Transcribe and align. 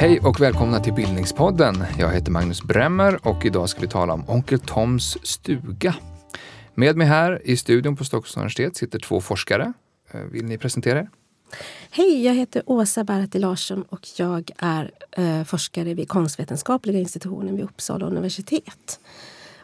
Hej 0.00 0.20
och 0.20 0.40
välkomna 0.40 0.80
till 0.80 0.92
Bildningspodden. 0.92 1.84
Jag 1.98 2.12
heter 2.12 2.30
Magnus 2.30 2.62
Bremmer 2.62 3.26
och 3.26 3.46
idag 3.46 3.68
ska 3.68 3.80
vi 3.80 3.88
tala 3.88 4.12
om 4.12 4.24
Onkel 4.28 4.58
Toms 4.60 5.18
stuga. 5.22 5.94
Med 6.74 6.96
mig 6.96 7.06
här 7.06 7.42
i 7.44 7.56
studion 7.56 7.96
på 7.96 8.04
Stockholms 8.04 8.36
universitet 8.36 8.76
sitter 8.76 8.98
två 8.98 9.20
forskare. 9.20 9.72
Eh, 10.10 10.20
vill 10.20 10.44
ni 10.44 10.58
presentera 10.58 10.98
er? 10.98 11.08
Hej, 11.90 12.24
jag 12.24 12.34
heter 12.34 12.62
Åsa 12.66 13.04
Barati 13.04 13.38
Larsson 13.38 13.82
och 13.82 14.00
jag 14.16 14.50
är 14.58 14.90
eh, 15.10 15.44
forskare 15.44 15.94
vid 15.94 16.08
konstvetenskapliga 16.08 16.98
institutionen 16.98 17.56
vid 17.56 17.64
Uppsala 17.64 18.06
universitet. 18.06 19.00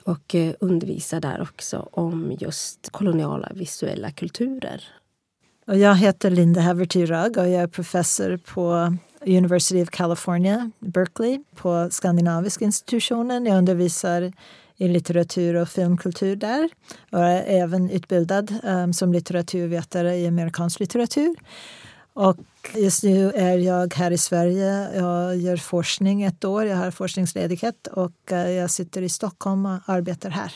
Och 0.04 0.34
eh, 0.34 0.54
undervisar 0.60 1.20
där 1.20 1.42
också 1.42 1.88
om 1.92 2.36
just 2.40 2.90
koloniala 2.90 3.52
visuella 3.54 4.10
kulturer. 4.10 4.84
Och 5.66 5.78
jag 5.78 5.94
heter 5.94 6.30
Linda 6.30 6.60
Haverty 6.60 7.06
Rugg 7.06 7.36
och 7.36 7.48
jag 7.48 7.62
är 7.62 7.66
professor 7.66 8.36
på 8.36 8.96
University 9.26 9.82
of 9.82 9.90
California, 9.90 10.70
Berkeley, 10.78 11.40
på 11.54 11.88
Skandinaviska 11.90 12.64
institutionen. 12.64 13.46
Jag 13.46 13.58
undervisar 13.58 14.32
i 14.76 14.88
litteratur 14.88 15.54
och 15.54 15.68
filmkultur 15.68 16.36
där 16.36 16.68
och 17.10 17.24
är 17.24 17.42
även 17.42 17.90
utbildad 17.90 18.54
um, 18.62 18.92
som 18.92 19.12
litteraturvetare 19.12 20.16
i 20.16 20.26
amerikansk 20.26 20.80
litteratur. 20.80 21.36
Och 22.12 22.36
just 22.74 23.02
nu 23.02 23.30
är 23.30 23.58
jag 23.58 23.94
här 23.94 24.10
i 24.10 24.18
Sverige. 24.18 24.88
Jag 24.94 25.36
gör 25.36 25.56
forskning 25.56 26.22
ett 26.22 26.44
år. 26.44 26.64
Jag 26.64 26.76
har 26.76 26.90
forskningsledighet 26.90 27.86
och 27.86 28.32
uh, 28.32 28.50
jag 28.50 28.70
sitter 28.70 29.02
i 29.02 29.08
Stockholm 29.08 29.66
och 29.66 29.78
arbetar 29.86 30.30
här. 30.30 30.52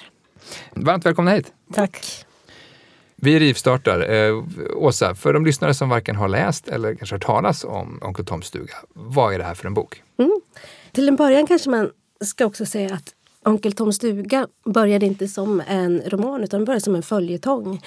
Varmt 0.74 1.06
välkomna 1.06 1.30
hit! 1.30 1.52
Tack! 1.74 2.24
Vi 3.16 3.38
rivstartar. 3.38 4.10
Eh, 4.10 4.44
Åsa, 4.76 5.14
för 5.14 5.32
de 5.32 5.46
lyssnare 5.46 5.74
som 5.74 5.88
varken 5.88 6.16
har 6.16 6.28
läst 6.28 6.68
eller 6.68 6.94
kanske 6.94 7.14
hört 7.14 7.24
talas 7.24 7.64
om 7.64 7.98
Onkel 8.02 8.24
Toms 8.24 8.46
stuga, 8.46 8.74
vad 8.88 9.34
är 9.34 9.38
det 9.38 9.44
här 9.44 9.54
för 9.54 9.66
en 9.66 9.74
bok? 9.74 10.02
Mm. 10.18 10.40
Till 10.92 11.08
en 11.08 11.16
början 11.16 11.46
kanske 11.46 11.70
man 11.70 11.90
ska 12.24 12.46
också 12.46 12.66
säga 12.66 12.94
att 12.94 13.14
Onkel 13.44 13.72
Toms 13.72 13.96
stuga 13.96 14.46
började 14.64 15.06
inte 15.06 15.28
som 15.28 15.62
en 15.68 16.02
roman 16.06 16.44
utan 16.44 16.64
började 16.64 16.84
som 16.84 16.94
en 16.94 17.02
följetong. 17.02 17.82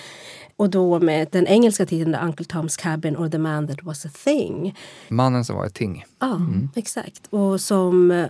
Och 0.62 0.70
då 0.70 1.00
med 1.00 1.28
den 1.31 1.48
engelska 1.48 1.86
titeln 1.86 2.16
Uncle 2.16 2.45
Tom's 2.45 2.80
Cabin 2.80 3.17
or 3.17 3.30
The 3.30 3.38
Man 3.38 3.67
That 3.67 3.84
Was 3.84 4.06
A 4.06 4.09
Thing. 4.23 4.78
Mannen 5.08 5.45
som 5.45 5.56
var 5.56 5.66
ett 5.66 5.73
ting. 5.73 6.06
Ja, 6.20 6.36
mm. 6.36 6.70
exakt. 6.76 7.28
Och 7.30 7.62
som 7.62 8.28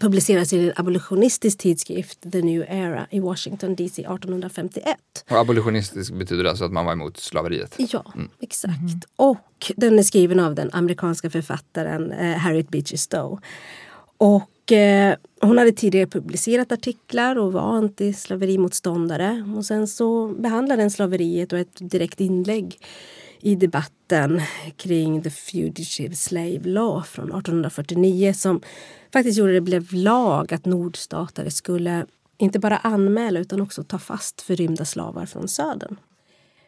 publiceras 0.00 0.52
i 0.52 0.66
en 0.66 0.72
abolitionistisk 0.76 1.58
tidskrift, 1.58 2.32
The 2.32 2.42
New 2.42 2.64
Era, 2.68 3.06
i 3.10 3.20
Washington 3.20 3.74
DC 3.74 4.02
1851. 4.02 4.96
Och 5.30 5.36
abolitionistisk 5.36 6.12
betyder 6.12 6.44
alltså 6.44 6.64
att 6.64 6.72
man 6.72 6.84
var 6.84 6.92
emot 6.92 7.16
slaveriet? 7.16 7.74
Ja, 7.78 8.12
mm. 8.14 8.28
exakt. 8.40 8.80
Mm. 8.80 9.00
Och 9.16 9.72
den 9.76 9.98
är 9.98 10.02
skriven 10.02 10.40
av 10.40 10.54
den 10.54 10.70
amerikanska 10.72 11.30
författaren 11.30 12.12
eh, 12.12 12.36
Harriet 12.36 12.68
Beecher 12.68 12.96
Stowe. 12.96 13.40
Och 14.18 14.50
eh, 14.72 15.14
hon 15.40 15.58
hade 15.58 15.72
tidigare 15.72 16.06
publicerat 16.06 16.72
artiklar 16.72 17.38
och 17.38 17.52
var 17.52 17.60
antislaverimotståndare. 17.60 19.44
Och 19.56 19.64
sen 19.64 19.86
så 19.86 20.28
behandlade 20.28 20.82
den 20.82 20.90
slaveriet 20.90 21.52
och 21.52 21.58
ett 21.58 21.90
direkt 21.90 22.20
inlägg 22.20 22.78
i 23.40 23.54
debatten 23.54 24.42
kring 24.76 25.22
The 25.22 25.30
Fugitive 25.30 26.14
Slave 26.14 26.60
Law 26.64 27.02
från 27.02 27.24
1849 27.24 28.32
som 28.32 28.60
faktiskt 29.12 29.38
gjorde 29.38 29.52
det 29.52 29.60
blev 29.60 29.92
lag 29.92 30.54
att 30.54 30.64
nordstatare 30.64 31.50
skulle 31.50 32.06
inte 32.38 32.58
bara 32.58 32.76
anmäla 32.76 33.40
utan 33.40 33.60
också 33.60 33.84
ta 33.84 33.98
fast 33.98 34.40
förrymda 34.42 34.84
slavar 34.84 35.26
från 35.26 35.48
södern. 35.48 35.96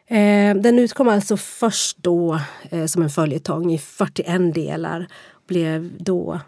Eh, 0.07 0.55
den 0.55 0.79
utkom 0.79 1.07
alltså 1.07 1.37
först 1.37 1.97
då 1.97 2.39
eh, 2.69 2.85
som 2.85 3.03
en 3.03 3.09
följetong 3.09 3.71
i 3.73 3.77
41 3.77 4.53
delar. 4.53 5.07
Blev 5.47 5.91
då 5.99 6.39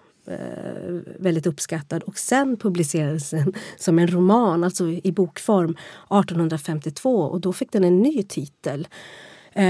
väldigt 1.19 1.45
uppskattad 1.47 2.03
och 2.03 2.17
sen 2.17 2.57
publicerades 2.57 3.29
den 3.29 3.53
som 3.77 3.99
en 3.99 4.07
roman, 4.07 4.63
alltså 4.63 4.87
i 4.87 5.11
bokform, 5.11 5.71
1852 5.71 7.21
och 7.21 7.41
då 7.41 7.53
fick 7.53 7.71
den 7.71 7.83
en 7.83 8.01
ny 8.01 8.23
titel. 8.23 8.87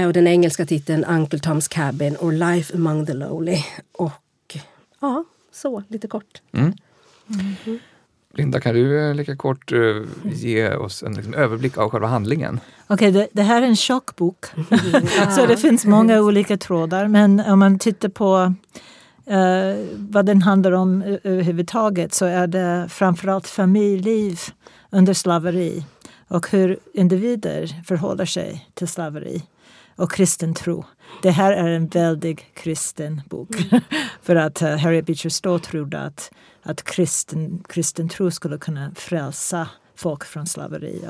Och 0.06 0.12
den 0.12 0.26
engelska 0.26 0.66
titeln 0.66 1.04
Uncle 1.04 1.38
Tom's 1.38 1.70
Cabin 1.70 2.16
or 2.16 2.32
Life 2.32 2.74
Among 2.74 3.06
the 3.06 3.12
Lowly. 3.12 3.58
Och 3.92 4.56
ja, 5.00 5.24
så, 5.52 5.82
lite 5.88 6.08
kort. 6.08 6.42
Mm. 6.52 6.72
Mm. 7.30 7.78
Linda, 8.34 8.60
kan 8.60 8.74
du 8.74 9.08
eh, 9.08 9.14
lika 9.14 9.36
kort 9.36 9.72
uh, 9.72 10.06
ge 10.24 10.74
oss 10.74 11.02
en 11.02 11.14
liksom, 11.14 11.34
överblick 11.34 11.78
av 11.78 11.90
själva 11.90 12.08
handlingen? 12.08 12.60
Okej, 12.86 13.08
okay, 13.08 13.10
det, 13.10 13.28
det, 13.32 13.42
här 13.42 13.62
är 13.62 13.66
en 13.66 13.76
tjock 13.76 14.10
så 15.36 15.46
det 15.46 15.56
finns 15.56 15.84
många 15.84 16.20
olika 16.20 16.56
trådar. 16.56 17.08
Men 17.08 17.40
om 17.40 17.58
man 17.58 17.78
tittar 17.78 18.08
på 18.08 18.54
uh, 19.30 19.96
vad 19.96 20.26
den 20.26 20.42
handlar 20.42 20.72
om 20.72 21.02
överhuvudtaget 21.02 22.14
så 22.14 22.24
är 22.24 22.46
det 22.46 22.86
framförallt 22.88 23.46
familjeliv 23.46 24.40
under 24.90 25.14
slaveri 25.14 25.84
och 26.28 26.50
hur 26.50 26.78
individer 26.94 27.82
förhåller 27.84 28.24
sig 28.24 28.68
till 28.74 28.88
slaveri 28.88 29.42
och 29.96 30.12
kristen 30.12 30.54
tro. 30.54 30.84
Det 31.22 31.30
här 31.30 31.52
är 31.52 31.68
en 31.68 31.86
väldigt 31.86 32.54
kristen 32.54 33.22
bok. 33.30 33.48
Mm. 33.70 33.82
För 34.22 34.36
att 34.36 34.62
uh, 34.62 34.68
Harriet 34.68 35.06
Beecher 35.06 35.28
Stowe 35.28 35.58
trodde 35.58 36.00
att, 36.00 36.30
att 36.62 36.84
kristen, 36.84 37.64
kristen 37.68 38.08
tro 38.08 38.30
skulle 38.30 38.58
kunna 38.58 38.92
frälsa 38.94 39.68
folk 40.02 40.24
från 40.24 40.46
slaveri. 40.46 41.00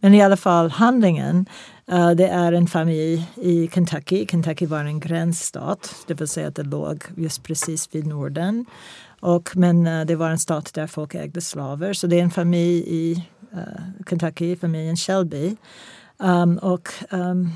Men 0.00 0.14
i 0.14 0.22
alla 0.22 0.36
fall 0.36 0.70
handlingen, 0.70 1.46
uh, 1.92 2.10
det 2.10 2.28
är 2.28 2.52
en 2.52 2.66
familj 2.66 3.30
i 3.36 3.68
Kentucky. 3.74 4.26
Kentucky 4.26 4.66
var 4.66 4.84
en 4.84 5.00
gränsstat, 5.00 5.94
det 6.06 6.14
vill 6.14 6.28
säga 6.28 6.48
att 6.48 6.56
det 6.56 6.62
låg 6.62 7.04
just 7.16 7.42
precis 7.42 7.94
vid 7.94 8.06
Norden. 8.06 8.66
Och, 9.20 9.56
men 9.56 9.86
uh, 9.86 10.06
det 10.06 10.16
var 10.16 10.30
en 10.30 10.38
stat 10.38 10.74
där 10.74 10.86
folk 10.86 11.14
ägde 11.14 11.40
slavar. 11.40 11.92
Så 11.92 12.06
det 12.06 12.18
är 12.18 12.22
en 12.22 12.30
familj 12.30 12.84
i 12.86 13.24
eh, 13.52 14.04
Kentucky, 14.08 14.56
familjen 14.56 14.96
Shelby. 14.96 15.56
Um, 16.20 16.58
och 16.58 16.88
um, 17.10 17.52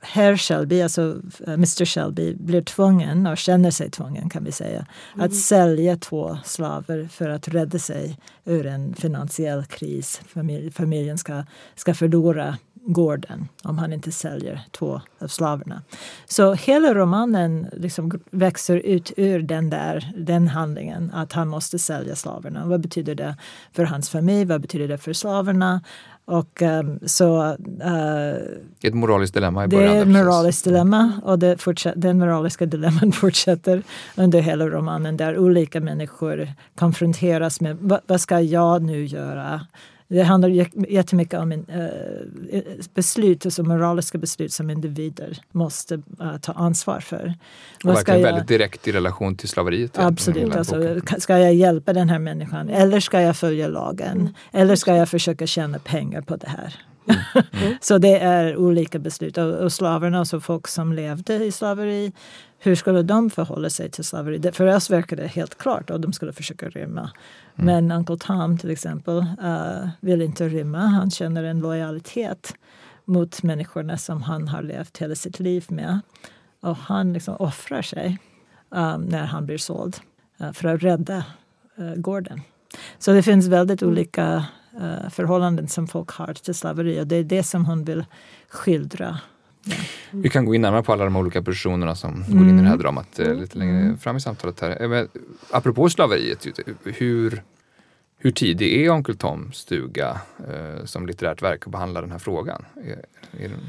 herr 0.00 0.36
Shelby, 0.36 0.82
alltså 0.82 1.02
uh, 1.02 1.54
Mr 1.54 1.84
Shelby, 1.84 2.34
blir 2.34 2.62
tvungen, 2.62 3.26
och 3.26 3.38
känner 3.38 3.70
sig 3.70 3.90
tvungen 3.90 4.30
kan 4.30 4.44
vi 4.44 4.52
säga, 4.52 4.86
mm. 5.14 5.26
att 5.26 5.34
sälja 5.34 5.96
två 5.96 6.38
slavar 6.44 7.08
för 7.12 7.28
att 7.28 7.48
rädda 7.48 7.78
sig 7.78 8.18
ur 8.44 8.66
en 8.66 8.94
finansiell 8.94 9.64
kris. 9.64 10.20
Familj, 10.26 10.70
familjen 10.70 11.18
ska, 11.18 11.44
ska 11.74 11.94
förlora 11.94 12.58
gården 12.92 13.48
om 13.62 13.78
han 13.78 13.92
inte 13.92 14.12
säljer 14.12 14.60
två 14.70 15.00
av 15.18 15.28
slavarna. 15.28 15.82
Så 16.26 16.52
hela 16.52 16.94
romanen 16.94 17.66
liksom 17.72 18.20
växer 18.30 18.76
ut 18.76 19.12
ur 19.16 19.42
den 19.42 19.70
där 19.70 20.12
den 20.16 20.48
handlingen 20.48 21.10
att 21.14 21.32
han 21.32 21.48
måste 21.48 21.78
sälja 21.78 22.16
slavarna. 22.16 22.66
Vad 22.66 22.80
betyder 22.80 23.14
det 23.14 23.36
för 23.72 23.84
hans 23.84 24.10
familj? 24.10 24.44
Vad 24.44 24.60
betyder 24.60 24.88
det 24.88 24.98
för 24.98 25.12
slavarna? 25.12 25.80
Och, 26.24 26.62
um, 26.62 26.98
så, 27.06 27.56
uh, 27.84 28.34
ett 28.82 28.94
moraliskt 28.94 29.34
dilemma 29.34 29.64
i 29.64 29.68
början. 29.68 29.92
Det 29.92 29.98
är 29.98 30.02
ett 30.02 30.08
moraliskt 30.08 30.64
dilemma 30.64 31.12
och 31.24 31.38
det 31.38 31.58
den 31.96 32.18
moraliska 32.18 32.66
dilemman 32.66 33.12
fortsätter 33.22 33.82
under 34.16 34.40
hela 34.40 34.66
romanen 34.66 35.16
där 35.16 35.38
olika 35.38 35.80
människor 35.80 36.52
konfronteras 36.74 37.60
med 37.60 37.76
vad, 37.80 38.00
vad 38.06 38.20
ska 38.20 38.40
jag 38.40 38.82
nu 38.82 39.04
göra? 39.04 39.60
Det 40.10 40.22
handlar 40.22 40.48
jättemycket 40.88 41.40
om 41.40 41.52
en, 41.52 41.66
uh, 41.70 42.62
beslut, 42.94 43.46
alltså 43.46 43.62
moraliska 43.62 44.18
beslut 44.18 44.52
som 44.52 44.70
individer 44.70 45.38
måste 45.52 45.94
uh, 45.94 46.36
ta 46.42 46.52
ansvar 46.52 47.00
för. 47.00 47.34
Och 47.84 47.90
verkligen 47.90 48.20
jag, 48.20 48.26
väldigt 48.26 48.48
direkt 48.48 48.88
i 48.88 48.92
relation 48.92 49.36
till 49.36 49.48
slaveriet. 49.48 49.98
Absolut. 49.98 50.56
Alltså, 50.56 51.00
ska 51.18 51.38
jag 51.38 51.54
hjälpa 51.54 51.92
den 51.92 52.08
här 52.08 52.18
människan 52.18 52.68
eller 52.68 53.00
ska 53.00 53.20
jag 53.20 53.36
följa 53.36 53.68
lagen? 53.68 54.34
Eller 54.52 54.76
ska 54.76 54.96
jag 54.96 55.08
försöka 55.08 55.46
tjäna 55.46 55.78
pengar 55.78 56.20
på 56.20 56.36
det 56.36 56.48
här? 56.48 56.89
Mm. 57.10 57.74
Så 57.80 57.98
det 57.98 58.18
är 58.18 58.56
olika 58.56 58.98
beslut. 58.98 59.38
Och, 59.38 59.54
och 59.54 59.72
slavarna, 59.72 60.18
alltså 60.18 60.40
folk 60.40 60.68
som 60.68 60.92
levde 60.92 61.44
i 61.44 61.52
slaveri, 61.52 62.12
hur 62.58 62.74
skulle 62.74 63.02
de 63.02 63.30
förhålla 63.30 63.70
sig 63.70 63.90
till 63.90 64.04
slaveri? 64.04 64.52
För 64.52 64.66
oss 64.66 64.90
verkar 64.90 65.16
det 65.16 65.26
helt 65.26 65.58
klart 65.58 65.90
och 65.90 66.00
de 66.00 66.12
skulle 66.12 66.32
försöka 66.32 66.68
rymma. 66.68 67.10
Mm. 67.56 67.66
Men 67.86 67.98
Uncle 67.98 68.16
Tom 68.16 68.58
till 68.58 68.70
exempel 68.70 69.18
uh, 69.18 69.88
vill 70.00 70.22
inte 70.22 70.48
rymma. 70.48 70.78
Han 70.78 71.10
känner 71.10 71.44
en 71.44 71.60
lojalitet 71.60 72.54
mot 73.04 73.42
människorna 73.42 73.98
som 73.98 74.22
han 74.22 74.48
har 74.48 74.62
levt 74.62 74.98
hela 74.98 75.14
sitt 75.14 75.40
liv 75.40 75.64
med. 75.68 76.00
Och 76.60 76.76
han 76.76 77.12
liksom 77.12 77.36
offrar 77.36 77.82
sig 77.82 78.18
um, 78.70 79.00
när 79.02 79.24
han 79.24 79.46
blir 79.46 79.58
såld 79.58 79.96
uh, 80.40 80.52
för 80.52 80.68
att 80.68 80.82
rädda 80.82 81.24
uh, 81.78 81.94
gården. 81.94 82.40
Så 82.98 83.12
det 83.12 83.22
finns 83.22 83.46
väldigt 83.46 83.82
olika 83.82 84.44
förhållanden 85.10 85.68
som 85.68 85.86
folk 85.86 86.10
har 86.10 86.34
till 86.34 86.54
slaveri 86.54 87.00
och 87.00 87.06
det 87.06 87.16
är 87.16 87.24
det 87.24 87.42
som 87.42 87.66
hon 87.66 87.84
vill 87.84 88.04
skildra. 88.48 89.18
Ja. 89.64 89.74
Vi 90.10 90.28
kan 90.28 90.44
gå 90.44 90.54
in 90.54 90.62
närmare 90.62 90.82
på 90.82 90.92
alla 90.92 91.04
de 91.04 91.16
olika 91.16 91.42
personerna 91.42 91.94
som 91.94 92.14
mm. 92.14 92.38
går 92.38 92.48
in 92.48 92.58
i 92.58 92.62
det 92.62 92.68
här 92.68 92.74
mm. 92.74 92.82
dramat 92.82 93.18
lite 93.18 93.58
längre 93.58 93.80
mm. 93.80 93.98
fram 93.98 94.16
i 94.16 94.20
samtalet. 94.20 94.60
här. 94.60 94.88
Men, 94.88 95.08
apropå 95.50 95.90
slaveriet, 95.90 96.46
hur 96.84 97.42
Hur 98.22 98.30
tidig 98.30 98.84
är 98.84 98.90
Onkel 98.90 99.16
Toms 99.16 99.56
stuga 99.56 100.20
eh, 100.48 100.84
som 100.84 101.06
litterärt 101.06 101.42
verk 101.42 101.66
att 101.66 101.72
behandla 101.72 102.00
den 102.00 102.10
här 102.10 102.18
frågan? 102.18 102.64
Är, 102.76 103.04
är 103.44 103.48
den... 103.48 103.60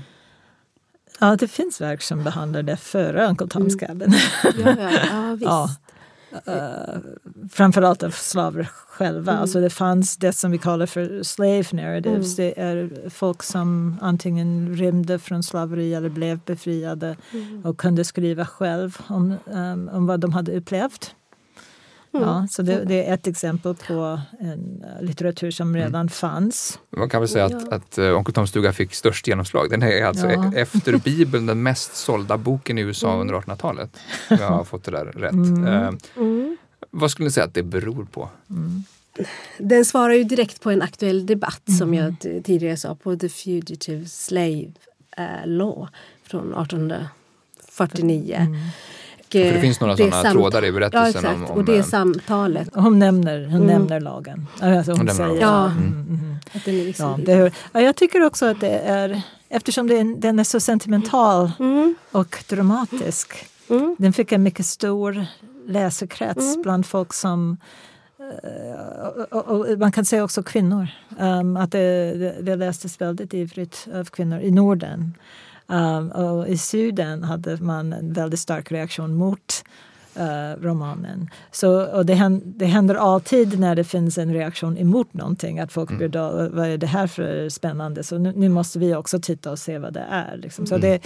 Ja, 1.19 1.36
det 1.36 1.48
finns 1.48 1.81
verk 1.81 2.02
som 2.02 2.24
behandlar 2.24 2.64
det 2.64 2.78
före 2.78 3.28
Uncle 3.28 3.48
Tom's 3.48 3.80
Cabin. 3.80 4.14
Ja, 4.44 4.75
ja, 4.80 4.92
ja, 5.12 5.31
visst. 5.34 5.46
Ja. 5.46 5.69
Uh, 6.48 7.00
framförallt 7.52 8.04
av 8.04 8.10
slaver 8.10 8.69
själva. 9.01 9.31
Mm. 9.31 9.42
Alltså 9.42 9.62
det 9.62 9.69
fanns 9.69 10.18
det 10.18 10.33
som 10.33 10.51
vi 10.51 10.57
kallar 10.57 10.86
för 10.86 11.24
slave 11.24 11.63
narratives. 11.71 12.39
Mm. 12.39 12.53
Det 12.56 12.62
är 12.62 13.09
folk 13.09 13.44
som 13.44 13.98
antingen 14.01 14.75
rymde 14.75 15.19
från 15.19 15.44
slaveri 15.44 15.94
eller 15.94 16.09
blev 16.09 16.39
befriade 16.45 17.15
Mm. 17.33 17.65
och 17.65 17.77
kunde 17.77 18.03
skriva 18.03 18.45
själv 18.45 18.98
om, 19.07 19.36
um, 19.45 19.89
om 19.94 20.06
vad 20.07 20.19
de 20.19 20.33
hade 20.33 20.51
upplevt. 20.57 21.15
Mm. 22.13 22.27
Ja, 22.27 22.48
så 22.50 22.62
det, 22.62 22.83
det 22.86 23.07
är 23.09 23.13
ett 23.13 23.27
exempel 23.27 23.75
på 23.88 24.19
en 24.39 24.83
litteratur 25.01 25.51
som 25.51 25.69
Mm. 25.75 25.81
redan 25.81 26.09
fanns. 26.09 26.80
Man 26.97 27.09
kan 27.09 27.21
väl 27.21 27.27
säga 27.27 27.45
att, 27.45 27.51
Ja. 27.51 27.75
att 27.75 27.97
uh, 28.00 28.18
Onkel 28.18 28.33
Toms 28.33 28.50
stuga 28.50 28.74
fick 28.74 28.94
störst 28.94 29.27
genomslag. 29.27 29.69
Den 29.69 29.83
är 29.83 30.06
alltså 30.06 30.27
Ja. 30.30 30.45
e- 30.45 30.51
efter 30.62 30.97
Bibeln 30.97 31.45
den 31.45 31.63
mest 31.63 31.95
sålda 31.95 32.38
boken 32.38 32.77
i 32.77 32.81
USA 32.81 33.21
under 33.21 33.36
1800-talet. 33.36 33.97
Om 34.30 34.38
Jag 34.39 34.47
har 34.50 34.63
fått 34.63 34.83
det 34.83 34.92
där 34.92 35.06
rätt. 35.06 35.33
Mm. 36.94 37.00
Eh, 37.00 37.00
Mm. 37.00 37.02
vad 37.02 37.12
skulle 37.12 37.26
ni 37.28 37.32
säga 37.32 37.46
att 37.46 37.54
det 37.54 37.64
beror 37.64 38.06
på? 38.06 38.30
Den 39.58 39.86
svarar 39.86 40.14
ju 40.14 40.24
direkt 40.24 40.62
på 40.62 40.72
en 40.72 40.82
aktuell 40.82 41.26
debatt 41.26 41.62
som 41.80 41.94
Mm. 41.94 42.06
jag 42.06 42.20
t- 42.20 42.42
tidigare 42.44 42.78
sa 42.78 42.96
på 42.96 43.16
The 43.16 43.30
Fugitive 43.30 44.06
Slave 44.06 44.72
eh, 45.18 45.46
Law 45.46 45.88
från 46.24 46.54
1849. 46.54 48.36
Mm. 48.40 48.54
Och, 49.20 49.32
För 49.32 49.40
det 49.40 49.50
eh, 49.50 49.62
finns 49.62 49.80
några 49.80 49.94
är 49.94 49.98
sådana 49.98 50.22
samt- 50.22 50.34
trådar 50.34 50.64
i 50.64 50.68
Ja, 50.68 50.72
berättelsen 50.74 51.08
exakt. 51.08 51.36
om, 51.36 51.44
om 51.46 51.52
och 51.58 51.66
det 51.66 51.74
är 51.74 51.78
eh, 51.78 51.84
samtalet. 51.84 52.70
Hon 52.74 53.00
nämner, 53.00 53.46
hon 53.46 53.56
Mm. 53.56 53.68
nämner 53.68 54.00
lagen. 54.00 54.48
Alltså 54.60 54.92
hon 54.92 54.98
Hon 54.98 55.06
nämner 55.06 55.14
säger, 55.28 55.42
lagen. 55.42 55.42
Ja. 55.42 55.66
Mm, 55.72 56.08
mm. 56.24 56.36
Att 56.54 56.66
den 56.66 56.76
är 56.80 56.86
liksom 56.86 57.06
Ja, 57.20 57.26
det 57.26 57.34
hör. 57.34 57.52
Ja, 57.72 57.82
jag 57.82 57.96
tycker 57.96 58.24
också 58.26 58.46
att 58.46 58.60
det 58.60 58.80
är, 58.80 59.22
eftersom 59.50 59.88
det 59.88 59.98
är, 60.00 60.16
den 60.22 60.40
är 60.40 60.44
så 60.44 60.60
sentimental 60.60 61.52
Mm, 61.60 61.96
och 62.12 62.44
dramatisk. 62.48 63.34
mm, 63.70 63.96
Den 64.00 64.14
fick 64.14 64.32
en 64.32 64.44
mycket 64.44 64.66
stor 64.66 65.26
läsekrets 65.68 66.54
Mm. 66.54 66.62
bland 66.62 66.86
folk 66.86 67.13
som 67.13 67.58
eh, 68.19 69.08
och, 69.31 69.48
och, 69.48 69.69
och 69.69 69.80
man 69.80 69.92
kan 69.92 70.06
säga 70.06 70.24
också 70.24 70.44
kvinnor. 70.44 70.88
Um, 71.19 71.58
att 71.58 71.72
det, 71.72 72.13
det, 72.42 72.56
lästes 72.56 73.02
väldigt 73.02 73.34
ivrigt 73.34 73.88
av 73.94 74.06
kvinnor 74.06 74.40
i 74.40 74.52
Norden. 74.52 75.18
Um, 75.68 76.12
och 76.12 76.48
I 76.48 76.58
Syden 76.58 77.24
hade 77.24 77.58
man 77.58 77.94
en 77.94 78.13
väldigt 78.13 78.40
stark 78.40 78.72
reaktion 78.72 79.13
mot 79.13 79.63
eh, 80.16 80.62
romanen. 80.62 81.30
Så, 81.52 81.86
och 81.86 82.06
det, 82.06 82.14
händer, 82.14 82.44
det 82.46 82.66
händer 82.66 82.96
alltid 82.96 83.60
när 83.60 83.75
det 83.75 83.84
finns 83.84 84.18
en 84.18 84.34
reaktion 84.34 84.78
emot 84.78 85.14
någonting. 85.14 85.60
Att 85.60 85.72
folk 85.72 85.98
blir 85.98 86.07
då, 86.07 86.50
vad 86.52 86.68
är 86.68 86.78
det 86.78 86.88
här 86.88 87.07
för 87.07 87.50
spännande? 87.50 88.04
Så 88.04 88.18
nu, 88.18 88.34
nu 88.36 88.50
måste 88.50 88.80
vi 88.80 88.96
också 88.96 89.19
titta 89.19 89.52
och 89.52 89.60
se 89.60 89.78
vad 89.78 89.94
det 89.94 90.06
är. 90.10 90.38
Liksom. 90.38 90.66
Så 90.66 90.78
det, 90.78 91.02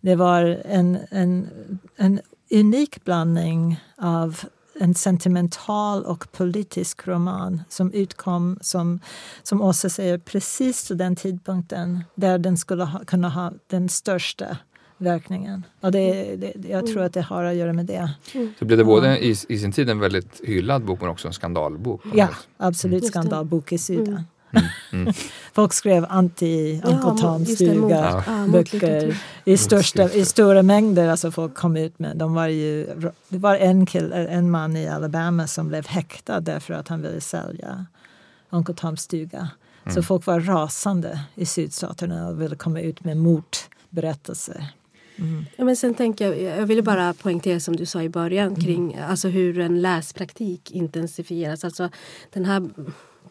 det 0.00 0.14
var 0.14 0.58
en, 0.64 0.98
en, 1.10 1.48
en 1.96 2.20
unik 2.50 3.04
blandning 3.04 3.80
av 3.96 4.40
en 4.80 4.94
sentimental 4.94 6.04
och 6.04 6.32
politisk 6.32 7.08
roman 7.08 7.62
som 7.68 7.92
utkom, 7.92 8.58
som, 8.60 9.00
som 9.42 9.62
Åse 9.62 9.90
säger, 9.90 10.18
precis 10.18 10.84
till 10.84 10.98
den 10.98 11.16
tidpunkten 11.16 12.04
där 12.14 12.38
den 12.38 12.58
skulle 12.58 12.84
ha, 12.84 13.04
kunna 13.04 13.28
ha 13.28 13.52
den 13.66 13.88
största 13.88 14.56
verkningen. 14.98 15.66
Och 15.80 15.92
det, 15.92 16.36
det, 16.36 16.68
jag 16.68 16.86
tror 16.86 17.02
att 17.02 17.12
det 17.12 17.22
har 17.22 17.44
att 17.44 17.54
göra 17.54 17.72
med 17.72 17.86
det. 17.86 18.10
Så 18.58 18.64
blev 18.64 18.78
det 18.78 18.84
både 18.84 19.18
i, 19.18 19.30
i 19.30 19.58
sin 19.58 19.72
tid 19.72 19.90
en 19.90 19.98
väldigt 19.98 20.40
hyllad 20.44 20.84
bok 20.84 21.00
men 21.00 21.10
också 21.10 21.28
en 21.28 21.34
skandalbok. 21.34 22.02
Ja, 22.14 22.28
absolut 22.56 23.02
det. 23.02 23.08
skandalbok 23.08 23.72
i 23.72 23.78
Syden. 23.78 24.08
Mm. 24.08 24.24
Folk 25.52 25.72
skrev 25.72 26.06
anti 26.08 26.80
Ja, 26.84 26.90
Uncle 26.90 27.22
Tom 27.22 27.44
just 27.44 27.58
det, 27.58 27.74
mot- 27.74 27.90
stuga 27.90 28.22
ja, 28.26 28.46
mot 28.46 28.52
böcker 28.52 29.16
i, 29.44 29.56
största, 29.56 30.12
i 30.12 30.24
stora 30.24 30.62
mängder. 30.62 31.08
Alltså 31.08 31.30
folk 31.30 31.54
kom 31.54 31.76
ut 31.76 31.98
med. 31.98 32.16
De 32.16 32.34
var 32.34 32.46
ju, 32.46 32.86
det 33.28 33.38
var 33.38 33.56
en, 33.56 33.86
kill, 33.86 34.12
en 34.12 34.50
man 34.50 34.76
i 34.76 34.88
Alabama 34.88 35.46
som 35.46 35.68
blev 35.68 35.86
häktad 35.86 36.40
därför 36.40 36.74
att 36.74 36.88
han 36.88 37.02
ville 37.02 37.20
sälja 37.20 37.86
Uncle 38.50 38.74
Toms 38.74 39.00
stuga. 39.00 39.48
Så 39.94 40.02
folk 40.02 40.26
var 40.26 40.40
rasande 40.40 41.20
i 41.34 41.46
sydstaterna 41.46 42.28
och 42.28 42.40
ville 42.40 42.56
komma 42.56 42.80
ut 42.80 43.04
med 43.04 43.16
motberättelser. 43.16 44.66
Ja, 45.56 45.64
men 45.64 45.76
sen 45.76 45.94
tänker 45.94 46.32
jag, 46.32 46.58
jag 46.60 46.66
ville 46.66 46.82
bara 46.82 47.14
poängtera 47.14 47.60
som 47.60 47.76
du 47.76 47.86
sa 47.86 48.02
i 48.02 48.08
början 48.08 48.56
kring 48.56 48.96
alltså 48.96 49.28
hur 49.28 49.58
en 49.58 49.80
läspraktik 49.82 50.70
intensifieras. 50.70 51.64
Alltså 51.64 51.88
den 52.32 52.44
här 52.44 52.70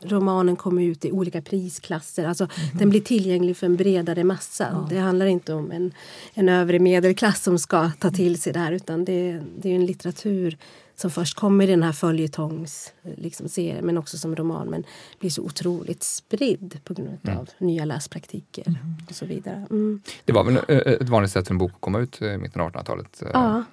romanen 0.02 0.56
kommer 0.56 0.82
ut 0.82 1.06
i 1.06 1.12
olika 1.12 1.42
prisklasser. 1.42 2.26
Alltså 2.26 2.48
Den 2.74 2.90
blir 2.90 3.02
tillgänglig 3.02 3.58
för 3.58 3.66
en 3.66 3.76
bredare 3.76 4.24
massa. 4.24 4.88
Det 4.90 4.98
handlar 4.98 5.26
inte 5.26 5.54
om 5.54 5.72
en, 5.72 5.94
en 6.34 6.50
övre 6.50 6.80
medelklass 6.80 7.44
som 7.44 7.60
ska 7.60 7.92
ta 8.00 8.12
till 8.12 8.42
sig 8.42 8.54
det 8.54 8.60
här 8.60 8.72
utan 8.72 9.06
det, 9.06 9.42
det 9.58 9.72
är 9.72 9.76
en 9.76 9.86
litteratur 9.86 10.58
som 10.96 11.12
först 11.12 11.36
kommer 11.38 11.64
i 11.68 11.72
den 11.72 11.84
här 11.84 11.92
följetongs 11.92 12.94
liksom, 13.18 13.50
serien 13.50 13.86
men 13.86 13.98
också 13.98 14.18
som 14.18 14.36
roman 14.36 14.68
men 14.68 14.84
blir 15.20 15.30
så 15.30 15.42
otroligt 15.42 16.04
spridd 16.04 16.80
på 16.84 16.94
grund 16.94 17.30
av 17.40 17.50
nya 17.58 17.86
läspraktiker 17.86 18.76
och 19.10 19.16
så 19.16 19.26
vidare. 19.26 19.68
Mm. 19.70 20.02
Det 20.26 20.34
var 20.34 20.44
väl 20.44 20.56
eh, 20.68 20.78
ett 20.78 21.10
vanligt 21.10 21.32
sätt 21.32 21.48
för 21.48 21.54
en 21.54 21.58
bok 21.58 21.72
att 21.72 21.82
komma 21.82 22.00
ut 22.00 22.22
i 22.22 22.38
mitten 22.38 22.62
av 22.62 22.72
1800-talet? 22.72 23.22
eh, 23.22 23.30
Ja. 23.34 23.64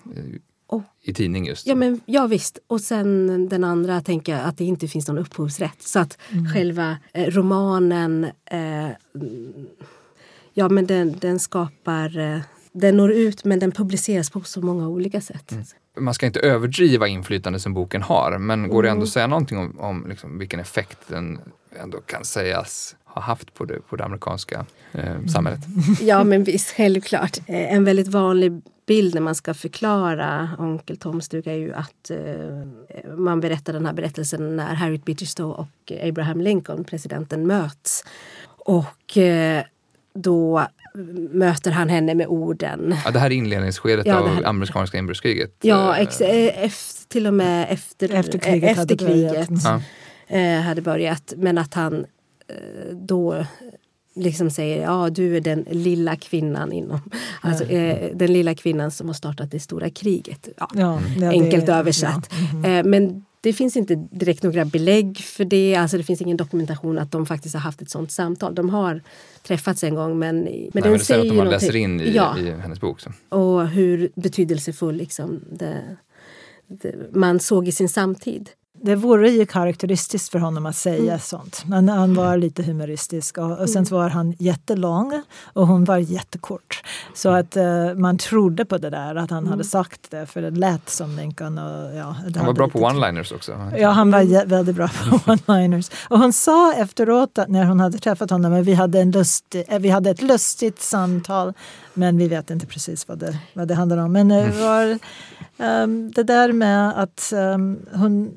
Och 0.67 0.83
I 1.03 1.15
tidning 1.15 1.47
just. 1.47 1.67
Ja, 1.67 1.75
men, 1.75 2.01
ja 2.07 2.27
visst. 2.27 2.59
Och 2.67 2.81
sen 2.81 3.49
den 3.49 3.65
andra 3.65 4.01
tänker 4.01 4.33
jag 4.33 4.45
att 4.45 4.59
det 4.59 4.65
inte 4.65 4.89
finns 4.89 5.09
någon 5.09 5.19
upphovsrätt. 5.19 5.83
Så 5.83 5.99
att 5.99 6.19
själva 6.55 6.97
eh, 7.13 7.25
romanen, 7.31 8.25
eh, 8.51 8.61
mm, 8.85 8.95
ja 10.55 10.69
men 10.69 10.87
den, 10.87 11.19
den 11.21 11.39
skapar, 11.39 12.19
eh, 12.19 12.41
den 12.73 12.97
når 12.97 13.13
ut 13.13 13.45
men 13.45 13.59
den 13.59 13.73
publiceras 13.73 14.31
på 14.31 14.41
så 14.41 14.61
många 14.61 14.89
olika 14.89 15.21
sätt. 15.21 15.53
Man 16.01 16.15
ska 16.15 16.27
inte 16.27 16.41
överdriva 16.41 17.09
inflytande 17.09 17.59
som 17.61 17.75
boken 17.75 18.03
har 18.03 18.39
men 18.39 18.69
går 18.69 18.83
det 18.83 18.89
Mm. 18.89 18.97
ändå 18.97 19.05
att 19.05 19.11
säga 19.13 19.27
någonting 19.27 19.59
om, 19.59 19.81
om 19.81 20.07
liksom 20.09 20.39
vilken 20.39 20.61
effekt 20.61 20.99
den 21.09 21.39
ändå 21.83 21.99
kan 22.01 22.25
sägas 22.25 22.97
ha 23.05 23.23
haft 23.23 23.55
på 23.55 23.65
det, 23.65 23.81
på 23.89 23.97
det 23.97 24.05
amerikanska 24.05 24.67
eh, 24.93 25.25
samhället? 25.33 25.61
Ja 26.01 26.25
men 26.25 26.45
visst, 26.45 26.71
självklart. 26.71 27.39
Eh, 27.47 27.73
en 27.75 27.85
väldigt 27.85 28.09
vanlig 28.09 28.63
bild 28.87 29.15
när 29.15 29.21
man 29.21 29.35
ska 29.35 29.55
förklara 29.55 30.51
Onkel 30.59 30.97
Toms 30.97 31.25
stuga 31.25 31.53
är 31.53 31.57
ju 31.57 31.73
att 31.75 32.11
eh, 32.11 33.17
man 33.17 33.41
berättar 33.41 33.73
den 33.73 33.87
här 33.87 33.93
berättelsen 33.93 34.57
när 34.57 34.75
Harriet 34.75 35.05
Beecher 35.05 35.27
Stowe 35.27 35.55
och 35.55 35.93
Abraham 36.09 36.41
Lincoln, 36.41 36.85
presidenten, 36.85 37.47
möts. 37.47 38.05
Och 38.47 39.17
eh, 39.19 39.63
då 40.15 40.67
möter 41.31 41.71
han 41.71 41.89
henne 41.89 42.15
med 42.15 42.27
orden. 42.27 42.95
Ja, 43.05 43.11
det 43.11 43.19
här 43.19 43.27
är 43.31 43.35
inledningsskedet 43.35 44.07
Ja, 44.07 44.15
här- 44.15 44.39
av 44.39 44.47
amerikanska 44.47 44.99
inbördeskriget. 44.99 45.55
Ja, 45.61 45.97
Eh, 45.97 46.03
ex, 46.03 46.21
eh, 46.21 46.65
efter, 46.65 47.09
till 47.09 47.27
och 47.27 47.35
med 47.35 47.67
efter, 47.71 48.15
Efter 48.15 48.39
kriget 48.39 48.63
eh, 48.65 48.71
efter 48.71 48.81
hade 48.81 48.97
börjat. 48.97 49.47
kriget 49.49 49.61
Ja. 50.29 50.37
eh, 50.39 50.61
hade 50.61 50.83
börjat. 50.83 51.33
Men 51.37 51.59
att 51.59 51.75
han 51.75 52.07
då 52.93 53.45
liksom 54.17 54.51
säger 54.51 54.83
ja 54.83 55.11
du 55.11 55.37
är 55.37 55.41
den 55.41 55.65
lilla 55.71 56.17
kvinnan 56.17 56.73
inom, 56.73 57.01
alltså 57.41 57.65
eh, 57.65 58.11
den 58.17 58.33
lilla 58.33 58.55
kvinnan 58.55 58.91
som 58.91 59.07
har 59.07 59.15
startat 59.15 59.51
det 59.51 59.61
stora 59.61 59.91
kriget. 59.91 60.49
Ja, 60.57 60.69
Ja, 60.75 61.01
ja, 61.21 61.31
enkelt 61.31 61.67
det- 61.67 61.73
översatt. 61.75 62.29
ja. 62.31 62.59
Mhm. 62.59 62.65
Eh, 62.65 62.85
men 62.85 63.25
det 63.41 63.53
finns 63.53 63.77
inte 63.77 63.95
direkt 64.11 64.43
några 64.43 64.65
belägg 64.65 65.19
för 65.19 65.45
det. 65.45 65.75
Alltså 65.75 65.97
det 65.97 66.03
finns 66.03 66.21
ingen 66.21 66.37
dokumentation 66.37 66.99
att 66.99 67.13
de 67.13 67.27
faktiskt 67.27 67.55
har 67.55 67.61
haft 67.63 67.83
ett 67.83 67.91
sånt 67.91 68.11
samtal. 68.13 68.55
De 68.55 68.69
har 68.71 69.01
träffats 69.43 69.85
en 69.85 69.95
gång 69.95 70.19
men, 70.19 70.37
men 70.37 70.45
Nej, 70.45 70.71
den 70.73 70.83
men 70.83 70.93
det 70.93 70.99
säger 70.99 71.05
säger 71.05 71.21
att 71.21 71.27
ju 71.27 71.33
man 71.37 71.49
läser 71.49 71.77
in 71.77 72.01
i, 72.01 72.13
ja, 72.15 72.39
i 72.39 72.51
hennes 72.51 72.81
bok. 72.81 73.01
Så. 73.01 73.11
och 73.29 73.69
hur 73.69 74.11
betydelsefull 74.15 74.95
liksom 74.97 75.41
det, 75.53 75.97
det, 76.67 76.95
man 77.13 77.41
såg 77.41 77.69
i 77.69 77.73
sin 77.73 77.89
samtid. 77.89 78.51
Det 78.83 78.95
vore 78.95 79.31
ju 79.31 79.47
karaktäristiskt 79.47 80.29
för 80.33 80.39
honom 80.39 80.67
att 80.67 80.77
säga 80.77 81.03
Mm. 81.03 81.19
sånt. 81.19 81.63
Men 81.67 81.89
han 81.89 82.15
var 82.15 82.37
lite 82.37 82.63
humoristisk 82.63 83.39
och, 83.39 83.59
och 83.59 83.71
sen 83.71 83.85
var 83.91 84.09
han 84.09 84.35
jättelång 84.39 85.23
och 85.53 85.67
hon 85.67 85.85
var 85.85 85.97
jättekort. 85.99 86.83
Så 87.15 87.29
att 87.29 87.57
eh, 87.57 87.95
man 87.95 88.19
trodde 88.19 88.65
på 88.65 88.79
det 88.79 88.91
där 88.91 89.15
att 89.15 89.31
han 89.31 89.39
Mm. 89.39 89.51
hade 89.51 89.65
sagt 89.65 90.11
det 90.11 90.27
för 90.27 90.43
det 90.43 90.51
lät 90.51 90.89
som 90.91 91.17
Lincoln. 91.17 91.59
Och, 91.59 91.95
ja, 91.97 92.17
Han 92.37 92.47
var 92.47 92.53
bra 92.53 92.69
på 92.69 92.79
one-liners 92.79 93.35
också. 93.35 93.71
Ja, 93.79 93.91
han 93.91 94.11
var 94.11 94.47
väldigt 94.47 94.77
bra 94.77 94.89
på 94.89 95.17
one-liners. 95.33 95.93
Och 96.09 96.19
hon 96.19 96.33
sa 96.33 96.73
efteråt 96.75 97.39
att 97.39 97.49
när 97.49 97.65
hon 97.65 97.81
hade 97.81 97.99
träffat 97.99 98.31
honom 98.31 98.53
att 98.55 98.65
vi 98.65 98.75
hade, 98.75 99.01
en 99.01 99.11
lustig, 99.11 99.65
eh, 99.69 99.79
vi 99.79 99.89
hade 99.89 100.11
ett 100.11 100.23
lustigt 100.23 100.81
samtal 100.83 101.53
men 101.95 102.19
vi 102.19 102.29
vet 102.29 102.51
inte 102.51 102.67
precis 102.67 103.09
vad 103.09 103.19
det, 103.19 103.39
vad 103.55 103.69
det 103.69 103.75
handlar 103.75 103.97
om. 103.99 104.13
Men 104.13 104.29
det 104.29 104.51
var 104.61 104.99
ehm, 105.59 106.11
det 106.15 106.23
där 106.23 106.53
med 106.53 107.03
att 107.03 107.33
ehm, 107.33 107.79
hon... 107.95 108.31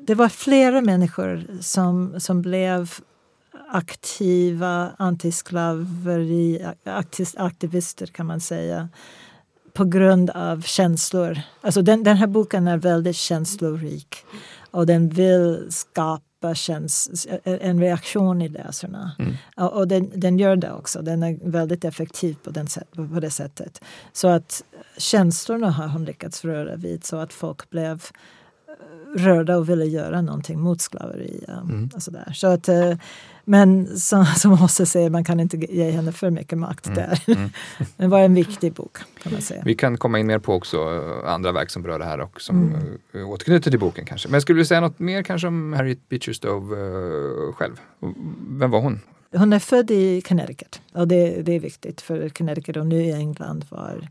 Det 0.00 0.14
var 0.14 0.28
flera 0.28 0.80
människor 0.80 1.44
som, 1.60 2.20
som 2.20 2.42
blev 2.42 2.90
aktiva 3.68 4.90
antisklaveri 4.98 6.66
aktis- 6.84 7.34
aktivister 7.38 8.06
kan 8.06 8.26
man 8.26 8.40
säga 8.40 8.88
på 9.72 9.84
grund 9.84 10.30
av 10.30 10.62
känslor. 10.62 11.40
Alltså 11.60 11.82
den, 11.82 12.02
den 12.04 12.16
här 12.16 12.26
boken 12.26 12.68
är 12.68 12.76
väldigt 12.76 13.16
känslorik 13.16 14.16
och 14.70 14.86
den 14.86 15.08
vill 15.08 15.66
skapa 15.70 16.54
känns, 16.54 17.26
en 17.44 17.80
reaktion 17.80 18.42
i 18.42 18.48
läsarna. 18.48 19.12
Mm. 19.18 19.34
Och 19.56 19.88
den, 19.88 20.10
den, 20.14 20.38
gör 20.38 20.56
det 20.56 20.72
också. 20.72 21.02
Den 21.02 21.22
är 21.22 21.50
väldigt 21.50 21.84
effektiv 21.84 22.36
på, 22.44 22.50
den, 22.50 22.66
på 22.94 23.20
det 23.20 23.30
sättet. 23.30 23.80
Så 24.12 24.28
att 24.28 24.64
känslorna 24.96 25.70
har 25.70 25.88
hon 25.88 26.04
lyckats 26.04 26.44
röra 26.44 26.76
vid 26.76 27.04
så 27.04 27.16
att 27.16 27.32
folk 27.32 27.70
blev 27.70 28.02
rörda 29.14 29.56
och 29.56 29.68
ville 29.68 29.84
göra 29.84 30.20
någonting 30.20 30.60
mot 30.60 30.80
sklaveri. 30.80 31.44
Mm. 31.48 31.90
Och 31.94 32.02
sådär. 32.02 32.32
Så 32.34 32.46
att, 32.46 32.68
eh, 32.68 32.92
men 33.44 33.98
som, 33.98 34.24
som 34.36 34.52
Åse 34.52 34.86
säger, 34.86 35.10
man 35.10 35.24
kan 35.24 35.40
inte 35.40 35.56
ge 35.56 35.90
henne 35.90 36.12
för 36.12 36.30
mycket 36.30 36.58
makt 36.58 36.86
mm. 36.86 36.98
där. 36.98 37.22
Mm. 37.26 37.50
det 37.96 38.06
var 38.06 38.20
en 38.20 38.34
viktig 38.34 38.72
bok 38.72 38.98
kan 39.22 39.32
man 39.32 39.42
säga. 39.42 39.62
Vi 39.64 39.74
kan 39.74 39.98
komma 39.98 40.18
in 40.18 40.26
mer 40.26 40.38
på 40.38 40.54
också 40.54 40.76
eh, 40.76 41.32
andra 41.32 41.52
verk 41.52 41.70
som 41.70 41.82
berör 41.82 41.98
det 41.98 42.04
här 42.04 42.20
och 42.20 42.40
som 42.40 42.62
mm. 42.62 42.98
Eh, 43.14 43.30
återknyter 43.30 43.70
till 43.70 43.80
boken 43.80 44.04
kanske. 44.04 44.28
Men 44.28 44.40
skulle 44.40 44.60
du 44.60 44.64
säga 44.64 44.80
något 44.80 44.98
mer 44.98 45.22
kanske 45.22 45.48
om 45.48 45.72
Harriet 45.72 46.08
Beecher 46.08 46.32
Stowe 46.32 46.76
själv? 47.52 47.80
Vem 48.48 48.70
var 48.70 48.80
hon? 48.80 49.00
Hon 49.36 49.52
är 49.52 49.58
född 49.58 49.90
i 49.90 50.20
Connecticut 50.20 50.80
och 50.92 51.08
det, 51.08 51.42
det 51.42 51.52
är 51.52 51.60
viktigt 51.60 52.00
för 52.00 52.28
Connecticut 52.28 52.76
och 52.76 52.86
New 52.86 53.14
England 53.14 53.64
var 53.68 54.08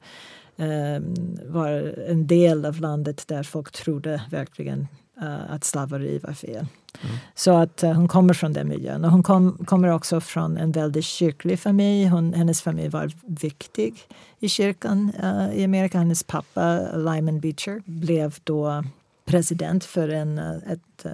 var 1.46 1.70
en 2.10 2.28
del 2.28 2.66
av 2.66 2.82
landet 2.82 3.28
där 3.28 3.44
folk 3.44 3.72
trodde 3.72 4.22
verkligen 4.32 4.88
uh, 5.22 5.52
att 5.52 5.64
slaveri 5.64 6.20
var 6.20 6.34
fel. 6.34 6.66
Mm. 7.02 7.16
Så 7.36 7.52
att 7.52 7.84
uh, 7.84 7.92
hon 7.92 8.08
kommer 8.08 8.34
från 8.34 8.54
den 8.54 8.68
miljön. 8.68 9.06
Och 9.06 9.12
hon 9.12 9.24
kom, 9.24 9.66
kommer 9.66 9.88
också 9.88 10.22
från 10.22 10.58
en 10.58 10.72
väldigt 10.72 11.06
kyrklig 11.06 11.60
familj. 11.60 12.08
Hon, 12.08 12.34
hennes 12.34 12.62
familj 12.62 12.90
var 12.90 13.12
viktig 13.42 13.94
i 14.40 14.50
kyrkan 14.50 15.12
uh, 15.24 15.60
i 15.60 15.64
Amerika. 15.64 15.98
Hennes 15.98 16.24
pappa, 16.24 16.80
Lyman 16.96 17.40
Beecher, 17.40 17.82
blev 17.86 18.36
då 18.44 18.84
president 19.26 19.84
för 19.84 20.10
en, 20.10 20.38
ett, 20.38 21.06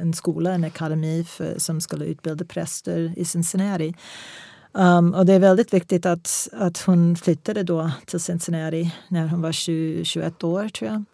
en 0.00 0.12
skola, 0.14 0.52
en 0.52 0.64
akademi 0.64 1.24
för, 1.24 1.58
som 1.58 1.80
skulle 1.80 2.04
utbilda 2.04 2.44
präster 2.44 3.12
i 3.16 3.24
Cincinnati. 3.24 3.94
Um, 4.78 5.14
och 5.14 5.26
det 5.26 5.32
är 5.32 5.38
väldigt 5.38 5.74
viktigt 5.74 6.06
att, 6.06 6.48
att 6.52 6.78
hon 6.78 7.16
flyttade 7.16 7.62
då 7.62 7.90
till 8.06 8.20
Cincinnati 8.20 8.94
när 9.08 9.26
hon 9.26 9.42
var 9.42 9.52
20, 9.52 10.04
21 10.04 10.44
år, 10.44 10.68
tror 10.68 10.90
jag. 10.90 11.04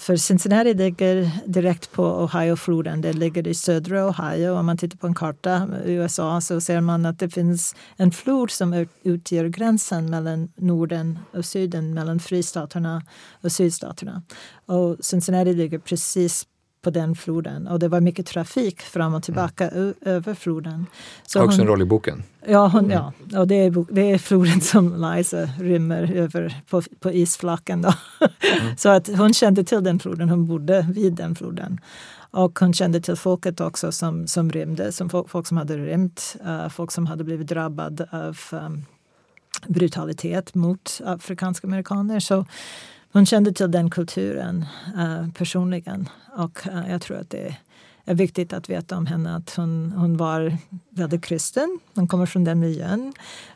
För 0.00 0.16
Cincinnati 0.16 0.74
ligger 0.74 1.30
direkt 1.46 1.92
på 1.92 2.04
Ohiofloden, 2.04 3.00
Det 3.00 3.12
ligger 3.12 3.48
i 3.48 3.54
södra 3.54 4.08
Ohio. 4.08 4.50
Om 4.50 4.66
man 4.66 4.78
tittar 4.78 4.98
på 4.98 5.06
en 5.06 5.14
karta 5.14 5.68
i 5.84 5.92
USA 5.92 6.40
så 6.40 6.60
ser 6.60 6.80
man 6.80 7.06
att 7.06 7.18
det 7.18 7.28
finns 7.28 7.74
en 7.96 8.10
flod 8.10 8.50
som 8.50 8.86
utgör 9.02 9.44
gränsen 9.44 10.10
mellan 10.10 10.52
Norden 10.56 11.18
och 11.32 11.44
Syden, 11.44 11.94
mellan 11.94 12.20
fristaterna 12.20 13.02
och 13.40 13.52
sydstaterna. 13.52 14.22
Och 14.66 14.96
Cincinnati 15.00 15.52
ligger 15.52 15.78
precis 15.78 16.46
på 16.82 16.90
den 16.90 17.14
floden 17.14 17.66
och 17.66 17.78
det 17.78 17.88
var 17.88 18.00
mycket 18.00 18.26
trafik 18.26 18.80
fram 18.80 19.14
och 19.14 19.22
tillbaka 19.22 19.68
mm. 19.68 19.94
över 20.00 20.34
floden. 20.34 20.86
Så 21.26 21.44
Också 21.44 21.56
hon, 21.56 21.60
en 21.60 21.66
roll 21.66 21.82
i 21.82 21.84
boken? 21.84 22.22
Ja, 22.46 22.68
hon, 22.68 22.84
mm. 22.84 22.90
ja 22.90 23.12
och 23.40 23.48
det 23.48 23.54
är, 23.54 23.94
det 23.94 24.10
är 24.10 24.18
floden 24.18 24.60
som 24.60 25.12
Liza 25.16 25.48
rymmer 25.58 26.12
över 26.12 26.60
på, 26.70 26.82
på 27.00 27.12
isflaken. 27.12 27.82
Då. 27.82 27.92
Mm. 28.20 28.76
så 28.76 28.88
att 28.88 29.08
hon 29.08 29.34
kände 29.34 29.64
till 29.64 29.84
den 29.84 29.98
floden, 29.98 30.28
hon 30.28 30.46
bodde 30.46 30.86
vid 30.90 31.12
den 31.12 31.34
floden. 31.34 31.80
Och 32.30 32.58
hon 32.58 32.72
kände 32.72 33.00
till 33.00 33.16
folket 33.16 33.60
också 33.60 33.92
som, 33.92 34.26
som 34.26 34.50
rymde, 34.50 34.92
som 34.92 35.10
folk, 35.10 35.28
folk 35.28 35.46
som 35.46 35.56
hade 35.56 35.76
rymt, 35.76 36.36
uh, 36.46 36.68
folk 36.68 36.92
som 36.92 37.06
hade 37.06 37.24
blivit 37.24 37.46
drabbade 37.46 38.08
av 38.12 38.38
um, 38.50 38.84
brutalitet 39.66 40.54
mot 40.54 41.00
afrikanska 41.04 41.66
amerikaner. 41.66 42.20
Så 42.20 42.46
hon 43.12 43.26
kände 43.26 43.52
till 43.52 43.70
den 43.70 43.90
kulturen 43.90 44.64
uh, 44.96 45.32
personligen 45.32 46.08
och 46.36 46.66
uh, 46.66 46.90
jag 46.90 47.02
tror 47.02 47.16
att 47.16 47.30
det 47.30 47.56
är 48.04 48.14
viktigt 48.14 48.52
att 48.52 48.70
veta 48.70 48.96
om 48.96 49.06
henne 49.06 49.36
att 49.36 49.54
hon, 49.56 49.92
hon 49.96 50.16
var 50.16 50.56
väldigt 50.90 51.24
kristen. 51.24 51.78
Hon 51.94 52.08
kommer 52.08 52.26
från 52.26 52.44
den 52.44 52.60
miljön. 52.60 53.12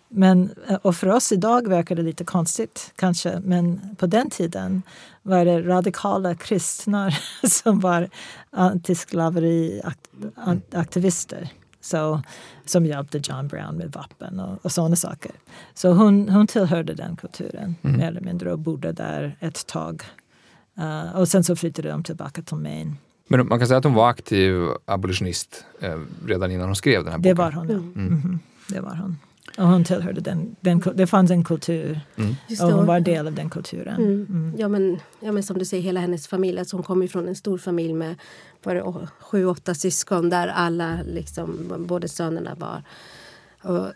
Men, 0.08 0.50
eh, 0.68 0.74
och 0.74 0.96
för 0.96 1.08
oss 1.08 1.32
idag 1.32 1.68
verkar 1.68 1.96
det 1.96 2.02
lite 2.02 2.24
konstigt 2.24 2.92
kanske 2.96 3.40
men 3.44 3.80
på 3.98 4.06
den 4.06 4.30
tiden 4.30 4.82
var 5.22 5.44
det 5.44 5.62
radikala 5.62 6.34
kristna 6.34 7.10
som 7.48 7.80
var 7.80 8.08
antisklaveriaktivister. 8.50 11.50
Så, 11.82 12.22
som 12.64 12.86
hjälpte 12.86 13.20
John 13.24 13.48
Brown 13.48 13.76
med 13.76 13.92
vapen 13.92 14.40
och, 14.40 14.58
och 14.64 14.72
sådana 14.72 14.96
saker. 14.96 15.32
Så 15.74 15.92
hon, 15.92 16.28
hon 16.28 16.46
tillhörde 16.46 16.94
den 16.94 17.16
kulturen 17.16 17.74
mm. 17.82 17.96
mer 17.96 18.06
eller 18.06 18.20
mindre 18.20 18.52
och 18.52 18.58
bodde 18.58 18.92
där 18.92 19.36
ett 19.40 19.66
tag. 19.66 20.02
Uh, 20.78 21.16
och 21.16 21.28
sen 21.28 21.44
så 21.44 21.56
flyttade 21.56 21.88
de 21.88 22.02
tillbaka 22.02 22.42
till 22.42 22.56
Maine. 22.56 22.96
Men 23.28 23.48
man 23.48 23.58
kan 23.58 23.68
säga 23.68 23.78
att 23.78 23.84
hon 23.84 23.94
var 23.94 24.08
aktiv 24.08 24.54
abolitionist 24.84 25.64
eh, 25.80 26.00
redan 26.26 26.50
innan 26.50 26.66
hon 26.66 26.76
skrev 26.76 27.04
den 27.04 27.12
här 27.12 27.18
boken? 27.18 27.36
Det 27.36 27.42
var 27.42 27.52
hon, 27.52 27.68
ja. 27.68 27.74
Mm. 27.74 28.06
Mm. 28.06 28.38
Det 28.68 28.80
var 28.80 28.94
hon. 28.94 29.16
Och 29.58 29.68
hon 29.68 29.84
tillhörde 29.84 30.20
den, 30.20 30.56
den, 30.60 30.82
det 30.94 31.06
fanns 31.06 31.30
en 31.30 31.44
kultur 31.44 32.00
mm. 32.16 32.34
och 32.60 32.72
hon 32.72 32.86
var 32.86 33.00
del 33.00 33.26
av 33.26 33.34
den 33.34 33.50
kulturen. 33.50 33.96
Mm. 33.96 34.26
Mm. 34.28 34.54
Ja, 34.58 34.68
men, 34.68 35.00
ja 35.20 35.32
men 35.32 35.42
som 35.42 35.58
du 35.58 35.64
säger, 35.64 35.82
hela 35.82 36.00
hennes 36.00 36.26
familj. 36.26 36.58
Alltså 36.58 36.76
hon 36.76 36.84
kommer 36.84 37.06
från 37.06 37.28
en 37.28 37.36
stor 37.36 37.58
familj 37.58 37.92
med 37.92 38.16
var 38.62 39.08
sju, 39.20 39.46
åtta 39.46 39.74
syskon 39.74 40.30
där 40.30 40.48
alla, 40.48 40.98
liksom, 41.06 41.72
både 41.78 42.08
sönerna 42.08 42.54
var 42.54 42.82
och 43.62 43.92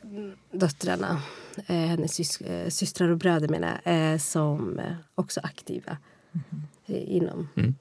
döttrarna, 0.52 1.22
eh, 1.66 1.76
hennes 1.76 2.14
sys 2.14 2.40
eh, 2.40 2.68
systrar 2.68 3.08
och 3.08 3.18
bröder 3.18 3.48
menar 3.48 3.80
eh, 3.84 4.18
som 4.18 4.78
eh, 4.78 4.94
också 5.14 5.40
aktiva 5.42 5.96
mm. 6.32 6.62
inom 6.86 7.48
mm 7.56 7.75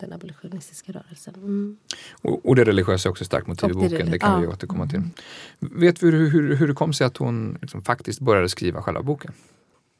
den 0.00 0.12
abolitionistiska 0.12 0.92
rörelsen. 0.92 1.34
Mm. 1.34 1.76
Och, 2.22 2.46
och, 2.46 2.56
det 2.56 2.64
religiösa 2.64 3.08
är 3.08 3.10
också 3.10 3.24
starkt 3.24 3.46
motiv 3.46 3.70
i 3.70 3.72
boken, 3.72 3.90
det, 3.90 4.12
det 4.12 4.18
kan 4.18 4.32
ja. 4.32 4.40
vi 4.40 4.46
återkomma 4.46 4.86
till. 4.86 5.02
Vet 5.58 6.02
vi 6.02 6.10
hur, 6.10 6.30
hur, 6.30 6.56
hur 6.56 6.68
det 6.68 6.74
kom 6.74 6.92
sig 6.92 7.06
att 7.06 7.16
hon 7.16 7.58
liksom 7.60 7.82
faktiskt 7.82 8.20
började 8.20 8.48
skriva 8.48 8.82
själva 8.82 9.02
boken? 9.02 9.32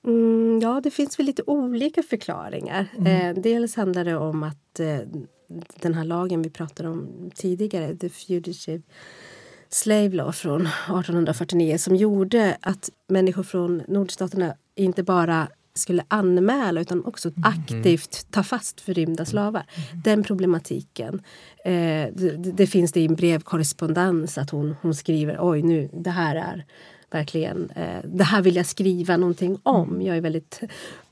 Mm, 0.07 0.61
ja, 0.63 0.81
det 0.85 0.91
finns 0.91 1.19
väl 1.19 1.27
lite 1.27 1.43
olika 1.47 2.03
förklaringar. 2.03 2.87
Mm. 2.99 3.37
Eh, 3.37 3.43
dels 3.43 3.77
handlar 3.77 4.05
det 4.05 4.17
om 4.17 4.43
att 4.43 4.81
eh, 4.81 4.99
den 5.77 5.95
här 5.95 6.05
lagen 6.05 6.43
vi 6.43 6.51
pratade 6.51 6.89
om 6.89 7.31
tidigare, 7.35 7.97
The 7.97 8.09
Fugitive 8.09 8.83
Slave 9.69 10.09
Law 10.09 10.33
från 10.33 10.61
1849 10.61 11.79
som 11.79 11.97
gjorde 11.97 12.57
att 12.61 12.91
människor 13.09 13.43
från 13.43 13.83
nordstaterna 13.89 14.55
inte 14.75 15.03
bara 15.03 15.49
skulle 15.75 16.05
anmäla 16.09 16.81
utan 16.81 17.05
också 17.05 17.29
mm. 17.29 17.43
aktivt 17.45 18.27
ta 18.31 18.43
fast 18.43 18.81
förrymda 18.81 19.25
slavar. 19.25 19.67
Mm. 19.75 20.03
Den 20.05 20.25
problematiken. 20.25 21.23
Eh, 21.65 22.09
det, 22.13 22.53
det, 22.53 22.67
finns 22.67 22.93
det 22.93 23.01
i 23.01 23.07
en 23.07 23.15
brevkorrespondens 23.15 24.39
att 24.39 24.51
hon, 24.51 24.77
hon 24.83 24.95
skriver 24.95 25.37
oj 25.41 25.63
nu 25.63 25.91
det 25.93 26.11
här 26.11 26.37
är 26.37 26.65
verkligen 27.11 27.71
eh, 27.71 28.01
det 28.05 28.25
här 28.25 28.43
vill 28.43 28.57
jag 28.57 28.67
skriva 28.67 29.17
någonting 29.17 29.59
om. 29.63 29.89
Mm. 29.89 30.03
Jag 30.03 30.17
är 30.17 30.21
väldigt 30.21 30.61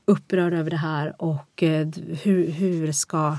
upprörd 0.05 0.53
över 0.53 0.69
det 0.69 0.77
här 0.77 1.21
och 1.21 1.63
eh, 1.63 1.87
hur, 2.23 2.51
hur 2.51 2.91
ska 2.91 3.37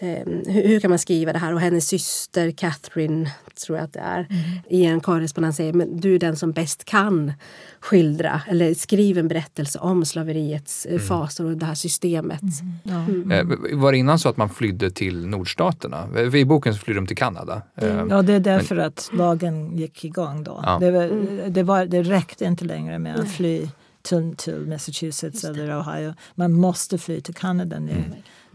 hur, 0.00 0.80
kan 0.80 0.90
man 0.90 0.98
skriva 0.98 1.32
det 1.32 1.38
här? 1.38 1.54
Och 1.54 1.60
hennes 1.60 1.88
syster 1.88 2.50
Catherine, 2.50 3.30
tror 3.66 3.78
jag 3.78 3.84
att 3.84 3.92
det 3.92 4.00
är, 4.00 4.18
mm. 4.18 4.40
i 4.68 4.84
en 4.84 5.00
korrespondens 5.00 5.56
säger 5.56 5.72
men 5.72 6.00
du 6.00 6.14
är 6.14 6.18
den 6.18 6.36
som 6.36 6.52
bäst 6.52 6.84
kan 6.84 7.32
skildra 7.80 8.40
eller 8.48 8.74
skriva 8.74 9.20
en 9.20 9.28
berättelse 9.28 9.78
om 9.78 10.04
slaveriets 10.04 10.86
eh, 10.86 10.92
mm. 10.92 11.06
fasor 11.06 11.46
och 11.46 11.56
det 11.56 11.66
här 11.66 11.74
systemet. 11.74 12.42
Mm. 12.42 12.72
Ja. 12.82 13.12
Mm. 13.12 13.32
Eh, 13.32 13.78
var 13.78 13.92
det 13.92 13.98
innan 13.98 14.18
så 14.18 14.28
att 14.28 14.36
man 14.36 14.48
flydde 14.48 14.90
till 14.90 15.26
nordstaterna? 15.26 16.08
I 16.34 16.44
boken 16.44 16.74
så 16.74 16.80
flydde 16.80 17.00
de 17.00 17.06
till 17.06 17.16
Kanada. 17.16 17.62
Mm. 17.76 18.10
Ja, 18.10 18.22
det 18.22 18.32
är 18.32 18.40
därför 18.40 18.74
men... 18.74 18.86
att 18.86 19.10
lagen 19.12 19.76
gick 19.76 20.04
igång 20.04 20.44
då. 20.44 20.60
Ja. 20.66 20.78
Det, 20.80 20.90
var, 20.90 21.48
det, 21.48 21.62
var, 21.62 21.86
det 21.86 22.02
räckte 22.02 22.44
inte 22.44 22.64
längre 22.64 22.98
med 22.98 23.20
att 23.20 23.30
fly 23.30 23.68
till, 24.02 24.34
till 24.36 24.66
Massachusetts 24.66 25.44
eller 25.44 25.80
Ohio. 25.80 26.14
Man 26.34 26.52
måste 26.52 26.98
fly 26.98 27.20
till 27.20 27.34
Kanada 27.34 27.78
nu. 27.78 28.04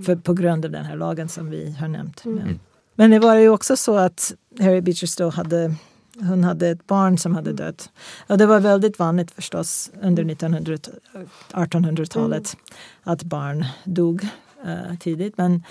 För, 0.06 0.16
på 0.16 0.34
grund 0.34 0.66
av 0.66 0.72
den 0.72 0.86
här 0.86 0.96
lagen 0.96 1.30
som 1.30 1.50
vi 1.50 1.76
har 1.80 1.88
nämnt. 1.88 2.26
Mm. 2.26 2.38
Men, 2.38 2.60
men 2.96 3.12
det 3.12 3.20
var 3.20 3.36
ju 3.36 3.50
också 3.50 3.78
så 3.78 3.98
att 3.98 4.34
Harry 4.60 4.82
Beecher 4.82 5.08
Stowe 5.08 5.32
hade 5.32 5.76
hon 6.20 6.44
hade 6.44 6.70
ett 6.70 6.88
barn 6.88 7.18
som 7.18 7.36
hade 7.36 7.54
dött. 7.54 7.90
Och 8.28 8.38
det 8.38 8.46
var 8.46 8.60
väldigt 8.60 9.00
vanligt 9.00 9.32
förstås 9.32 9.92
under 10.02 10.24
1800-talet 10.24 12.54
mm. 12.54 12.64
att 13.04 13.24
barn 13.24 13.66
dog 13.84 14.28
uh, 14.66 14.98
tidigt. 15.00 15.38
Men 15.38 15.64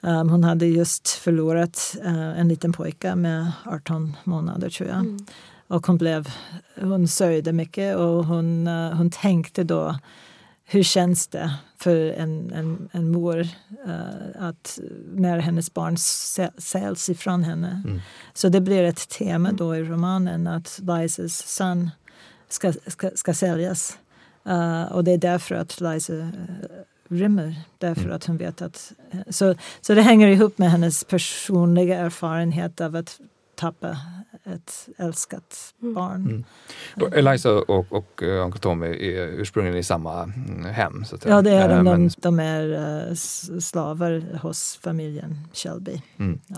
um, 0.00 0.28
hon 0.28 0.44
hade 0.44 0.66
just 0.66 1.08
förlorat 1.08 1.96
uh, 2.04 2.40
en 2.40 2.48
liten 2.48 2.72
pojke 2.72 3.14
med 3.14 3.52
18 3.64 4.16
månader 4.24 4.70
tror 4.70 4.88
jag. 4.88 4.98
Mm. 4.98 5.26
Och 5.66 5.86
hon, 5.86 5.98
blev, 5.98 6.28
hon 6.80 7.08
sörjde 7.08 7.52
mycket 7.52 7.96
och 7.96 8.24
hon, 8.24 8.68
uh, 8.68 8.94
hon 8.94 9.10
tänkte 9.10 9.64
då 9.64 9.96
hur 10.70 10.82
känns 10.82 11.26
det 11.26 11.54
för 11.76 11.96
en, 11.96 12.52
en, 12.52 12.88
en 12.92 13.10
mor 13.10 13.40
uh, 13.86 14.02
att 14.38 14.78
när 15.14 15.38
hennes 15.38 15.74
barn 15.74 15.96
säljs 16.58 17.08
ifrån 17.08 17.44
henne? 17.44 17.82
Mm. 17.86 18.00
Så 18.34 18.48
det 18.48 18.60
blir 18.60 18.82
ett 18.82 19.08
tema 19.08 19.52
då 19.52 19.76
i 19.76 19.82
romanen 19.82 20.46
att 20.46 20.80
Lizas 20.82 21.46
son 21.46 21.90
ska, 22.48 22.72
ska, 22.86 23.10
ska 23.14 23.34
säljas. 23.34 23.98
Uh, 24.48 24.82
och 24.82 25.04
det 25.04 25.12
är 25.12 25.18
därför 25.18 25.54
att 25.54 25.80
Liza 25.80 26.12
uh, 26.12 26.28
rymmer 27.08 27.54
därför 27.78 28.10
att 28.10 28.24
hon 28.24 28.36
vet 28.36 28.62
att... 28.62 28.92
Så, 29.30 29.54
så 29.80 29.94
det 29.94 30.02
hänger 30.02 30.28
ihop 30.28 30.58
med 30.58 30.70
hennes 30.70 31.04
personliga 31.04 31.98
erfarenhet 31.98 32.80
av 32.80 32.96
att 32.96 33.20
tappa 33.54 33.96
ett 34.54 34.88
älskat 34.96 35.74
barn. 35.78 36.20
Mm. 36.20 36.44
Mm. 36.96 37.12
Eliza 37.12 37.52
och, 37.52 37.92
och 37.92 38.22
uh, 38.22 38.44
Uncle 38.44 38.60
Tom 38.60 38.82
är 38.82 38.94
ursprungligen 39.16 39.78
i 39.78 39.82
samma 39.82 40.22
mm, 40.22 40.64
hem? 40.64 41.04
Så 41.04 41.16
att 41.16 41.24
Ja, 41.24 41.42
det 41.42 41.50
är 41.50 41.68
de. 41.68 41.84
Men... 41.84 42.10
De, 42.16 42.40
är 42.40 42.64
uh, 43.08 43.14
slavar 43.60 44.38
hos 44.42 44.78
familjen 44.82 45.48
Shelby. 45.52 46.02
Mm. 46.18 46.40
Ja. 46.46 46.56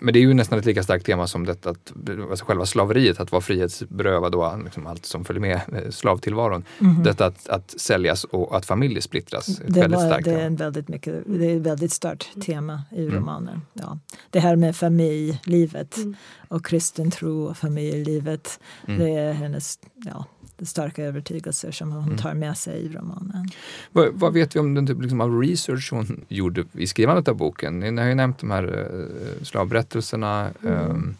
Men 0.00 0.14
det 0.14 0.18
är 0.18 0.20
ju 0.20 0.34
nästan 0.34 0.58
ett 0.58 0.64
lika 0.64 0.82
starkt 0.82 1.06
tema 1.06 1.26
som 1.26 1.46
detta 1.46 1.70
att 1.70 1.92
alltså 2.30 2.44
själva 2.44 2.66
slaveriet, 2.66 3.20
att 3.20 3.32
vara 3.32 3.42
frihetsberövad 3.42 4.34
och 4.34 4.64
liksom 4.64 4.86
allt 4.86 5.06
som 5.06 5.24
följer 5.24 5.40
med 5.40 5.60
eh, 5.72 5.90
slavtillvaron. 5.90 6.64
Mm. 6.80 7.02
Detta 7.02 7.26
att, 7.26 7.48
att 7.48 7.80
säljas 7.80 8.24
och 8.24 8.56
att 8.56 8.66
familjer 8.66 9.00
splittras. 9.00 9.48
Ett 9.48 9.74
det, 9.74 9.80
väldigt 9.80 10.00
var, 10.00 10.06
starkt 10.06 10.24
det, 10.24 10.40
är 10.40 10.46
en 10.46 10.56
väldigt 10.56 10.88
mycket, 10.88 11.22
det 11.26 11.46
är 11.46 11.56
ett 11.56 11.62
väldigt 11.62 11.92
starkt 11.92 12.42
tema 12.42 12.82
i 12.90 13.02
mm. 13.02 13.14
romanen. 13.14 13.60
Ja. 13.72 13.98
Det 14.30 14.40
här 14.40 14.56
med 14.56 14.76
familjelivet 14.76 15.96
mm. 15.96 16.16
och 16.48 16.66
kristen 16.66 17.10
tro 17.10 17.44
och 17.44 17.56
familjelivet. 17.56 18.60
Mm. 18.88 19.00
Det 19.00 19.10
är 19.10 19.32
hennes 19.32 19.78
ja, 19.94 20.24
starka 20.62 21.04
övertygelser 21.04 21.70
som 21.70 21.92
hon 21.92 22.04
mm. 22.04 22.18
tar 22.18 22.34
med 22.34 22.58
sig 22.58 22.80
i 22.80 22.88
romanen. 22.88 23.48
Vad, 23.92 24.08
vad 24.12 24.32
vet 24.32 24.56
vi 24.56 24.60
om 24.60 24.74
den 24.74 24.86
typ 24.86 25.02
liksom 25.02 25.20
av 25.20 25.40
research 25.40 25.88
hon 25.92 26.24
gjorde 26.28 26.64
i 26.72 26.86
skrivandet 26.86 27.28
av 27.28 27.36
boken? 27.36 27.80
Ni 27.80 28.00
har 28.00 28.08
ju 28.08 28.14
nämnt 28.14 28.38
de 28.38 28.50
här 28.50 28.94
uh, 28.94 29.42
slavberättelserna. 29.42 30.50
Mm. 30.62 30.90
Um, 30.90 31.16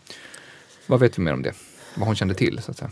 vad 0.87 1.01
vet 1.01 1.19
vi 1.19 1.23
mer 1.23 1.33
om 1.33 1.43
det? 1.43 1.53
Vad 1.97 2.07
hon 2.07 2.17
kände 2.17 2.35
till? 2.35 2.63
så 2.63 2.71
att 2.71 2.77
säga? 2.77 2.91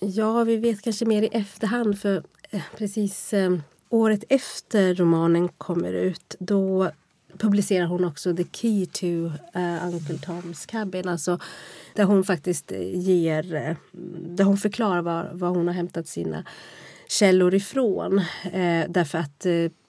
Ja, 0.00 0.44
vi 0.44 0.56
vet 0.56 0.82
kanske 0.82 1.04
mer 1.04 1.22
i 1.22 1.28
efterhand 1.32 1.98
för 1.98 2.22
eh, 2.50 2.62
precis 2.78 3.32
eh, 3.32 3.56
året 3.88 4.24
efter 4.28 4.94
romanen 4.94 5.48
kommer 5.48 5.92
ut 5.92 6.36
då 6.38 6.90
publicerar 7.38 7.86
hon 7.86 8.04
också 8.04 8.36
The 8.36 8.44
Key 8.52 8.86
to 8.86 9.06
uh, 9.06 9.86
Uncle 9.86 10.16
Tom's 10.16 10.66
Cabin. 10.66 11.08
Alltså 11.08 11.38
där 11.94 12.04
hon 12.04 12.24
faktiskt 12.24 12.72
ger, 12.94 13.54
uh, 13.54 13.76
där 14.36 14.44
hon 14.44 14.56
förklarar 14.56 15.02
var, 15.02 15.30
var 15.32 15.48
hon 15.48 15.66
har 15.66 15.74
hämtat 15.74 16.08
sina 16.08 16.44
källor 17.08 17.54
ifrån. 17.54 18.18
Uh, 18.18 18.84
därför 18.88 19.18
att 19.18 19.46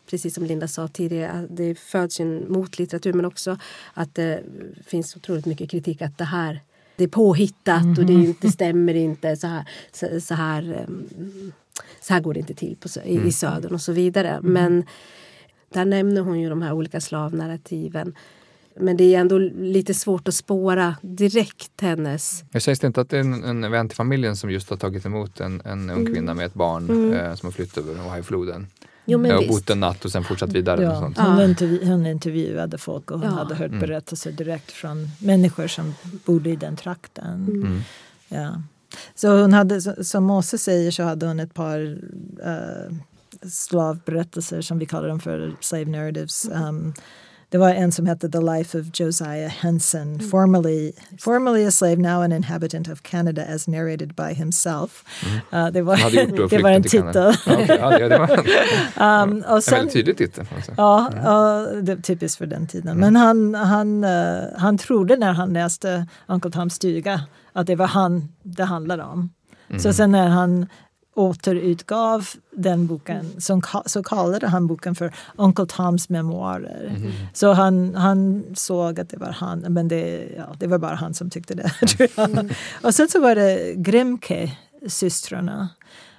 precis 0.10 0.36
som 0.36 0.45
Linda 0.45 0.67
sa 0.67 0.88
tidigare, 0.88 1.48
det 1.50 1.75
föds 1.75 2.19
en 2.19 2.51
motlitteratur 2.51 3.13
men 3.13 3.25
också 3.25 3.57
att 3.93 4.15
det 4.15 4.43
finns 4.86 5.15
otroligt 5.15 5.45
mycket 5.45 5.71
kritik 5.71 6.01
att 6.01 6.17
det 6.17 6.24
här 6.24 6.62
det 6.95 7.03
är 7.03 7.07
påhittat 7.07 7.83
mm 7.83 7.98
och 7.98 8.05
det, 8.05 8.13
inte, 8.13 8.51
stämmer 8.51 8.93
inte. 8.93 9.36
Så 9.36 9.48
här, 9.48 9.65
så, 9.91 10.21
så, 10.21 10.33
här, 10.33 10.88
så 12.01 12.13
här 12.13 12.21
går 12.21 12.33
det 12.33 12.39
inte 12.39 12.53
till 12.53 12.77
på, 12.79 12.89
i, 13.05 13.15
mm. 13.15 13.27
i 13.27 13.31
södern 13.31 13.74
och 13.74 13.81
så 13.81 13.91
vidare. 13.91 14.29
Mm. 14.29 14.53
Men 14.53 14.86
där 15.74 15.86
nämner 15.86 16.22
hon 16.22 16.40
ju 16.40 16.50
de 16.50 16.62
här 16.62 16.74
olika 16.74 17.01
slavnarrativen. 17.01 18.16
Men 18.75 18.98
det 18.98 19.16
är 19.16 19.20
ändå 19.20 19.38
lite 19.38 19.94
svårt 19.94 20.28
att 20.28 20.34
spåra 20.34 20.96
direkt 21.01 21.82
hennes... 21.82 22.44
Jag 22.51 22.62
sägs 22.62 22.80
det 22.80 22.88
inte 22.88 23.01
att 23.01 23.10
det 23.10 23.18
är 23.18 23.22
en, 23.22 23.44
en 23.44 23.72
vän 23.72 23.90
till 23.90 23.96
familjen 23.96 24.36
som 24.36 24.51
just 24.51 24.70
har 24.70 24.78
tagit 24.78 25.06
emot 25.06 25.40
en, 25.40 25.62
en 25.66 25.90
ung 25.90 26.00
mm. 26.00 26.13
kvinna 26.13 26.34
med 26.34 26.46
ett 26.46 26.54
barn 26.54 26.90
mm. 26.90 27.13
eh, 27.13 27.36
som 27.36 27.48
har 27.48 27.51
flytt 27.51 27.78
över 27.78 27.94
Ohio-floden? 27.94 28.68
Jo, 29.06 29.18
men 29.20 29.38
och 29.38 29.48
bott 29.48 29.70
en 29.70 29.80
natt 29.80 30.06
och 30.06 30.12
sen 30.12 30.24
fortsatt 30.24 30.51
vidare. 30.51 30.84
Ja, 30.84 30.92
och 30.92 30.98
sånt. 30.98 31.18
Hon, 31.18 31.42
intervju 31.42 31.86
hon 31.86 32.06
intervjuade 32.06 32.78
folk 32.78 33.12
och 33.12 33.20
hon 33.20 33.30
ja. 33.30 33.36
hade 33.36 33.56
hört 33.56 33.68
mm. 33.68 33.80
berättelser 33.80 34.32
direkt 34.32 34.72
från 34.72 35.08
människor 35.20 35.68
som 35.68 35.94
bodde 36.25 36.50
i 36.50 36.56
den 36.56 36.75
trakten. 36.75 37.34
Mm. 37.34 37.62
mm. 37.62 37.82
Ja. 38.28 38.62
Så 39.16 39.42
hon 39.42 39.54
hade, 39.54 40.06
som 40.06 40.24
Mose 40.24 40.58
säger 40.58 40.92
så 40.92 41.04
hade 41.04 41.28
hon 41.28 41.40
ett 41.40 41.54
par 41.54 41.80
uh, 41.80 42.98
slavberättelser 43.50 44.62
som 44.62 44.79
vi 44.79 44.86
kallar 44.86 45.07
dem 45.07 45.19
för 45.19 45.55
slave 45.62 45.86
narratives. 45.86 46.50
Um, 46.50 46.93
det 47.51 47.57
var 47.57 47.69
en 47.69 47.91
som 47.91 48.05
hette 48.05 48.29
The 48.29 48.39
Life 48.39 48.79
of 48.79 48.86
Josiah 49.00 49.50
Henson, 49.50 50.01
mm. 50.01 50.29
formerly, 50.29 50.91
formerly 51.19 51.65
a 51.65 51.71
slave, 51.71 51.98
now 51.98 52.21
an 52.21 52.31
inhabitant 52.31 52.89
of 52.89 53.03
Canada 53.03 53.45
as 53.50 53.67
narrated 53.67 54.15
by 54.15 54.33
himself. 54.33 55.03
Mm. 55.25 55.65
Uh, 55.65 55.71
det 55.71 55.81
var, 55.81 55.98
det 56.50 56.61
var 56.63 56.70
en 56.70 56.83
titel. 56.83 57.27
okay, 57.27 57.77
ja, 57.77 58.07
det 58.07 58.18
var 58.18 58.46
en, 59.24 59.29
um, 59.29 59.44
och 59.48 59.63
sen, 59.63 59.74
en 59.74 59.79
väldigt 59.79 59.94
tydlig 59.94 60.18
titel. 60.18 60.46
Ja, 60.77 61.09
mm. 61.11 61.85
det 61.85 62.01
typiskt 62.01 62.37
för 62.37 62.46
den 62.46 62.68
tiden. 62.68 62.89
Mm. 62.89 63.00
Men 63.00 63.16
han, 63.16 63.55
han, 63.55 64.03
uh, 64.03 64.44
han 64.57 64.77
trodde 64.77 65.18
när 65.18 65.33
han 65.33 65.53
läste 65.53 66.07
Uncle 66.27 66.51
Toms 66.51 66.74
stuga 66.74 67.22
att 67.53 67.68
det 67.68 67.75
var 67.75 67.87
han 67.87 68.29
det 68.44 68.63
handlade 68.63 69.03
om. 69.03 69.29
Så 69.68 69.87
mm. 69.87 69.94
sen 69.94 70.11
när 70.11 70.27
han 70.27 70.68
återutgav 71.15 72.29
den 72.51 72.87
boken 72.87 73.41
som, 73.41 73.61
så 73.85 74.03
kallade 74.03 74.47
han 74.47 74.67
boken 74.67 74.95
för 74.95 75.13
Uncle 75.35 75.65
Toms 75.65 76.09
memoarer. 76.09 76.93
Mm. 76.97 77.11
Så 77.33 77.53
han, 77.53 77.95
han 77.95 78.43
såg 78.55 79.00
att 79.00 79.09
det 79.09 79.17
var 79.17 79.31
han, 79.31 79.59
men 79.59 79.87
det, 79.87 80.27
ja, 80.37 80.55
det 80.59 80.67
var 80.67 80.77
bara 80.77 80.95
han 80.95 81.13
som 81.13 81.29
tyckte 81.29 81.55
det. 81.55 81.71
Mm. 82.17 82.50
Och 82.83 82.95
sen 82.95 83.09
så 83.09 83.21
var 83.21 83.35
det 83.35 83.74
Grimke-systrarna 83.75 85.69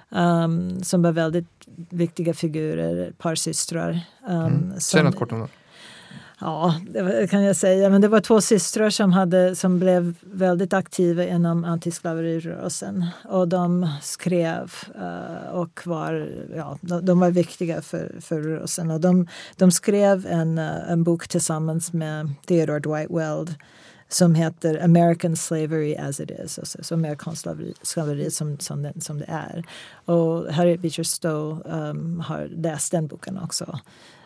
um, 0.09 0.83
som 0.83 1.01
var 1.01 1.11
väldigt 1.11 1.47
viktiga 1.89 2.33
figurer, 2.33 3.07
ett 3.07 3.17
par 3.17 3.35
systrar. 3.35 3.99
Um, 4.27 4.35
mm. 4.35 4.79
Säg 4.79 5.03
något 5.03 5.15
kort 5.15 5.31
om 5.31 5.39
det. 5.39 5.47
Ja, 6.45 6.75
det 6.87 7.29
kan 7.29 7.43
jag 7.43 7.55
säga. 7.55 7.89
Men 7.89 8.01
det 8.01 8.07
var 8.07 8.21
två 8.21 8.41
systrar 8.41 8.89
som, 8.89 9.13
hade, 9.13 9.55
som 9.55 9.79
blev 9.79 10.13
väldigt 10.21 10.73
aktiva 10.73 11.25
inom 11.25 11.65
antislaverirörelsen. 11.65 13.05
Och 13.25 13.47
de 13.47 13.89
skrev 14.01 14.73
uh, 14.99 15.55
och 15.55 15.81
var, 15.85 16.29
ja, 16.55 16.77
de, 16.81 17.05
de, 17.05 17.19
var 17.19 17.31
viktiga 17.31 17.81
för, 17.81 18.15
för 18.21 18.41
rörelsen. 18.41 18.91
Och 18.91 19.01
de, 19.01 19.27
de 19.55 19.71
skrev 19.71 20.25
en, 20.25 20.57
uh, 20.57 20.91
en 20.91 21.03
bok 21.03 21.27
tillsammans 21.27 21.93
med 21.93 22.29
Theodore 22.47 22.79
Dwight 22.79 23.11
Weld 23.11 23.55
som 24.09 24.35
heter 24.35 24.83
American 24.83 25.35
Slavery 25.35 25.95
as 25.95 26.19
it 26.19 26.31
is, 26.31 26.59
alltså, 26.59 26.83
så 26.83 26.93
amerikansk 26.93 27.41
slaveri, 27.41 27.73
slaveri 27.81 28.31
som, 28.31 28.59
som, 28.59 28.83
det, 28.83 29.01
som 29.01 29.19
det 29.19 29.25
är. 29.27 29.63
Och 30.05 30.53
Harriet 30.53 30.79
Beecher 30.79 31.03
Stowe 31.03 31.63
um, 31.65 32.19
har 32.19 32.47
läst 32.47 32.91
den 32.91 33.07
boken 33.07 33.37
också. 33.37 33.79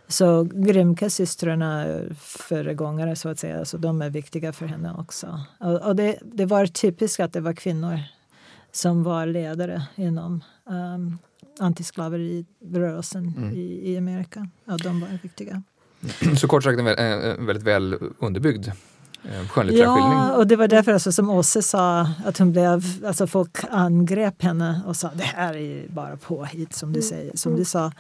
Så 0.07 0.43
Grimke-systrarna 0.43 1.85
föregångare 2.19 3.15
så 3.15 3.29
att 3.29 3.39
säga, 3.39 3.65
så 3.65 3.77
de 3.77 4.01
är 4.01 4.09
viktiga 4.09 4.53
för 4.53 4.65
henne 4.65 4.93
också. 4.97 5.41
Och, 5.59 5.81
och 5.81 5.95
det, 5.95 6.19
det, 6.21 6.45
var 6.45 6.65
typiskt 6.65 7.19
att 7.19 7.33
det 7.33 7.41
var 7.41 7.53
kvinnor 7.53 7.99
som 8.71 9.03
var 9.03 9.25
ledare 9.25 9.83
inom 9.95 10.43
um, 10.65 11.17
antislaverirörelsen 11.59 13.33
mm. 13.37 13.53
i, 13.53 13.91
i 13.91 13.97
Amerika. 13.97 14.49
Ja, 14.65 14.77
de 14.77 14.99
var 14.99 15.19
viktiga. 15.23 15.63
Så 16.37 16.47
kort 16.47 16.63
sagt 16.63 16.79
en 16.79 17.45
väldigt 17.45 17.63
väl 17.63 17.97
underbyggd 18.19 18.67
eh, 18.67 19.47
skönlitterärskildring. 19.47 20.19
Ja, 20.19 20.35
och 20.35 20.47
det 20.47 20.55
var 20.55 20.67
därför 20.67 20.93
alltså, 20.93 21.11
som 21.11 21.29
Åse 21.29 21.61
sa 21.61 22.09
att 22.25 22.37
hon 22.37 22.51
blev, 22.51 22.83
alltså 23.05 23.27
folk 23.27 23.57
angrep 23.69 24.41
henne 24.41 24.81
och 24.85 24.95
sa 24.95 25.11
det 25.15 25.23
här 25.23 25.53
är 25.53 25.59
ju 25.59 25.89
bara 25.89 26.17
påhitt 26.17 26.73
som 26.73 26.93
du 26.93 27.01
säger, 27.01 27.37
som 27.37 27.55
du 27.55 27.65
sa. 27.65 27.91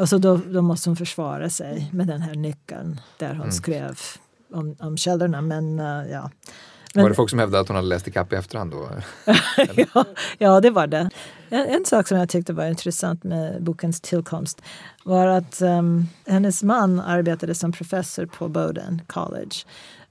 Alltså 0.00 0.18
då, 0.18 0.36
då 0.36 0.62
måste 0.62 0.90
hon 0.90 0.96
försvara 0.96 1.50
sig 1.50 1.90
med 1.92 2.06
den 2.06 2.22
här 2.22 2.34
nyckeln 2.34 3.00
där 3.18 3.28
hon 3.28 3.36
mm. 3.36 3.52
skrev 3.52 3.98
om, 4.52 4.76
om 4.78 4.96
källorna. 4.96 5.40
Men, 5.40 5.80
uh, 5.80 6.10
ja. 6.10 6.30
Men, 6.94 7.02
var 7.02 7.08
det 7.08 7.14
folk 7.14 7.30
som 7.30 7.38
hävdade 7.38 7.60
att 7.60 7.68
hon 7.68 7.76
hade 7.76 7.88
läst 7.88 8.08
ikapp 8.08 8.32
i 8.32 8.36
efterhand 8.36 8.70
då? 8.70 8.90
ja, 9.76 10.04
ja, 10.38 10.60
det 10.60 10.70
var 10.70 10.86
det. 10.86 11.10
En, 11.48 11.66
en, 11.66 11.84
sak 11.84 12.08
som 12.08 12.18
jag 12.18 12.28
tyckte 12.28 12.52
var 12.52 12.66
intressant 12.66 13.24
med 13.24 13.62
bokens 13.62 14.00
tillkomst 14.00 14.62
var 15.04 15.26
att 15.26 15.62
um, 15.62 16.08
hennes 16.26 16.62
man 16.62 17.00
arbetade 17.00 17.54
som 17.54 17.72
professor 17.72 18.26
på 18.26 18.48
Bowdoin 18.48 19.02
College 19.06 19.56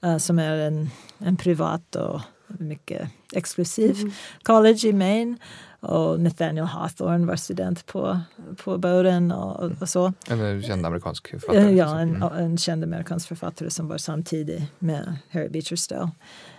uh, 0.06 0.17
som 0.17 0.39
är 0.39 0.58
en, 0.58 0.89
en 1.17 1.38
privat 1.38 1.95
och 1.95 2.21
mycket 2.47 3.10
exklusiv 3.34 3.95
mm. 3.99 4.12
college 4.43 4.88
i 4.88 4.93
Maine. 4.93 5.38
Och 5.79 6.19
Nathaniel 6.19 6.65
Hawthorne 6.65 7.25
var 7.25 7.35
student 7.35 7.85
på, 7.85 8.19
på 8.63 8.77
Bowdoin 8.77 9.31
och, 9.31 9.71
och, 9.81 9.89
så. 9.89 10.13
En 10.29 10.63
känd 10.63 10.85
amerikansk 10.85 11.29
författare. 11.29 11.75
Ja, 11.75 11.99
en, 11.99 12.15
mm. 12.15 12.31
en 12.37 12.57
känd 12.57 12.83
amerikansk 12.83 13.27
författare 13.27 13.69
som 13.69 13.87
var 13.87 13.97
samtidig 13.97 14.67
med 14.79 15.17
Harry 15.29 15.49
Beecher 15.49 15.75
Stowe. 15.75 16.11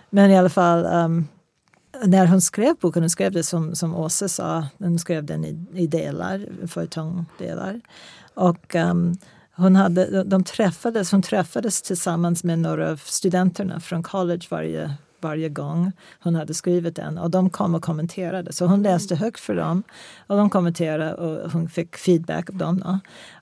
Men 0.09 0.31
i 0.31 0.37
alla 0.37 0.49
fall, 0.49 0.85
um, 0.85 1.27
när 2.03 2.25
hon 2.27 2.41
skrev 2.41 2.75
boken, 2.81 3.03
hon 3.03 3.09
skrev 3.09 3.31
det 3.31 3.43
som, 3.43 3.75
som 3.75 3.95
Åse 3.95 4.29
sa, 4.29 4.67
hon 4.77 4.99
skrev 4.99 5.25
den 5.25 5.45
i, 5.45 5.65
i 5.73 5.87
delar, 5.87 6.67
följetongdelar. 6.67 7.81
Och 8.33 8.75
um, 8.75 9.17
hon, 9.55 9.75
hade, 9.75 10.23
de 10.23 10.43
träffades, 10.43 11.11
hon 11.11 11.21
träffades 11.21 11.81
tillsammans 11.81 12.43
med 12.43 12.59
några 12.59 12.91
av 12.91 12.97
studenterna 12.97 13.79
från 13.79 14.03
college 14.03 14.47
varje 14.49 14.95
varje 15.21 15.49
gång 15.49 15.91
hon 16.19 16.35
hade 16.35 16.53
skrivit 16.53 16.95
den. 16.95 17.17
Och 17.17 17.31
de 17.31 17.49
kom 17.49 17.75
och 17.75 17.83
kommenterade. 17.83 18.53
Så 18.53 18.65
hon 18.65 18.83
läste 18.83 19.15
högt 19.15 19.39
för 19.39 19.55
dem. 19.55 19.83
Och 20.27 20.37
de 20.37 20.49
kommenterade 20.49 21.13
och 21.13 21.51
hon 21.51 21.69
fick 21.69 21.97
feedback 21.97 22.49
av 22.49 22.55
dem. 22.55 22.79
Då, 22.79 22.99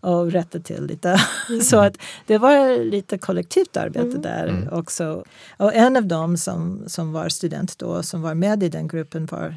och 0.10 0.32
rättade 0.32 0.64
till 0.64 0.86
lite. 0.86 1.20
Mm. 1.50 1.62
så 1.72 1.80
att 1.80 1.98
det 2.28 2.38
var 2.38 2.84
lite 2.84 3.18
kollektivt 3.18 3.78
arbete 3.78 4.10
mm. 4.10 4.22
där 4.22 4.48
mm. 4.48 4.74
också. 4.74 5.24
Och 5.58 5.74
en 5.74 5.98
av 5.98 6.06
dem 6.06 6.38
som, 6.38 6.84
som 6.88 7.12
var 7.12 7.30
student 7.30 7.80
då, 7.80 8.04
som 8.04 8.22
var 8.22 8.34
med 8.34 8.64
i 8.64 8.70
den 8.70 8.88
gruppen 8.88 9.26
var 9.26 9.56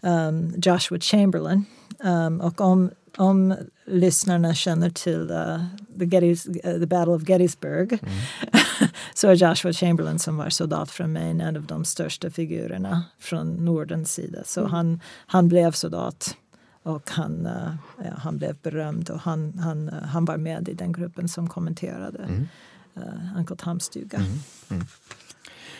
um, 0.00 0.54
Joshua 0.56 1.00
Chamberlain. 1.00 1.64
Um, 2.04 2.40
och 2.40 2.60
om 2.60 2.90
om 3.16 3.54
lyssnarna 3.84 4.54
känner 4.54 4.90
till 4.90 5.30
uh, 5.30 5.64
the, 5.98 6.04
Gettys, 6.04 6.46
uh, 6.48 6.54
the 6.62 6.86
Battle 6.86 7.14
of 7.14 7.28
Gettysburg 7.28 7.92
mm. 7.92 8.14
så 9.14 9.28
är 9.28 9.34
Joshua 9.34 9.72
Chamberlain 9.72 10.18
som 10.18 10.36
var 10.36 10.50
soldat 10.50 10.90
från 10.90 11.12
Maine 11.12 11.40
en 11.40 11.56
av 11.56 11.62
de 11.62 11.84
största 11.84 12.30
figurerna 12.30 13.04
från 13.18 13.64
Nordens 13.64 14.14
sida. 14.14 14.38
Så 14.44 14.60
mm. 14.60 14.72
han, 14.72 15.00
han 15.26 15.48
blev 15.48 15.72
soldat 15.72 16.36
och 16.82 17.10
han, 17.10 17.46
uh, 17.46 17.74
ja, 18.04 18.10
han 18.18 18.38
blev 18.38 18.56
berömd 18.62 19.10
och 19.10 19.20
han, 19.20 19.58
han, 19.58 19.88
uh, 19.88 19.94
han 19.94 20.24
var 20.24 20.36
med 20.36 20.68
i 20.68 20.74
den 20.74 20.92
gruppen 20.92 21.28
som 21.28 21.48
kommenterade 21.48 22.18
mm. 22.18 22.48
uh, 22.96 23.38
Uncle 23.38 23.56
Toms 23.56 23.84
stuga. 23.84 24.18
Mm. 24.18 24.30
Mm. 24.70 24.86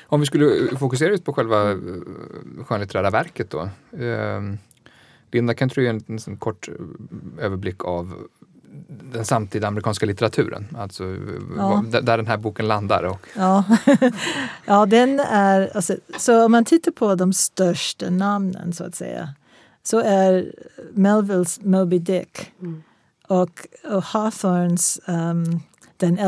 Om 0.03 0.21
vi 0.21 0.27
skulle 0.27 0.77
fokusera 0.77 1.11
just 1.11 1.25
på 1.25 1.33
själva 1.33 1.77
skönlitterära 2.67 3.11
verket 3.11 3.51
då. 3.51 3.69
Ehm, 3.99 4.59
Linda, 5.33 5.55
kan 5.55 5.69
du 5.69 5.83
ge 5.83 5.89
en, 5.89 6.19
en 6.27 6.37
kort 6.37 6.69
eh, 6.69 7.45
överblick 7.45 7.85
av 7.85 8.29
den 9.13 9.25
samtida 9.25 9.69
amerikanska 9.69 10.07
litteraturen, 10.07 10.77
alltså 10.79 11.05
ja. 11.57 11.85
där 12.03 12.17
den 12.17 12.27
här 12.27 12.37
boken 12.37 12.69
landar. 12.69 13.03
Och... 13.03 13.27
Ja. 13.37 13.65
ja, 14.65 14.87
den 14.87 15.21
är, 15.21 15.77
alltså, 15.77 15.97
så 16.19 16.45
om 16.45 16.53
man 16.53 16.65
tittar 16.65 16.93
på 16.93 17.15
de 17.15 17.33
största 17.33 18.11
namnen 18.11 18.73
så 18.73 18.85
att 18.85 18.95
säga, 18.95 19.29
så 19.83 19.99
är 19.99 20.53
Melvilles 20.93 21.61
Moby 21.63 21.99
Dick 21.99 22.53
mm. 22.61 22.83
och, 23.29 23.67
och 23.85 24.05
Hawthorns 24.05 25.01
um, 25.07 25.61
Den 25.97 26.19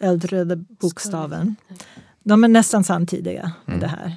eldröda 0.00 0.56
bokstaven, 0.56 1.56
de 2.22 2.44
är 2.44 2.48
nästan 2.48 2.84
samtidiga 2.84 3.52
med 3.64 3.76
mm. 3.76 3.80
det 3.80 3.96
här. 3.96 4.16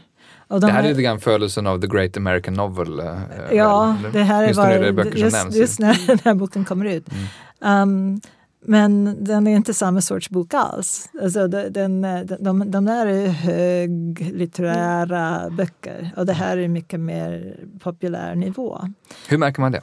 Och 0.49 0.59
de 0.59 0.67
det 0.67 0.73
här, 0.73 0.83
är 0.83 0.89
lite 0.89 1.01
grann 1.01 1.19
födelsen 1.19 1.67
av 1.67 1.81
The 1.81 1.87
Great 1.87 2.17
American 2.17 2.53
Novel. 2.53 2.99
Eh, 2.99 3.05
ja, 3.51 3.97
väl? 4.03 4.11
det 4.11 4.23
här 4.23 4.43
är 4.43 4.91
bara, 4.91 5.05
just, 5.05 5.55
just, 5.55 5.79
när 5.79 6.07
den 6.07 6.19
här 6.23 6.33
boken 6.33 6.65
kommer 6.65 6.85
ut. 6.85 7.11
Mm. 7.11 7.25
Um, 7.59 8.21
men 8.61 9.23
den 9.23 9.47
är 9.47 9.55
inte 9.55 9.73
samma 9.73 10.01
sorts 10.01 10.29
bok 10.29 10.53
alls. 10.53 11.09
Alltså 11.21 11.47
den, 11.47 12.01
de, 12.01 12.27
de, 12.39 12.71
de 12.71 12.85
där 12.85 13.05
är 13.05 13.27
höglitterära 13.27 15.49
böcker 15.49 16.11
och 16.17 16.25
det 16.25 16.33
här 16.33 16.57
är 16.57 16.67
mycket 16.67 16.99
mer 16.99 17.55
populär 17.79 18.35
nivå. 18.35 18.81
Hur 19.27 19.37
märker 19.37 19.61
man 19.61 19.71
det? 19.71 19.81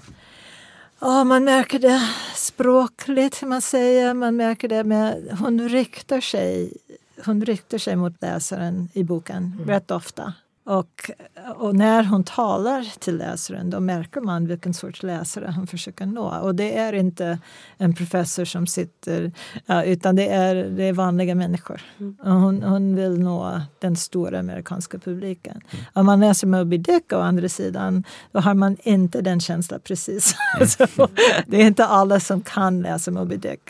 Ja, 1.00 1.24
man 1.24 1.44
märker 1.44 1.78
det 1.78 2.00
språkligt, 2.34 3.42
man 3.42 3.62
säger. 3.62 4.14
Man 4.14 4.36
märker 4.36 4.68
det 4.68 4.84
med... 4.84 5.36
Hon 5.40 5.68
riktar 5.68 6.20
sig, 6.20 6.72
hon 7.24 7.44
riktar 7.44 7.78
sig 7.78 7.96
mot 7.96 8.22
läsaren 8.22 8.88
i 8.92 9.04
boken 9.04 9.52
mm. 9.56 9.68
rätt 9.68 9.90
ofta. 9.90 10.34
Och, 10.66 11.10
och, 11.56 11.74
när 11.74 12.04
hon 12.04 12.24
talar 12.24 12.98
till 12.98 13.16
läsaren 13.16 13.70
då 13.70 13.80
märker 13.80 14.20
man 14.20 14.46
vilken 14.46 14.74
sorts 14.74 15.02
läsare 15.02 15.52
hon 15.56 15.66
försöker 15.66 16.06
nå. 16.06 16.38
Och 16.42 16.54
det 16.54 16.78
är 16.78 16.92
inte 16.92 17.38
en 17.78 17.94
professor 17.94 18.44
som 18.44 18.66
sitter, 18.66 19.32
utan 19.84 20.16
det 20.16 20.28
är, 20.28 20.54
det 20.54 20.84
är 20.84 20.92
vanliga 20.92 21.34
människor. 21.34 21.82
Mm. 21.98 22.16
hon, 22.20 22.62
hon 22.62 22.96
vill 22.96 23.18
nå 23.18 23.60
den 23.78 23.96
stora 23.96 24.38
amerikanska 24.38 24.98
publiken. 24.98 25.60
Om 25.92 26.06
man 26.06 26.20
läser 26.20 26.46
Moby 26.46 26.78
Dick 26.78 27.12
å 27.12 27.20
andra 27.20 27.48
sidan, 27.48 28.04
då 28.32 28.40
har 28.40 28.54
man 28.54 28.76
inte 28.82 29.20
den 29.20 29.40
känslan 29.40 29.80
precis. 29.84 30.34
Så, 30.66 31.08
det 31.46 31.62
är 31.62 31.66
inte 31.66 31.86
alla 31.86 32.20
som 32.20 32.40
kan 32.40 32.82
läsa 32.82 33.10
Moby 33.10 33.36
Dick. 33.36 33.68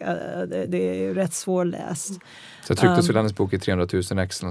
Det, 0.49 0.67
det 0.69 0.91
är 0.91 0.95
ju 0.95 1.15
rätt 1.15 1.35
svårläst. 1.35 2.21
Så 2.67 2.75
trycktes 2.75 3.05
um, 3.05 3.07
väl 3.07 3.17
hennes 3.17 3.35
bok 3.35 3.53
i 3.53 3.59
300 3.59 3.87
000 4.11 4.19
ex 4.19 4.43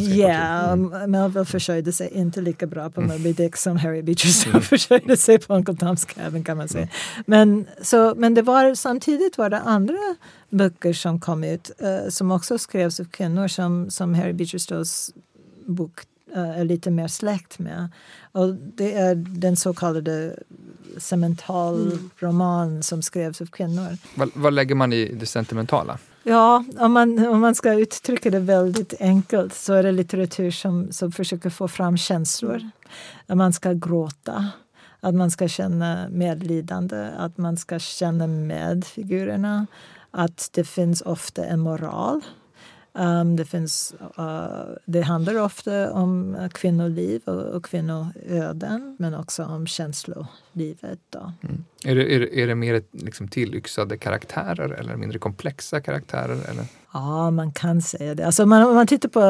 Ja, 0.00 0.72
mm. 0.72 1.10
Melville 1.10 1.44
försörjde 1.44 1.92
sig 1.92 2.08
inte 2.08 2.40
lika 2.40 2.66
bra 2.66 2.90
på 2.90 3.00
Moby 3.00 3.32
Dick 3.32 3.56
som 3.56 3.76
Harry 3.76 4.02
Beecher 4.02 4.48
mm. 4.48 4.62
försörjde 4.62 5.16
sig 5.16 5.38
på 5.38 5.54
Uncle 5.54 5.74
Tom's 5.74 6.14
Cabin 6.14 6.44
kan 6.44 6.56
man 6.56 6.68
säga. 6.68 6.82
Mm. 6.82 7.24
Men, 7.26 7.66
så, 7.82 8.14
men 8.16 8.34
det 8.34 8.42
var, 8.42 8.74
samtidigt 8.74 9.38
var 9.38 9.50
det 9.50 9.60
andra 9.60 9.98
böcker 10.48 10.92
som 10.92 11.20
kom 11.20 11.44
ut 11.44 11.70
uh, 11.82 12.08
som 12.08 12.30
också 12.30 12.58
skrevs 12.58 13.00
av 13.00 13.04
kvinnor 13.04 13.48
som, 13.48 13.90
som 13.90 14.14
Harry 14.14 14.32
Beecher 14.32 14.58
Stowes 14.58 15.10
bok 15.66 16.00
uh, 16.36 16.60
är 16.60 16.64
lite 16.64 16.90
mer 16.90 17.08
släkt 17.08 17.58
med. 17.58 17.88
Och 18.32 18.54
det 18.54 18.94
är 18.94 19.14
den 19.14 19.56
så 19.56 19.74
kallade 19.74 20.36
sentimentalroman 20.98 22.68
mm. 22.68 22.82
som 22.82 23.02
skrevs 23.02 23.40
av 23.40 23.46
kvinnor. 23.46 23.96
Vad, 24.14 24.30
vad 24.34 24.52
lägger 24.52 24.74
man 24.74 24.92
i 24.92 25.12
det 25.12 25.26
sentimentala? 25.26 25.98
Ja, 26.22 26.64
om 26.78 26.92
man, 26.92 27.26
om 27.26 27.40
man 27.40 27.54
ska 27.54 27.72
uttrycka 27.72 28.30
det 28.30 28.40
väldigt 28.40 28.94
enkelt 29.00 29.54
så 29.54 29.74
är 29.74 29.82
det 29.82 29.92
litteratur 29.92 30.50
som, 30.50 30.92
som 30.92 31.12
försöker 31.12 31.50
få 31.50 31.68
fram 31.68 31.96
känslor. 31.96 32.70
Att 33.26 33.36
man 33.36 33.52
ska 33.52 33.72
gråta, 33.72 34.46
att 35.00 35.14
man 35.14 35.30
ska 35.30 35.48
känna 35.48 36.08
medlidande, 36.08 37.10
att 37.18 37.38
man 37.38 37.56
ska 37.56 37.78
känna 37.78 38.26
med 38.26 38.84
figurerna. 38.84 39.66
Att 40.10 40.50
det 40.52 40.64
finns 40.64 41.00
ofta 41.02 41.44
en 41.44 41.60
moral. 41.60 42.20
Um, 42.92 43.36
det, 43.36 43.44
finns, 43.44 43.94
uh, 44.18 44.48
det 44.84 45.00
handlar 45.00 45.34
ofta 45.34 45.92
om 45.92 46.36
kvinnoliv 46.54 47.22
och, 47.24 47.42
och 47.42 47.64
kvinnoöden 47.64 48.96
men 48.98 49.14
också 49.14 49.44
om 49.44 49.66
känslolivet. 49.66 50.98
Då. 51.10 51.32
Mm. 51.42 51.64
Är, 51.84 51.94
det, 51.94 52.14
är, 52.14 52.20
det, 52.20 52.42
är 52.42 52.46
det 52.46 52.54
mer 52.54 52.82
liksom 52.92 53.28
tillyxade 53.28 53.98
karaktärer 53.98 54.70
eller 54.70 54.96
mindre 54.96 55.18
komplexa 55.18 55.80
karaktärer? 55.80 56.50
Eller? 56.50 56.64
Ja, 56.92 57.30
man 57.30 57.52
kan 57.52 57.82
säga 57.82 58.14
det. 58.14 58.26
Alltså, 58.26 58.46
man, 58.46 58.66
om 58.66 58.74
man 58.74 58.86
tittar 58.86 59.08
på 59.08 59.20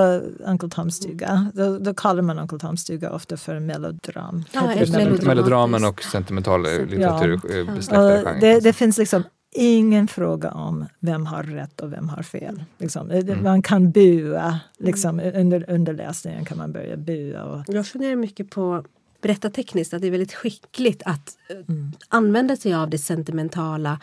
Uncle 0.45 0.69
Toms 0.69 0.97
stuga 0.97 1.51
då, 1.55 1.79
då 1.79 1.95
kallar 1.95 2.23
man 2.23 2.39
Uncle 2.39 2.59
Toms 2.59 2.81
stuga 2.81 3.13
ofta 3.13 3.37
för 3.37 3.61
melodram. 3.61 4.45
Ja, 4.53 4.75
Melodramen 5.23 5.85
och 5.85 6.03
sentimental 6.03 6.63
litteratur 6.63 7.41
ja. 7.49 7.55
Eh, 7.55 7.75
besläktade 7.75 8.39
det, 8.41 8.61
det 8.61 8.73
finns 8.73 8.99
liksom 8.99 9.25
ingen 9.53 10.09
fråga 10.09 10.51
om 10.51 10.87
vem 11.01 11.27
har 11.27 11.43
rätt 11.43 11.81
och 11.81 11.93
vem 11.93 12.09
har 12.09 12.23
fel. 12.23 12.65
Liksom. 12.79 13.11
Mm. 13.11 13.43
Man 13.43 13.63
kan 13.63 13.91
bua, 13.91 14.61
liksom, 14.79 15.21
under, 15.35 15.71
under 15.71 15.93
läsningen 15.93 16.45
kan 16.45 16.59
man 16.59 16.73
börja 16.73 16.97
bua. 16.97 17.45
Och... 17.45 17.65
Jag 17.69 17.87
funderar 17.87 18.17
mycket 18.17 18.51
på 18.51 18.85
berättartekniskt 19.23 19.95
att 19.95 20.01
det 20.01 20.07
är 20.07 20.11
väldigt 20.11 20.35
skickligt 20.35 21.03
att 21.05 21.39
eh, 21.49 21.57
mm. 21.57 21.93
använda 22.09 22.57
sig 22.57 22.75
av 22.75 22.91
det 22.91 22.99
sentimentala 22.99 24.01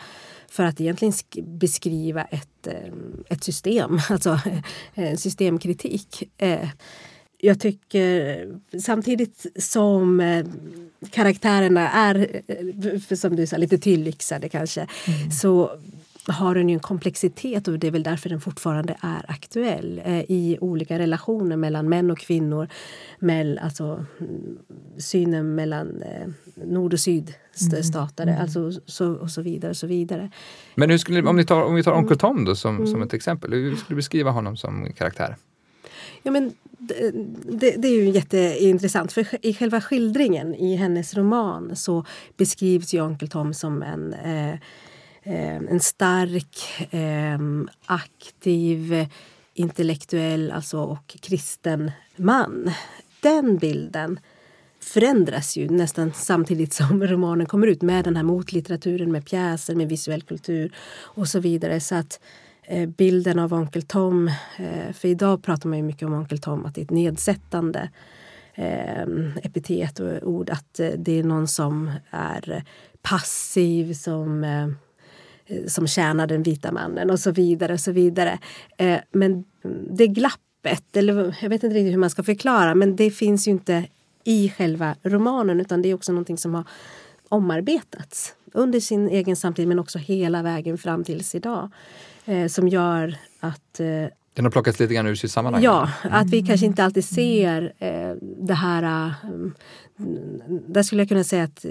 för 0.48 0.64
att 0.64 0.80
egentligen 0.80 1.14
beskriva 1.58 2.24
ett, 2.24 2.66
eh, 2.66 2.92
ett 3.28 3.44
system, 3.44 4.00
alltså 4.10 4.40
systemkritik. 5.16 6.30
Jag 7.40 7.60
tycker 7.60 8.46
samtidigt 8.80 9.46
som 9.56 10.20
eh, 10.20 10.46
karaktärerna 11.10 11.90
är, 11.90 12.42
eh, 12.46 13.16
som 13.16 13.36
du 13.36 13.46
sa, 13.46 13.56
lite 13.56 13.78
tillyxade 13.78 14.48
kanske, 14.48 14.80
mm. 14.80 15.30
så 15.30 15.70
har 16.32 16.54
den 16.54 16.68
ju 16.68 16.74
en 16.74 16.80
komplexitet 16.80 17.68
och 17.68 17.78
det 17.78 17.86
är 17.86 17.90
väl 17.90 18.02
därför 18.02 18.28
den 18.28 18.40
fortfarande 18.40 18.96
är 19.00 19.24
aktuell 19.28 20.02
eh, 20.04 20.20
i 20.20 20.58
olika 20.60 20.98
relationer 20.98 21.56
mellan 21.56 21.88
män 21.88 22.10
och 22.10 22.18
kvinnor. 22.18 22.68
Med, 23.18 23.58
alltså, 23.58 24.04
mm, 24.20 24.58
synen 24.98 25.54
mellan 25.54 26.02
eh, 26.02 26.28
nord 26.54 26.92
och 26.92 27.00
sydstatare 27.00 28.30
mm. 28.30 28.42
alltså, 28.42 28.72
så, 28.86 29.12
och 29.12 29.30
så 29.30 29.42
vidare. 29.42 29.70
Och 29.70 29.76
så 29.76 29.86
vidare. 29.86 30.30
Men 30.74 30.90
hur 30.90 30.98
skulle, 30.98 31.22
om, 31.22 31.36
ni 31.36 31.44
tar, 31.44 31.62
om 31.62 31.74
vi 31.74 31.82
tar 31.82 31.92
Onkel 31.92 32.18
Tom 32.18 32.44
då, 32.44 32.54
som, 32.54 32.76
mm. 32.76 32.86
som 32.86 33.02
ett 33.02 33.14
exempel, 33.14 33.52
hur 33.52 33.76
skulle 33.76 33.94
du 33.94 33.96
beskriva 33.96 34.30
honom 34.30 34.56
som 34.56 34.92
karaktär? 34.92 35.36
Ja, 36.22 36.30
men 36.30 36.52
det, 37.44 37.70
det, 37.76 37.88
är 37.88 37.92
ju 37.92 38.10
jätteintressant 38.10 39.12
för 39.12 39.46
i 39.46 39.54
själva 39.54 39.80
skildringen 39.80 40.54
i 40.54 40.76
hennes 40.76 41.14
roman 41.14 41.76
så 41.76 42.04
beskrivs 42.36 42.94
ju 42.94 43.00
Onkel 43.00 43.28
Tom 43.28 43.54
som 43.54 43.82
en, 43.82 44.12
eh, 44.12 44.52
eh, 45.22 45.56
en 45.56 45.80
stark, 45.80 46.58
eh, 46.90 47.38
aktiv, 47.86 49.06
intellektuell 49.54 50.50
alltså, 50.50 50.78
och 50.78 51.16
kristen 51.20 51.90
man. 52.16 52.70
Den 53.20 53.58
bilden 53.58 54.20
förändras 54.80 55.56
ju 55.56 55.68
nästan 55.68 56.12
samtidigt 56.14 56.72
som 56.72 57.02
romanen 57.06 57.46
kommer 57.46 57.66
ut 57.66 57.82
med 57.82 58.04
den 58.04 58.16
här 58.16 58.22
motlitteraturen, 58.22 59.12
med 59.12 59.26
pjäser, 59.26 59.74
med 59.74 59.88
visuell 59.88 60.22
kultur 60.22 60.72
och 61.00 61.28
så 61.28 61.40
vidare. 61.40 61.80
Så 61.80 61.94
att 61.94 62.20
Eh, 62.20 62.47
Eh, 62.70 62.88
bilden 62.88 63.38
av 63.38 63.54
Onkel 63.54 63.82
Tom. 63.82 64.28
Eh, 64.56 64.92
för 64.92 65.08
idag 65.08 65.42
pratar 65.42 65.68
man 65.68 65.78
ju 65.78 65.84
mycket 65.84 66.06
om 66.08 66.14
Onkel 66.14 66.38
Tom, 66.38 66.66
att 66.66 66.74
det 66.74 66.80
är 66.80 66.84
ett 66.84 66.90
nedsättande 66.90 67.90
ehm, 68.54 69.32
epitet 69.42 70.00
och 70.00 70.22
ord. 70.22 70.50
Att 70.50 70.80
eh, 70.80 70.90
det 70.98 71.18
är 71.18 71.24
någon 71.24 71.48
som 71.48 71.90
är 72.10 72.64
passiv, 73.02 73.92
som, 73.94 74.46
som 75.66 75.86
tjänar 75.86 76.26
den 76.26 76.42
vita 76.42 76.72
mannen 76.72 77.10
och 77.10 77.20
så 77.20 77.30
vidare. 77.30 77.72
och 77.72 77.80
så 77.80 77.92
vidare. 77.92 78.38
Men 79.12 79.44
det 79.90 80.06
glappet, 80.06 80.96
eller 80.96 81.36
jag 81.40 81.48
vet 81.48 81.64
inte 81.64 81.76
riktigt 81.76 81.92
hur 81.92 81.98
man 81.98 82.10
ska 82.10 82.22
förklara, 82.22 82.74
men 82.74 82.96
det 82.96 83.10
finns 83.10 83.48
ju 83.48 83.50
inte 83.50 83.86
i 84.24 84.48
själva 84.56 84.96
romanen 85.02 85.60
utan 85.60 85.82
det 85.82 85.88
är 85.88 85.94
också 85.94 86.12
någonting 86.12 86.38
som 86.38 86.54
har 86.54 86.64
omarbetats 87.28 88.34
under 88.52 88.80
sin 88.80 89.08
egen 89.08 89.36
samtid 89.36 89.68
men 89.68 89.78
också 89.78 89.98
hela 89.98 90.42
vägen 90.42 90.78
fram 90.78 91.04
tills 91.04 91.34
idag 91.34 91.70
som 92.48 92.68
gör 92.68 93.14
att 93.40 93.80
eh, 93.80 93.86
Den 94.34 94.44
har 94.44 94.50
plockats 94.50 94.80
lite 94.80 94.94
grann 94.94 95.06
ur 95.06 95.14
sitt 95.14 95.30
sammanhang? 95.30 95.62
Ja, 95.62 95.90
att 96.02 96.30
vi 96.30 96.46
kanske 96.46 96.66
inte 96.66 96.84
alltid 96.84 97.04
ser 97.04 97.72
eh, 97.78 98.14
det 98.20 98.54
här... 98.54 99.12
Um, 99.24 99.54
där 100.68 100.82
skulle 100.82 101.02
jag 101.02 101.08
kunna 101.08 101.24
säga 101.24 101.44
att 101.44 101.64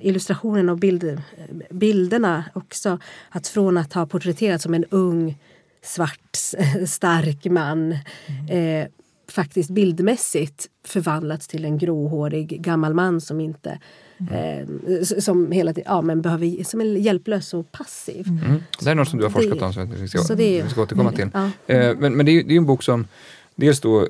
illustrationen 0.00 0.68
och 0.68 0.78
bild, 0.78 1.22
bilderna 1.70 2.44
också, 2.52 2.98
att 3.30 3.48
från 3.48 3.76
att 3.76 3.92
ha 3.92 4.06
porträtterats 4.06 4.62
som 4.62 4.74
en 4.74 4.84
ung 4.90 5.38
svart 5.82 6.36
stark 6.86 7.44
man 7.44 7.98
mm. 8.26 8.82
eh, 8.82 8.88
faktiskt 9.28 9.70
bildmässigt 9.70 10.68
förvandlats 10.84 11.48
till 11.48 11.64
en 11.64 11.78
gråhårig 11.78 12.62
gammal 12.62 12.94
man 12.94 13.20
som 13.20 13.40
inte 13.40 13.78
mm. 14.18 14.80
eh, 14.86 15.02
som 15.02 15.52
hela 15.52 15.72
tiden 15.72 15.92
ja, 15.92 16.02
men 16.02 16.22
behöver, 16.22 16.64
som 16.64 16.80
är 16.80 16.84
hjälplös 16.84 17.54
och 17.54 17.72
passiv. 17.72 18.28
Mm. 18.28 18.62
Det 18.80 18.90
är 18.90 18.94
något 18.94 19.08
som 19.08 19.18
du 19.18 19.24
har 19.24 19.30
forskat 19.30 19.58
det, 19.58 19.64
om 19.64 19.72
som 19.72 19.90
vi 19.90 20.08
ska, 20.08 20.34
det, 20.34 20.62
vi 20.62 20.68
ska 20.68 20.82
återkomma 20.82 21.12
till. 21.12 21.28
Ja. 21.34 21.50
Eh, 21.66 21.96
men, 21.98 22.16
men 22.16 22.26
det 22.26 22.32
är, 22.32 22.44
det 22.44 22.54
är 22.54 22.58
en 22.58 22.66
bok 22.66 22.82
som 22.82 23.06
dels 23.54 23.80
då 23.80 24.02
eh, 24.02 24.08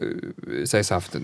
sägs 0.65 0.91
ha 0.91 0.97
haft 0.97 1.17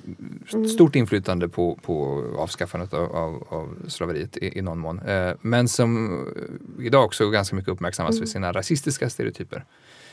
mm. 0.53 0.69
stort 0.69 0.97
inflytande 0.97 1.49
på, 1.49 1.79
på 1.83 2.25
avskaffandet 2.39 2.95
av, 2.95 3.17
av, 3.17 3.47
av 3.49 3.77
slaveriet 3.89 4.37
i, 4.37 4.59
i 4.59 4.63
någon 4.63 4.79
mån. 4.79 4.99
Eh, 4.99 5.33
men 5.41 5.69
som 5.69 6.21
idag 6.81 7.05
också 7.05 7.31
ganska 7.31 7.57
mycket 7.57 7.73
uppmärksammas 7.73 8.15
mm. 8.15 8.27
för 8.27 8.33
sina 8.33 8.53
rasistiska 8.53 9.11
stereotyper. 9.11 9.65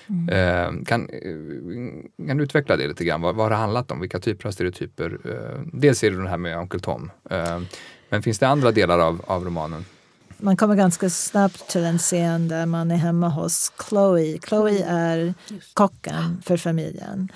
Mm. 0.09 0.29
Eh, 0.29 0.83
kan, 0.85 1.09
eh, 1.09 2.27
kan 2.27 2.37
du 2.37 2.43
utveckla 2.43 2.77
det 2.77 2.87
lite 2.87 3.05
grann? 3.05 3.21
Vad, 3.21 3.35
vad 3.35 3.45
har 3.45 3.49
det 3.49 3.55
handlat 3.55 3.91
om? 3.91 3.99
Vilka 3.99 4.19
typer 4.19 4.47
av 4.47 4.51
stereotyper? 4.51 5.19
Eh, 5.25 5.61
dels 5.73 6.03
är 6.03 6.11
det 6.11 6.23
det 6.23 6.29
här 6.29 6.37
med 6.37 6.59
Onkel 6.59 6.79
Tom. 6.79 7.11
Men 8.09 8.23
finns 8.23 8.39
det 8.39 8.47
andra 8.47 8.71
delar 8.71 8.99
av, 8.99 9.21
av 9.27 9.45
romanen? 9.45 9.85
Man 10.41 10.57
kommer 10.57 10.75
ganska 10.75 11.09
snabbt 11.09 11.69
till 11.69 11.83
en 11.83 11.97
scen 11.97 12.47
där 12.47 12.65
man 12.65 12.91
är 12.91 12.95
hemma 12.95 13.29
hos 13.29 13.71
Chloe. 13.89 14.39
Chloe 14.47 14.83
mm. 14.83 14.95
är 14.95 15.33
kocken 15.73 16.41
för 16.45 16.57
familjen. 16.57 17.29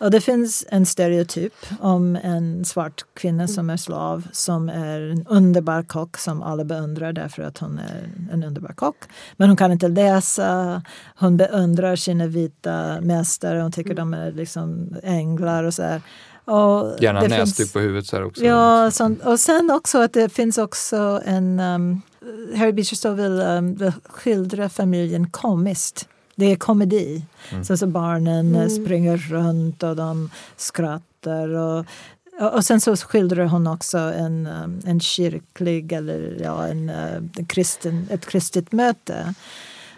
Och 0.00 0.10
det 0.10 0.20
finns 0.20 0.64
en 0.68 0.86
stereotyp 0.86 1.54
om 1.80 2.16
en 2.16 2.64
svart 2.64 3.04
kvinna 3.14 3.48
som 3.48 3.70
är 3.70 3.76
slav 3.76 4.28
som 4.32 4.68
är 4.68 5.00
en 5.00 5.26
underbar 5.26 5.82
kock 5.82 6.16
som 6.16 6.42
alla 6.42 6.64
beundrar 6.64 7.12
därför 7.12 7.42
att 7.42 7.58
hon 7.58 7.78
är 7.78 8.10
en 8.32 8.44
underbar 8.44 8.72
kock. 8.72 8.96
Men 9.36 9.48
hon 9.48 9.56
kan 9.56 9.72
inte 9.72 9.88
läsa, 9.88 10.82
hon 11.16 11.36
beundrar 11.36 11.96
sina 11.96 12.26
vita 12.26 13.00
mästare, 13.00 13.60
hon 13.60 13.72
tycker 13.72 13.94
de 13.94 14.14
är 14.14 14.32
liksom 14.32 14.96
änglar 15.02 15.64
och 15.64 15.74
så 15.74 15.82
här. 15.82 16.02
Och 16.48 17.02
Gärna 17.02 17.20
näsduk 17.20 17.72
på 17.72 17.78
huvudet 17.78 18.06
så 18.06 18.16
här 18.16 18.24
också. 18.24 18.44
Ja, 18.44 18.90
sånt. 18.90 19.24
och 19.24 19.40
sen 19.40 19.70
också 19.70 19.98
att 19.98 20.12
det 20.12 20.28
finns 20.28 20.58
också 20.58 21.20
en... 21.24 21.60
Um, 21.60 22.02
Harry 22.56 22.72
Beecher 22.72 23.12
vill, 23.12 23.40
um, 23.40 23.74
vill 23.74 23.92
skildra 24.08 24.68
familjen 24.68 25.30
komiskt 25.30 26.08
det 26.38 26.52
är 26.52 26.56
komedi. 26.56 27.24
Mm. 27.50 27.64
Så, 27.64 27.76
så 27.76 27.86
barnen 27.86 28.54
mm. 28.54 28.70
springer 28.70 29.16
runt 29.16 29.82
och 29.82 29.96
de 29.96 30.30
skrattar. 30.56 31.48
Och, 31.48 31.86
och 32.52 32.64
sen 32.64 32.80
så 32.80 32.96
skildrar 32.96 33.44
hon 33.44 33.66
också 33.66 33.98
en, 33.98 34.46
um, 34.46 34.80
en 34.84 35.00
kyrklig 35.00 35.92
eller 35.92 36.38
ja, 36.42 36.66
en, 36.66 36.88
en 36.88 37.30
uh, 37.38 37.46
kristen, 37.46 38.06
ett 38.10 38.26
kristet 38.26 38.72
möte. 38.72 39.34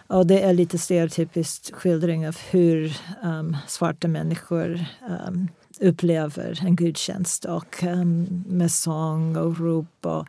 Och 0.06 0.26
det 0.26 0.42
är 0.42 0.52
lite 0.52 0.78
stereotypiskt 0.78 1.74
skildring 1.74 2.28
av 2.28 2.36
hur 2.50 2.96
um, 3.22 3.56
svarta 3.66 4.08
människor 4.08 4.84
um, 5.28 5.48
upplever 5.80 6.60
en 6.62 6.76
gudstjänst 6.76 7.44
och 7.44 7.82
um, 7.82 8.44
med 8.46 8.72
sång 8.72 9.36
och 9.36 9.58
rop. 9.58 10.06
Och, 10.06 10.26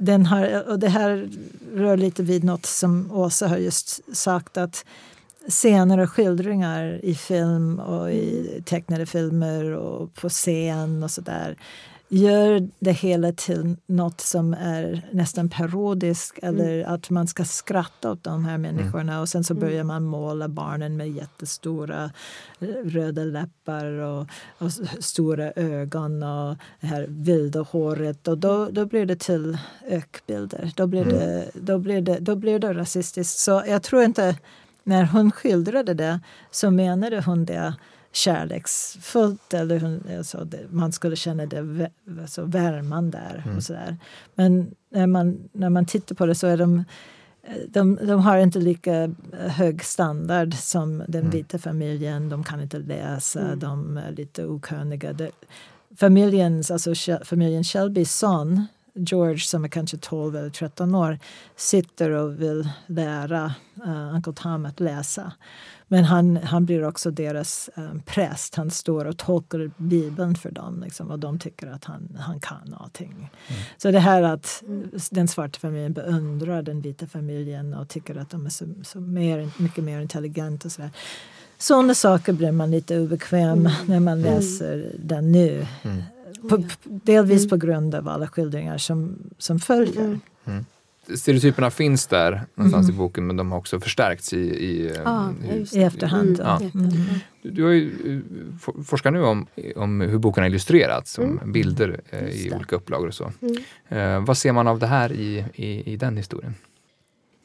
den 0.00 0.26
har, 0.26 0.68
och 0.68 0.78
det 0.78 0.88
här 0.88 1.28
rör 1.74 1.96
lite 1.96 2.22
vid 2.22 2.44
något 2.44 2.66
som 2.66 3.12
Åsa 3.12 3.48
har 3.48 3.56
just 3.56 4.16
sagt 4.16 4.56
att 4.56 4.84
scener 5.48 5.98
och 5.98 6.10
skildringar 6.10 7.00
i 7.02 7.14
film 7.14 7.78
och 7.78 8.12
i 8.12 8.62
tecknade 8.64 9.06
filmer 9.06 9.64
och 9.64 10.14
på 10.14 10.28
scen 10.28 11.02
och 11.02 11.10
sådär 11.10 11.56
gör 12.08 12.68
det 12.78 12.92
hela 12.92 13.32
till 13.32 13.76
något 13.86 14.20
som 14.20 14.54
är 14.54 15.08
nästan 15.12 15.48
parodiskt 15.48 16.38
mm. 16.42 16.60
eller 16.60 16.84
att 16.84 17.10
man 17.10 17.26
ska 17.26 17.44
skratta 17.44 18.10
åt 18.10 18.24
de 18.24 18.44
här 18.44 18.58
människorna 18.58 19.12
mm. 19.12 19.20
och 19.20 19.28
sen 19.28 19.44
så 19.44 19.54
mm. 19.54 19.60
börjar 19.60 19.84
man 19.84 20.04
måla 20.04 20.48
barnen 20.48 20.96
med 20.96 21.10
jättestora 21.10 22.10
eh, 22.60 22.68
röda 22.84 23.24
läppar 23.24 23.84
och, 23.84 24.26
och 24.58 24.72
stora 25.00 25.52
ögon 25.56 26.22
och 26.22 26.56
det 26.80 26.86
här 26.86 27.06
vilda 27.08 27.60
håret 27.60 28.28
och 28.28 28.38
då, 28.38 28.68
då 28.70 28.86
blir 28.86 29.06
det 29.06 29.16
till 29.16 29.58
ökbilder. 29.88 30.72
Då 30.76 30.86
blir, 30.86 31.02
mm. 31.02 31.14
det, 31.14 31.50
då, 31.54 31.78
blir 31.78 32.00
det, 32.00 32.18
då 32.18 32.36
blir 32.36 32.58
det 32.58 32.74
rasistiskt. 32.74 33.38
Så 33.38 33.62
jag 33.66 33.82
tror 33.82 34.02
inte 34.02 34.36
när 34.84 35.04
hon 35.04 35.32
skildrade 35.32 35.94
det 35.94 36.20
så 36.50 36.70
menade 36.70 37.20
hon 37.20 37.44
det 37.44 37.74
kärleksfullt. 38.16 39.54
Eller 39.54 39.80
hon, 39.80 40.02
alltså 40.18 40.44
det, 40.44 40.60
man 40.70 40.92
skulle 40.92 41.16
känna 41.16 41.46
det 41.46 41.90
alltså 42.20 42.44
värman 42.44 43.10
där. 43.10 43.42
Mm. 43.44 43.56
Och 43.56 43.62
så 43.62 43.72
där. 43.72 43.96
Men 44.34 44.74
när 44.90 45.06
man, 45.06 45.48
när 45.52 45.70
man 45.70 45.86
tittar 45.86 46.14
på 46.14 46.26
det 46.26 46.34
så 46.34 46.46
är 46.46 46.56
de, 46.56 46.84
de, 47.68 47.98
de 48.02 48.20
har 48.20 48.38
inte 48.38 48.58
lika 48.58 49.14
hög 49.32 49.84
standard 49.84 50.54
som 50.54 50.98
den 51.08 51.20
mm. 51.20 51.30
vita 51.30 51.58
familjen. 51.58 52.28
De 52.28 52.44
kan 52.44 52.60
inte 52.60 52.78
läsa, 52.78 53.40
mm. 53.40 53.58
de 53.58 53.96
är 53.96 54.12
lite 54.12 54.46
okunniga. 54.46 55.14
familjens, 55.96 56.70
alltså 56.70 56.94
familjen 57.24 57.64
Shelbys 57.64 58.16
son 58.16 58.66
George 58.96 59.38
som 59.38 59.64
är 59.64 59.68
kanske 59.68 59.96
12 59.96 60.36
eller 60.36 60.50
13 60.50 60.94
år 60.94 61.18
sitter 61.56 62.10
och 62.10 62.42
vill 62.42 62.68
lära 62.86 63.54
uh, 63.86 64.14
Uncle 64.14 64.32
Tom 64.32 64.66
att 64.66 64.80
läsa. 64.80 65.32
Men 65.88 66.04
han, 66.04 66.36
han 66.36 66.64
blir 66.64 66.84
också 66.84 67.10
deras 67.10 67.70
um, 67.74 68.02
präst. 68.06 68.54
Han 68.54 68.70
står 68.70 69.04
och 69.04 69.18
tolkar 69.18 69.70
Bibeln 69.76 70.34
för 70.34 70.50
dem 70.50 70.80
liksom, 70.84 71.10
och 71.10 71.18
de 71.18 71.38
tycker 71.38 71.66
att 71.66 71.84
han, 71.84 72.18
han 72.20 72.40
kan 72.40 72.76
allting. 72.80 73.12
Mm. 73.12 73.62
Så 73.76 73.90
det 73.90 74.00
här 74.00 74.22
att 74.22 74.62
den 75.10 75.28
svarta 75.28 75.58
familjen 75.58 75.92
beundrar 75.92 76.62
den 76.62 76.80
vita 76.80 77.06
familjen 77.06 77.74
och 77.74 77.88
tycker 77.88 78.16
att 78.16 78.30
de 78.30 78.46
är 78.46 78.50
så, 78.50 78.64
så 78.82 79.00
mer, 79.00 79.48
mycket 79.58 79.84
mer 79.84 80.00
intelligenta. 80.00 80.68
Och 80.68 80.72
så 80.72 80.82
Sådana 81.58 81.94
saker 81.94 82.32
blir 82.32 82.52
man 82.52 82.70
lite 82.70 83.00
obekväm 83.00 83.58
mm. 83.58 83.72
när 83.86 84.00
man 84.00 84.18
mm. 84.18 84.34
läser 84.34 84.74
mm. 84.74 84.90
den 84.98 85.32
nu. 85.32 85.66
Mm. 85.82 86.02
På, 86.48 86.62
delvis 86.84 87.42
mm. 87.42 87.48
på 87.48 87.56
grund 87.56 87.94
av 87.94 88.08
alla 88.08 88.28
skildringar 88.28 88.78
som, 88.78 89.16
som 89.38 89.58
följer. 89.58 90.04
Mm. 90.04 90.20
mm. 90.44 90.64
Stereotyperna 91.14 91.70
finns 91.70 92.06
där 92.06 92.42
någonstans 92.54 92.88
i 92.88 92.90
mm. 92.90 92.98
boken 92.98 93.26
men 93.26 93.36
de 93.36 93.52
har 93.52 93.58
också 93.58 93.80
förstärkts 93.80 94.32
i, 94.32 94.38
i, 94.38 94.92
ah, 95.04 95.28
i 95.72 95.82
efterhand. 95.82 96.40
Ja. 96.42 96.60
Du, 97.42 97.50
du 97.50 97.64
har 97.64 97.70
ju, 97.70 98.22
eh, 98.66 98.84
forskar 98.84 99.10
nu 99.10 99.22
om, 99.22 99.46
om 99.76 100.00
hur 100.00 100.18
boken 100.18 100.42
har 100.42 100.48
illustrerats, 100.48 101.12
som 101.12 101.40
bilder 101.44 102.00
eh, 102.10 102.28
i 102.28 102.52
olika 102.56 102.76
upplagor 102.76 103.06
och 103.06 103.14
så. 103.14 103.32
Eh, 103.88 104.24
vad 104.24 104.38
ser 104.38 104.52
man 104.52 104.66
av 104.68 104.78
det 104.78 104.86
här 104.86 105.12
i, 105.12 105.44
i, 105.54 105.92
i 105.92 105.96
den 105.96 106.16
historien? 106.16 106.54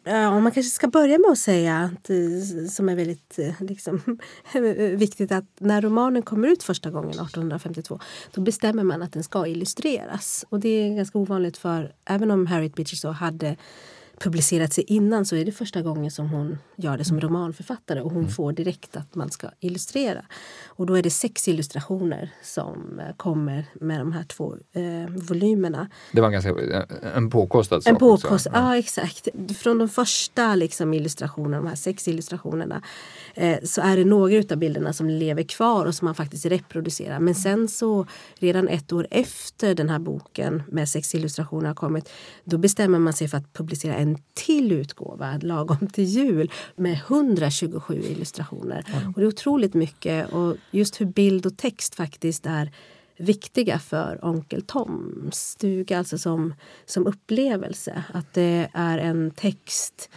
Om 0.05 0.43
man 0.43 0.51
kanske 0.51 0.71
ska 0.71 0.87
börja 0.87 1.17
med 1.17 1.31
att 1.31 1.37
säga, 1.37 1.77
att, 1.77 2.09
eh, 2.09 2.67
som 2.69 2.89
är 2.89 2.95
väldigt 2.95 3.39
eh, 3.39 3.53
liksom, 3.59 4.19
viktigt, 4.97 5.31
att 5.31 5.45
när 5.59 5.81
romanen 5.81 6.21
kommer 6.21 6.47
ut 6.47 6.63
första 6.63 6.91
gången 6.91 7.09
1852 7.09 7.99
då 8.31 8.41
bestämmer 8.41 8.83
man 8.83 9.01
att 9.01 9.13
den 9.13 9.23
ska 9.23 9.47
illustreras. 9.47 10.45
Och 10.49 10.59
det 10.59 10.69
är 10.69 10.95
ganska 10.95 11.17
ovanligt 11.17 11.57
för, 11.57 11.93
även 12.05 12.31
om 12.31 12.47
Harriet 12.47 12.75
Beecher 12.75 12.95
så 12.95 13.11
hade 13.11 13.57
publicerat 14.21 14.73
sig 14.73 14.83
innan 14.83 15.25
så 15.25 15.35
är 15.35 15.45
det 15.45 15.51
första 15.51 15.81
gången 15.81 16.11
som 16.11 16.29
hon 16.29 16.57
gör 16.75 16.97
det 16.97 17.05
som 17.05 17.17
mm. 17.17 17.29
romanförfattare 17.29 18.01
och 18.01 18.11
hon 18.11 18.21
mm. 18.21 18.31
får 18.31 18.53
direkt 18.53 18.97
att 18.97 19.15
man 19.15 19.31
ska 19.31 19.47
illustrera. 19.59 20.25
Och 20.65 20.85
då 20.85 20.93
är 20.93 21.03
det 21.03 21.09
sex 21.09 21.47
illustrationer 21.47 22.29
som 22.43 22.99
eh, 22.99 23.15
kommer 23.17 23.65
med 23.73 23.99
de 23.99 24.11
här 24.11 24.23
två 24.23 24.55
eh, 24.73 25.09
volymerna. 25.09 25.89
Det 26.11 26.21
var 26.21 26.27
en 26.27 26.33
ganska 26.33 26.53
en 27.15 27.29
påkostad 27.29 27.83
sak. 27.83 27.89
En 27.91 27.95
påkost, 27.95 28.47
ja. 28.53 28.59
ja. 28.73 28.77
exakt. 28.77 29.27
Från 29.57 29.77
de 29.77 29.89
första 29.89 30.55
liksom, 30.55 30.93
illustrationerna, 30.93 31.57
de 31.57 31.67
här 31.67 31.75
sex 31.75 32.07
illustrationerna 32.07 32.81
eh, 33.33 33.57
så 33.63 33.81
är 33.81 33.97
det 33.97 34.05
några 34.05 34.43
av 34.51 34.57
bilderna 34.57 34.93
som 34.93 35.09
lever 35.09 35.43
kvar 35.43 35.85
och 35.85 35.95
som 35.95 36.05
man 36.05 36.15
faktiskt 36.15 36.45
reproducerar. 36.45 37.19
Men 37.19 37.35
sen 37.35 37.67
så 37.67 38.05
redan 38.35 38.67
ett 38.67 38.93
år 38.93 39.07
efter 39.11 39.75
den 39.75 39.89
här 39.89 39.99
boken 39.99 40.63
med 40.67 40.89
sex 40.89 41.15
illustrationer 41.15 41.67
har 41.67 41.75
kommit 41.75 42.09
då 42.43 42.57
bestämmer 42.57 42.99
man 42.99 43.13
sig 43.13 43.27
för 43.27 43.37
att 43.37 43.53
publicera 43.53 43.95
en 43.95 44.10
till 44.33 44.71
utgåva 44.71 45.37
lagom 45.41 45.87
till 45.87 46.03
jul 46.03 46.51
med 46.75 46.93
127 46.93 48.01
illustrationer. 48.03 48.85
Mm. 48.93 49.07
Och 49.07 49.19
det 49.19 49.25
är 49.25 49.27
otroligt 49.27 49.73
mycket 49.73 50.33
och 50.33 50.55
just 50.71 51.01
hur 51.01 51.05
bild 51.05 51.45
och 51.45 51.57
text 51.57 51.95
faktiskt 51.95 52.45
är 52.45 52.71
viktiga 53.17 53.79
för 53.79 54.25
Onkel 54.25 54.61
Toms 54.61 55.35
stuga, 55.35 55.97
alltså 55.97 56.17
som, 56.17 56.53
som 56.85 57.07
upplevelse. 57.07 58.03
Att 58.13 58.33
det 58.33 58.69
är 58.73 58.97
en 58.97 59.31
text 59.31 60.09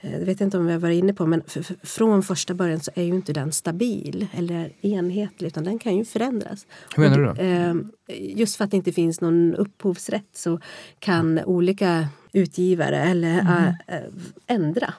det 0.00 0.08
eh, 0.08 0.18
vet 0.18 0.40
inte 0.40 0.58
om 0.58 0.66
vi 0.66 0.72
har 0.72 0.78
varit 0.78 0.98
inne 0.98 1.12
på, 1.12 1.26
men 1.26 1.42
från 1.82 2.22
första 2.22 2.54
början 2.54 2.80
så 2.80 2.90
är 2.94 3.02
ju 3.02 3.14
inte 3.14 3.32
den 3.32 3.52
stabil 3.52 4.26
eller 4.32 4.72
enhetlig 4.80 5.48
utan 5.48 5.64
den 5.64 5.78
kan 5.78 5.96
ju 5.96 6.04
förändras. 6.04 6.66
Hur 6.96 7.02
menar 7.02 7.18
du 7.18 7.24
då? 7.24 7.42
Eh, 7.42 7.74
just 8.36 8.56
för 8.56 8.64
att 8.64 8.70
det 8.70 8.76
inte 8.76 8.92
finns 8.92 9.20
någon 9.20 9.54
upphovsrätt 9.54 10.28
så 10.32 10.60
kan 10.98 11.30
mm. 11.30 11.44
olika 11.44 12.08
utgivare 12.32 12.98
eller 12.98 13.40
mm. 13.40 13.74
ändra. 14.46 14.94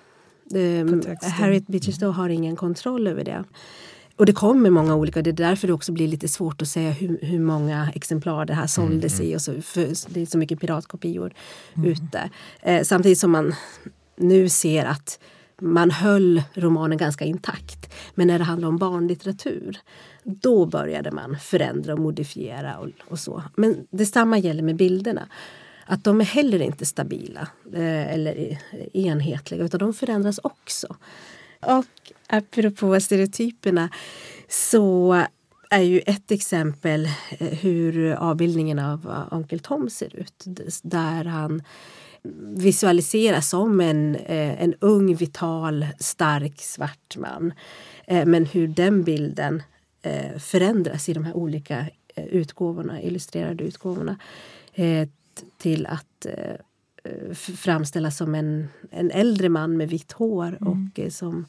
Harriet 1.22 1.68
Beecher 1.68 2.12
har 2.12 2.30
ingen 2.30 2.56
kontroll 2.56 3.08
över 3.08 3.24
det. 3.24 3.44
och 4.16 4.26
det 4.26 4.34
kommer 4.34 4.70
många 4.70 4.96
olika, 4.96 5.22
det 5.22 5.30
är 5.30 5.34
därför 5.34 5.68
det 5.68 5.74
också 5.74 5.92
blir 5.92 6.08
lite 6.08 6.28
svårt 6.28 6.62
att 6.62 6.68
säga 6.68 6.92
hur, 6.92 7.20
hur 7.22 7.40
många 7.40 7.92
exemplar 7.96 8.46
det 8.46 8.54
här 8.54 8.68
såldes 8.68 9.20
mm. 9.20 9.32
i. 9.32 9.36
Och 9.36 9.42
så, 9.42 9.62
för 9.62 10.14
det 10.14 10.22
är 10.22 10.26
så 10.26 10.38
mycket 10.38 10.60
piratkopior 10.60 11.34
mm. 11.76 11.92
ute. 11.92 12.30
Eh, 12.62 12.84
samtidigt 12.84 13.20
som 13.20 13.32
man 13.32 13.54
nu 14.22 14.50
ser 14.50 14.86
att 14.86 15.20
man 15.62 15.92
höll 15.92 16.44
romanen 16.54 16.98
ganska 16.98 17.26
intakt. 17.26 17.94
Men 18.16 18.28
när 18.28 18.40
det 18.40 18.46
handlar 18.46 18.68
om 18.68 18.78
barnlitteratur 18.78 19.78
då 20.24 20.66
började 20.66 21.12
man 21.12 21.38
förändra 21.40 21.94
och 21.94 22.00
modifiera 22.00 22.78
och, 22.78 22.90
och 23.08 23.20
så. 23.20 23.44
Men 23.56 23.88
detsamma 23.90 24.38
gäller 24.38 24.64
med 24.64 24.76
bilderna. 24.76 25.28
Att 25.86 26.04
de 26.04 26.22
är 26.22 26.26
heller 26.26 26.62
inte 26.62 26.86
stabila 26.86 27.48
eh, 27.74 28.14
eller 28.14 28.40
e, 28.40 28.58
enhetliga 28.94 29.64
utan 29.64 29.80
de 29.80 29.94
förändras 29.94 30.40
också. 30.44 30.96
Och 31.60 32.12
apropå 32.28 33.00
stereotyperna 33.00 33.90
så 34.50 35.24
är 35.70 35.82
ju 35.82 36.00
ett 36.00 36.32
exempel 36.32 37.06
eh, 37.30 37.48
hur 37.48 38.12
avbildningen 38.12 38.80
av 38.80 39.28
Onkel 39.32 39.60
Tom 39.60 39.90
ser 39.90 40.16
ut. 40.16 40.44
Där 40.84 41.26
han 41.26 41.64
visualiseras 42.56 43.50
som 43.50 43.82
en, 43.82 44.16
eh, 44.16 44.64
en 44.64 44.74
ung, 44.80 45.16
vital, 45.16 45.88
stark 46.00 46.62
svart 46.62 47.18
man. 47.18 47.54
Eh, 48.06 48.26
men 48.26 48.46
hur 48.46 48.68
den 48.68 49.04
bilden 49.04 49.64
förändras 50.40 51.10
i 51.10 51.14
de 51.14 51.24
här 51.24 51.34
olika 51.34 51.86
utgåvorna, 52.16 53.02
illustrerade 53.02 53.64
utgåvorna 53.64 54.18
till 55.58 55.86
att 55.86 56.26
framställas 57.34 58.18
som 58.18 58.36
en, 58.36 58.68
en 58.92 59.12
äldre 59.12 59.50
man 59.50 59.78
med 59.78 59.90
vitt 59.90 60.12
hår 60.12 60.58
mm. 60.62 60.68
och 60.68 61.14
som 61.14 61.46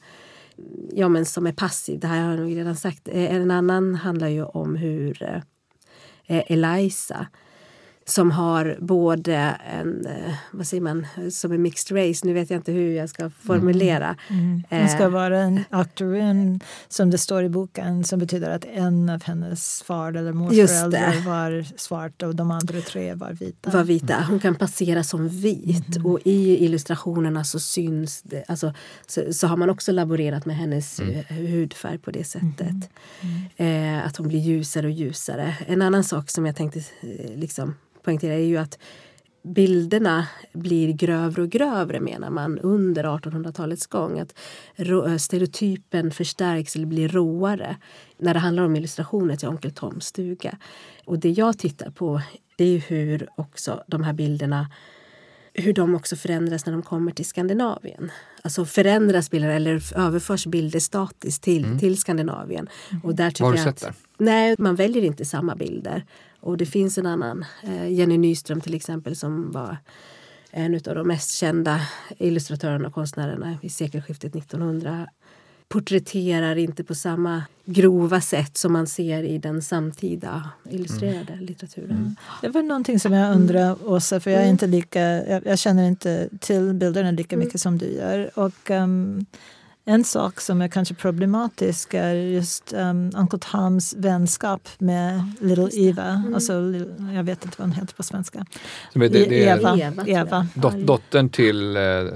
ja, 0.92 1.08
men 1.08 1.26
som 1.26 1.46
är 1.46 1.52
passiv. 1.52 2.00
Det 2.00 2.06
här 2.06 2.22
har 2.22 2.30
jag 2.30 2.40
nog 2.40 2.56
redan 2.56 2.76
sagt. 2.76 3.08
Eh, 3.08 3.35
en 3.35 3.50
annan 3.50 3.94
handlar 3.94 4.28
ju 4.28 4.44
om 4.44 4.76
hur 4.76 5.22
eh, 5.22 6.42
Eliza 6.52 7.26
som 8.05 8.31
har 8.31 8.77
både 8.81 9.35
en, 9.81 10.07
eh, 10.07 10.35
vad 10.51 10.67
säger 10.67 10.81
man, 10.81 11.07
som 11.31 11.53
en 11.53 11.62
mixed 11.62 11.97
race. 11.97 12.27
Nu 12.27 12.33
vet 12.33 12.51
jag 12.51 12.59
inte 12.59 12.73
hur 12.73 12.93
jag 12.93 13.09
ska 13.09 13.31
formulera. 13.31 14.17
Mm. 14.29 14.43
Mm. 14.43 14.65
Hon 14.69 14.88
ska 14.88 15.09
vara 15.09 15.41
en 15.41 15.65
octoroon, 15.71 16.61
som 16.88 17.11
det 17.11 17.19
står 17.19 17.45
i 17.45 17.49
boken, 17.49 18.05
som 18.05 18.19
betyder 18.19 18.51
att 18.51 18.65
en 18.65 19.09
av 19.09 19.25
hennes 19.25 19.83
far 19.83 20.12
eller 20.12 20.33
morföräldrar 20.33 21.27
var 21.27 21.79
svart 21.79 22.23
och 22.23 22.37
de 22.37 22.51
andra 22.51 22.81
tre 22.81 23.15
var 23.15 23.33
vita. 23.33 23.71
Var 23.71 23.85
vita. 23.85 24.25
Hon 24.29 24.41
kan 24.41 24.55
passera 24.55 25.05
som 25.05 25.29
vit 25.29 25.97
mm. 25.97 26.07
och 26.07 26.19
i 26.25 26.65
illustrationerna 26.65 27.45
så 27.45 27.61
syns 27.61 28.23
det, 28.23 28.45
alltså, 28.49 28.75
så, 29.07 29.33
så 29.33 29.47
har 29.47 29.57
man 29.57 29.71
också 29.71 29.93
laborerat 29.93 30.47
med 30.47 30.57
hennes 30.57 31.01
mm. 31.01 31.25
hudfärg 31.29 31.99
på 31.99 32.11
det 32.11 32.25
sättet. 32.25 32.91
Mm. 33.21 33.99
Eh, 33.99 34.07
att 34.07 34.17
hon 34.17 34.29
blir 34.29 34.38
ljusare 34.38 34.87
och 34.87 34.93
ljusare. 34.93 35.57
En 35.67 35.83
annan 35.83 36.05
sak 36.05 36.31
som 36.31 36.47
jag 36.47 36.57
tänkte 36.57 36.81
liksom 37.35 37.75
poängtera 38.03 38.35
är 38.35 38.45
ju 38.45 38.57
att 38.57 38.79
bilderna 39.43 40.27
blir 40.53 40.93
grövre 40.93 41.43
och 41.43 41.49
grövre 41.49 42.01
menar 42.01 42.31
man 42.31 42.59
under 42.59 43.05
1800-talets 43.05 43.87
gång. 43.87 44.21
Att 44.21 44.35
stereotypen 45.21 46.11
förstärks 46.11 46.77
eller 46.77 46.87
blir 46.87 47.09
råare 47.09 47.77
när 48.19 48.35
det 48.35 48.41
handlar 48.41 48.62
om 48.62 48.77
illustrationer 48.77 49.37
till 49.37 49.49
Onkel 49.49 49.71
Toms 49.71 50.07
stuga. 50.07 50.57
Och 51.05 51.19
det 51.19 51.31
jag 51.31 51.59
tittar 51.59 51.91
på 51.91 52.21
det 52.57 52.65
är 52.65 52.79
hur 52.79 53.29
också 53.37 53.85
de 53.87 54.03
här 54.03 54.12
bilderna 54.12 54.67
hur 55.55 55.73
de 55.73 55.95
också 55.95 56.17
förändras 56.17 56.67
när 56.67 56.73
de 56.73 56.83
kommer 56.83 57.12
till 57.12 57.25
Skandinavien. 57.25 58.11
Alltså 58.43 58.65
förändras 58.65 59.31
bilder 59.31 59.49
eller 59.49 59.99
överförs 59.99 60.47
bilder 60.47 60.81
statiskt 60.81 61.43
till, 61.43 61.65
mm. 61.65 61.79
till 61.79 61.99
Skandinavien. 61.99 62.69
Och 63.03 63.15
där 63.15 63.31
tycker 63.31 63.45
Vad 63.45 63.59
har 63.59 63.73
du 63.73 63.79
sett? 63.79 63.97
Nej, 64.19 64.55
man 64.59 64.77
väljer 64.77 65.03
inte 65.03 65.25
samma 65.25 65.57
bilder. 65.57 66.05
Och 66.42 66.57
det 66.57 66.66
finns 66.66 66.98
en 66.98 67.07
annan, 67.07 67.44
eh, 67.62 67.88
Jenny 67.88 68.18
Nyström 68.18 68.61
till 68.61 68.74
exempel, 68.74 69.16
som 69.16 69.50
var 69.50 69.76
en 70.50 70.74
av 70.74 70.94
de 70.94 71.07
mest 71.09 71.31
kända 71.31 71.81
illustratörerna 72.18 72.88
och 72.88 72.94
konstnärerna 72.94 73.59
vid 73.62 73.72
sekelskiftet 73.72 74.35
1900 74.35 75.09
porträtterar 75.68 76.57
inte 76.57 76.85
på 76.85 76.94
samma 76.94 77.42
grova 77.64 78.20
sätt 78.20 78.57
som 78.57 78.72
man 78.72 78.87
ser 78.87 79.22
i 79.22 79.38
den 79.38 79.62
samtida 79.62 80.50
illustrerade 80.70 81.33
mm. 81.33 81.44
litteraturen. 81.44 81.90
Mm. 81.90 82.16
Det 82.42 82.48
var 82.48 82.62
någonting 82.62 83.00
som 83.00 83.12
jag 83.12 83.35
undrar, 83.35 83.88
Åsa, 83.88 84.20
för 84.20 84.31
jag, 84.31 84.38
är 84.38 84.44
mm. 84.44 84.52
inte 84.52 84.66
lika, 84.66 85.00
jag, 85.00 85.46
jag, 85.46 85.59
känner 85.59 85.88
inte 85.88 86.28
till 86.40 86.74
bilderna 86.74 87.11
lika 87.11 87.37
mm. 87.37 87.46
mycket 87.46 87.61
som 87.61 87.78
du 87.78 87.87
gör. 87.87 88.38
Och, 88.38 88.70
um, 88.70 89.26
en 89.85 90.05
sak 90.05 90.40
som 90.40 90.62
är 90.62 90.68
kanske 90.68 90.95
problematisk 90.95 91.95
är 91.95 92.14
just 92.14 92.73
um, 92.73 93.11
Uncle 93.16 93.38
Toms 93.38 93.95
vänskap 93.95 94.68
med 94.79 95.33
Little 95.40 95.68
Eva. 95.73 96.05
Mm. 96.05 96.35
Alltså, 96.35 96.53
jag 97.14 97.25
vet 97.25 97.45
inte 97.45 97.57
vad 97.59 97.68
hon 97.68 97.73
heter 97.73 97.95
på 97.95 98.03
svenska. 98.03 98.47
Det, 98.92 99.09
det 99.09 99.45
Eva. 99.45 99.79
Eva, 99.79 100.07
Eva. 100.07 100.47
Dot, 100.55 100.75
dottern 100.75 101.29
till 101.29 101.77
uh, 101.77 102.12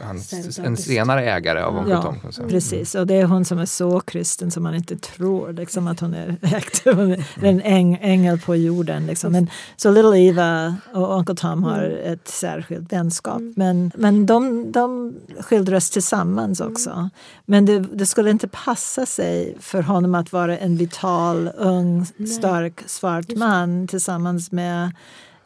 hans, 0.00 0.58
en 0.58 0.76
senare 0.76 1.30
ägare 1.30 1.60
av 1.60 1.76
Uncle 1.76 1.92
ja, 1.92 2.02
Tom. 2.02 2.16
Mm. 2.38 2.50
Precis, 2.50 2.94
och 2.94 3.06
det 3.06 3.14
är 3.14 3.24
hon 3.24 3.44
som 3.44 3.58
är 3.58 3.66
så 3.66 4.00
kristen 4.00 4.50
som 4.50 4.62
man 4.62 4.74
inte 4.74 4.96
tror 4.96 5.52
liksom, 5.52 5.86
att 5.86 6.00
hon 6.00 6.14
är. 6.14 6.36
Hon 6.96 7.12
är 7.12 7.24
en 7.40 7.60
äng, 7.60 7.98
ängel 8.02 8.38
på 8.38 8.56
jorden. 8.56 9.06
Liksom. 9.06 9.32
Men, 9.32 9.50
så 9.76 9.90
Little 9.90 10.18
Eva 10.18 10.76
och 10.92 11.18
Uncle 11.18 11.34
Tom 11.34 11.62
har 11.62 11.82
mm. 11.82 12.12
ett 12.12 12.28
särskilt 12.28 12.92
vänskap. 12.92 13.38
Mm. 13.38 13.54
Men, 13.56 13.92
men 13.94 14.26
de, 14.26 14.72
de 14.72 15.14
skildras 15.40 15.90
tillsammans 15.90 16.60
också. 16.60 17.05
Men 17.44 17.64
det, 17.64 17.78
det, 17.78 18.06
skulle 18.06 18.30
inte 18.30 18.48
passa 18.48 19.06
sig 19.06 19.56
för 19.60 19.82
honom 19.82 20.14
att 20.14 20.32
vara 20.32 20.58
en 20.58 20.76
vital, 20.76 21.50
ung, 21.56 22.06
stark 22.38 22.80
svart 22.86 23.36
man 23.36 23.88
tillsammans 23.88 24.52
med 24.52 24.92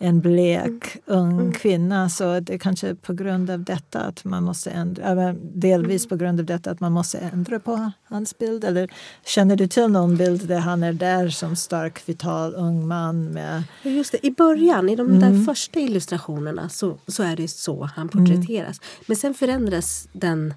en 0.02 0.20
blek, 0.20 0.66
mm. 0.66 1.20
ung 1.20 1.40
mm. 1.40 1.52
kvinna. 1.52 2.08
Så 2.08 2.40
det 2.40 2.54
är 2.54 2.58
kanske 2.58 2.94
på 2.94 3.12
grund 3.12 3.50
av 3.50 3.64
detta 3.64 4.00
att 4.00 4.24
man 4.24 4.42
måste 4.42 4.70
ändra, 4.70 5.34
delvis 5.42 6.08
på 6.08 6.16
grund 6.16 6.40
av 6.40 6.46
detta 6.46 6.70
att 6.70 6.80
man 6.80 6.92
måste 6.92 7.18
ändra 7.18 7.60
på 7.60 7.90
hans 8.04 8.38
bild. 8.38 8.64
Eller 8.64 8.90
känner 9.24 9.56
du 9.56 9.66
till 9.66 9.88
någon 9.88 10.16
bild 10.16 10.48
där 10.48 10.58
han 10.58 10.82
är 10.82 10.92
där 10.92 11.28
som 11.28 11.56
stark, 11.56 12.08
vital, 12.08 12.54
ung 12.54 12.88
man? 12.88 13.24
Med... 13.24 13.62
Just 13.82 14.12
det, 14.12 14.26
I 14.26 14.30
början, 14.30 14.88
i 14.88 14.96
de 14.96 15.06
mm. 15.08 15.20
där 15.20 15.44
första 15.44 15.80
illustrationerna 15.80 16.68
så, 16.68 16.98
så 17.06 17.22
är 17.22 17.36
det 17.36 17.48
så 17.48 17.90
han 17.96 18.08
porträtteras. 18.08 18.80
Mm. 18.80 19.04
Men 19.06 19.16
sen 19.16 19.34
förändras 19.34 20.08
den 20.12 20.54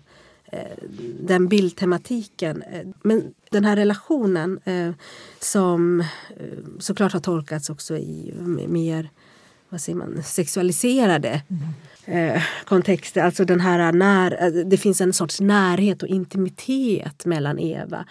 den 1.19 1.47
bildtematiken. 1.47 2.61
Eh, 2.61 2.87
men 3.03 3.33
den 3.51 3.65
här 3.65 3.75
relationen 3.75 4.59
eh, 4.63 4.91
som 5.39 6.03
såklart 6.79 7.13
har 7.13 7.19
tolkats 7.19 7.69
också 7.69 7.97
i 7.97 8.33
mer 8.67 9.09
vad 9.69 9.81
säger 9.81 9.97
man, 9.97 10.23
sexualiserade 10.23 11.41
mm. 12.05 12.41
kontexter. 12.65 13.21
Alltså 13.21 13.45
den 13.45 13.59
här 13.59 13.91
när, 13.91 14.63
det 14.63 14.77
finns 14.77 15.01
en 15.01 15.13
sorts 15.13 15.41
närhet 15.41 16.03
och 16.03 16.09
intimitet 16.09 17.25
mellan 17.25 17.59
Eva 17.59 18.05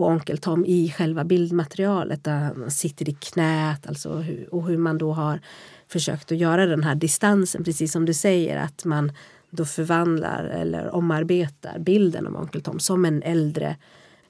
och 0.00 0.06
onkel 0.06 0.38
Tom 0.38 0.64
i 0.64 0.94
själva 0.96 1.24
bildmaterialet. 1.24 2.24
Där 2.24 2.38
han 2.38 2.70
sitter 2.70 3.08
i 3.08 3.12
knät 3.12 3.86
alltså, 3.86 4.24
och 4.50 4.68
hur 4.68 4.78
man 4.78 4.98
då 4.98 5.12
har 5.12 5.40
försökt 5.88 6.32
att 6.32 6.38
göra 6.38 6.66
den 6.66 6.82
här 6.82 6.94
distansen, 6.94 7.64
precis 7.64 7.92
som 7.92 8.06
du 8.06 8.14
säger. 8.14 8.56
att 8.56 8.84
man 8.84 9.12
då 9.50 9.64
förvandlar 9.64 10.44
eller 10.44 10.94
omarbetar 10.94 11.78
bilden 11.78 12.26
av 12.26 12.36
onkel 12.36 12.62
Tom 12.62 12.80
som 12.80 13.04
en 13.04 13.22
äldre 13.22 13.76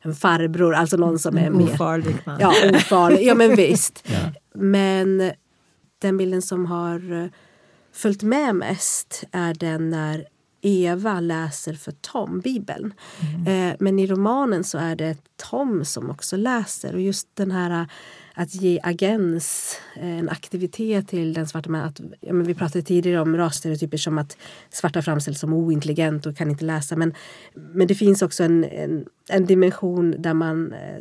en 0.02 0.14
farbror, 0.14 0.74
alltså 0.74 0.96
någon 0.96 1.18
som 1.18 1.38
är 1.38 1.50
mer... 1.50 1.74
Ofarlig 1.74 2.16
man. 2.24 2.40
Ja, 2.40 2.54
ofarlig. 2.70 3.22
Ja, 3.22 3.34
men 3.34 3.56
visst. 3.56 4.04
ja. 4.08 4.18
Men 4.54 5.32
den 5.98 6.16
bilden 6.16 6.42
som 6.42 6.66
har 6.66 7.30
följt 7.92 8.22
med 8.22 8.54
mest 8.54 9.24
är 9.32 9.54
den 9.54 9.90
när 9.90 10.26
Eva 10.62 11.20
läser 11.20 11.74
för 11.74 11.92
Tom 11.92 12.40
Bibeln. 12.40 12.94
Mm. 13.34 13.70
Eh, 13.70 13.76
men 13.80 13.98
i 13.98 14.06
romanen 14.06 14.64
så 14.64 14.78
är 14.78 14.96
det 14.96 15.16
Tom 15.50 15.84
som 15.84 16.10
också 16.10 16.36
läser. 16.36 16.94
Och 16.94 17.00
just 17.00 17.28
den 17.34 17.50
här 17.50 17.86
att 18.34 18.54
ge 18.54 18.80
agens, 18.82 19.76
eh, 19.96 20.18
en 20.18 20.28
aktivitet 20.28 21.08
till 21.08 21.32
den 21.32 21.46
svarta 21.46 21.70
mannen. 21.70 21.92
ja, 22.20 22.34
vi 22.34 22.54
pratade 22.54 22.82
tidigare 22.82 23.20
om 23.20 23.36
rasstereotyper 23.36 23.96
som 23.96 24.18
att 24.18 24.36
svarta 24.70 25.02
framställs 25.02 25.40
som 25.40 25.52
ointelligent 25.52 26.26
och 26.26 26.36
kan 26.36 26.50
inte 26.50 26.64
läsa. 26.64 26.96
Men, 26.96 27.14
men 27.54 27.86
det 27.86 27.94
finns 27.94 28.22
också 28.22 28.44
en, 28.44 28.64
en, 28.64 29.06
en 29.28 29.46
dimension 29.46 30.14
där 30.18 30.34
man 30.34 30.72
eh, 30.72 31.00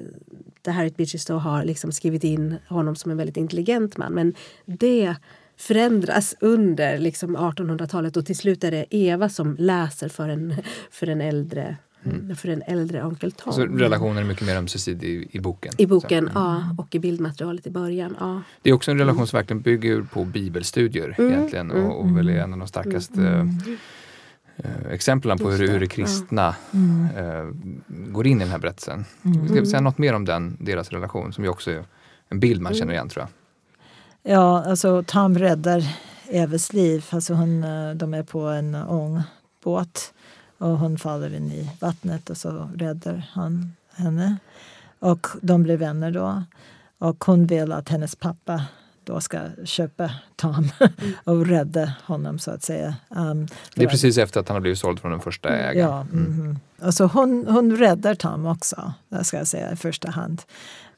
där 0.62 0.72
Harriet 0.72 0.98
Beecher 0.98 1.34
har 1.34 1.64
liksom 1.64 1.92
skrivit 1.92 2.24
in 2.24 2.56
honom 2.68 2.96
som 2.96 3.12
en 3.12 3.18
väldigt 3.18 3.38
intelligent 3.38 3.98
man. 3.98 4.14
Men 4.14 4.34
det 4.66 5.16
förändras 5.60 6.36
under 6.40 6.98
liksom 6.98 7.38
1800-talet 7.38 8.18
och 8.18 8.26
till 8.26 8.36
slut 8.38 8.64
är 8.64 8.72
det 8.72 8.86
Eva 8.90 9.30
som 9.30 9.56
läser 9.60 10.10
för 10.10 10.30
en, 10.30 10.56
för 10.92 11.08
en 11.08 11.22
äldre 11.22 11.78
Mm. 12.04 12.36
för 12.36 12.50
en 12.50 12.62
äldre 12.62 13.04
onkel 13.04 13.32
Tom. 13.32 13.54
Så 13.54 13.66
relationen 13.66 14.18
är 14.18 14.24
mycket 14.28 14.48
mer 14.48 14.56
ömsesidig 14.56 15.10
i, 15.10 15.28
i 15.32 15.40
boken? 15.40 15.74
I 15.78 15.86
boken, 15.86 16.18
mm. 16.18 16.32
ja. 16.36 16.76
Och 16.78 16.96
i 16.96 17.00
bildmaterialet 17.00 17.68
i 17.68 17.70
början, 17.70 18.16
ja. 18.20 18.42
Det 18.62 18.70
är 18.70 18.74
också 18.74 18.92
en 18.92 18.98
relation 18.98 19.28
som 19.28 19.38
verkligen 19.38 19.62
bygger 19.62 20.02
på 20.02 20.26
bibelstudier 20.26 21.16
mm. 21.18 21.32
egentligen 21.34 21.72
och, 21.72 22.00
och 22.02 22.18
väl 22.18 22.30
är 22.30 22.34
en 22.40 22.54
av 22.54 22.60
de 22.60 22.68
starkaste 22.68 23.22
mm. 23.28 23.58
eh, 24.58 24.92
exemplen 24.92 25.38
på 25.38 25.52
hur, 25.52 25.68
hur 25.68 25.80
det 25.80 25.88
kristna 25.88 26.56
Mm. 26.74 27.08
eh, 27.18 27.54
går 27.88 28.28
in 28.28 28.38
i 28.38 28.40
den 28.40 28.52
här 28.52 28.60
berättelsen. 28.60 29.06
Mm. 29.26 29.48
Ska 29.48 29.60
vi 29.60 29.66
säga 29.66 29.82
något 29.82 29.98
mer 29.98 30.14
om 30.14 30.26
den, 30.26 30.58
deras 30.60 30.90
relation 30.90 31.34
som 31.34 31.44
ju 31.44 31.50
också 31.50 31.72
är 31.72 31.84
en 32.30 32.40
bild 32.40 32.62
man 32.62 32.72
Mm. 32.72 32.80
känner 32.80 32.94
igen 32.94 33.10
tror 33.10 33.22
jag. 33.22 33.30
Ja, 34.24 34.64
alltså 34.66 35.04
Tom 35.04 35.38
räddar 35.38 35.84
Evas 36.30 36.74
liv. 36.74 37.06
Alltså 37.10 37.34
hon, 37.34 37.64
eh, 37.64 37.92
de 37.96 38.14
är 38.14 38.24
på 38.24 38.40
en 38.40 38.76
ung 38.76 39.22
båt 39.64 40.14
och 40.58 40.78
hon 40.78 40.98
faller 40.98 41.36
in 41.36 41.52
i 41.52 41.72
vattnet 41.80 42.30
och 42.30 42.38
så 42.38 42.70
räddar 42.76 43.30
han 43.32 43.74
henne. 43.96 44.38
Och 45.00 45.28
de 45.42 45.64
blir 45.64 45.78
vänner 45.78 46.12
då. 46.12 46.44
Och 46.98 47.24
hon 47.24 47.46
vill 47.46 47.72
att 47.72 47.90
hennes 47.90 48.16
pappa 48.16 48.66
då 49.04 49.22
ska 49.22 49.40
köpa 49.66 50.12
Tom 50.36 50.70
och 51.24 51.46
rädda 51.46 51.94
honom 52.06 52.40
så 52.40 52.52
att 52.52 52.64
säga. 52.64 52.96
Um, 53.10 53.48
Det 53.76 53.84
är 53.84 53.88
precis 53.88 54.18
efter 54.18 54.40
att 54.40 54.48
han 54.48 54.56
har 54.56 54.62
blivit 54.62 54.80
såld 54.80 55.00
från 55.00 55.12
den 55.12 55.22
första 55.22 55.50
ägaren. 55.50 55.78
Ja, 55.90 56.04
mhm. 56.12 56.60
Alltså 56.82 57.06
hon, 57.06 57.48
hon 57.48 57.78
räddar 57.78 58.16
Tom 58.16 58.46
också, 58.46 58.94
ska 59.24 59.38
jag 59.38 59.48
säga 59.48 59.72
i 59.72 59.76
första 59.76 60.10
hand. 60.10 60.42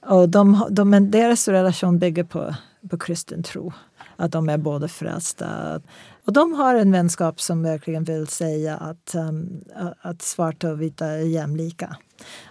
Och 0.06 0.30
de, 0.30 0.68
de, 0.70 0.90
men 0.90 1.12
deras 1.12 1.48
relation 1.48 2.00
bygger 2.00 2.24
på, 2.24 2.56
på 2.90 2.98
kristen 2.98 3.44
tro. 3.44 3.74
Att 4.16 4.32
de 4.32 4.50
är 4.50 4.58
båda 4.58 4.88
frälsta. 4.88 5.82
Och 6.26 6.34
de 6.34 6.54
har 6.54 6.76
en 6.76 6.92
vänskap 6.92 7.42
som 7.42 7.64
verkligen 7.64 8.04
vill 8.04 8.28
säga 8.28 8.78
att, 8.78 9.16
um, 9.16 9.64
att 10.02 10.22
svarta 10.22 10.72
och 10.72 10.82
vita 10.82 11.06
är 11.08 11.18
jämlika. 11.18 11.98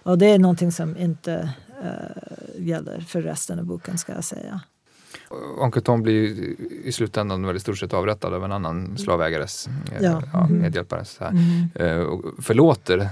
Och 0.03 0.19
det 0.19 0.27
är 0.27 0.39
någonting 0.39 0.73
som 0.73 0.97
inte 0.97 1.53
uh, 1.85 2.67
gäller 2.67 3.01
för 3.01 3.23
resten 3.23 3.59
av 3.59 3.65
boken 3.65 3.99
ska 3.99 4.13
jag 4.13 4.25
säga. 4.25 4.61
Onkel 5.59 5.83
Tom 5.83 6.03
blir 6.03 6.15
i 6.85 6.93
slutändan 6.93 7.47
väl 7.47 7.57
i 7.57 7.61
stort 7.61 7.79
sett 7.79 7.93
avrättad 7.95 8.35
av 8.35 8.45
en 8.45 8.53
annan 8.53 8.99
slavägares 8.99 9.67
eh, 9.67 10.03
Ja. 10.05 10.23
ja, 10.33 10.47
Mhm. 10.47 10.59
medhjälpare. 10.59 11.05
Så 11.05 11.25
här. 11.25 11.31
Mm. 11.31 11.69
Eh, 11.75 12.19
förlåter 12.43 13.09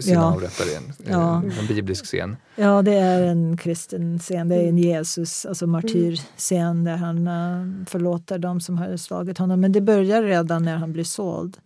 sina 0.00 0.20
Ja. 0.20 0.32
avrättare. 0.32 0.68
En, 0.76 0.92
Ja. 1.10 1.42
en 1.60 1.66
biblisk 1.68 2.04
scen. 2.04 2.36
Ja, 2.56 2.82
det 2.82 2.94
är 2.94 3.22
en 3.22 3.56
kristen 3.56 4.18
scen. 4.18 4.48
Det 4.48 4.54
är 4.56 4.68
en 4.68 4.78
Jesus, 4.78 5.46
alltså 5.46 5.66
martyrscen 5.66 6.84
där 6.84 6.96
han 6.96 7.28
uh, 7.28 7.84
förlåter 7.86 8.38
dem 8.38 8.60
som 8.60 8.78
har 8.78 8.96
slagit 8.96 9.38
honom. 9.38 9.60
Men 9.60 9.72
det 9.72 9.80
börjar 9.80 10.22
redan 10.22 10.62
när 10.64 10.76
han 10.76 10.92
blir 10.92 11.04
såld. 11.04 11.56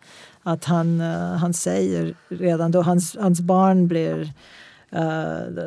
Att 0.43 0.65
han, 0.65 1.01
uh, 1.01 1.37
han 1.37 1.55
säger 1.55 2.15
redan 2.29 2.71
då 2.71 2.83
hans, 2.83 3.17
hans 3.21 3.41
barn 3.41 3.89
blir 3.89 4.33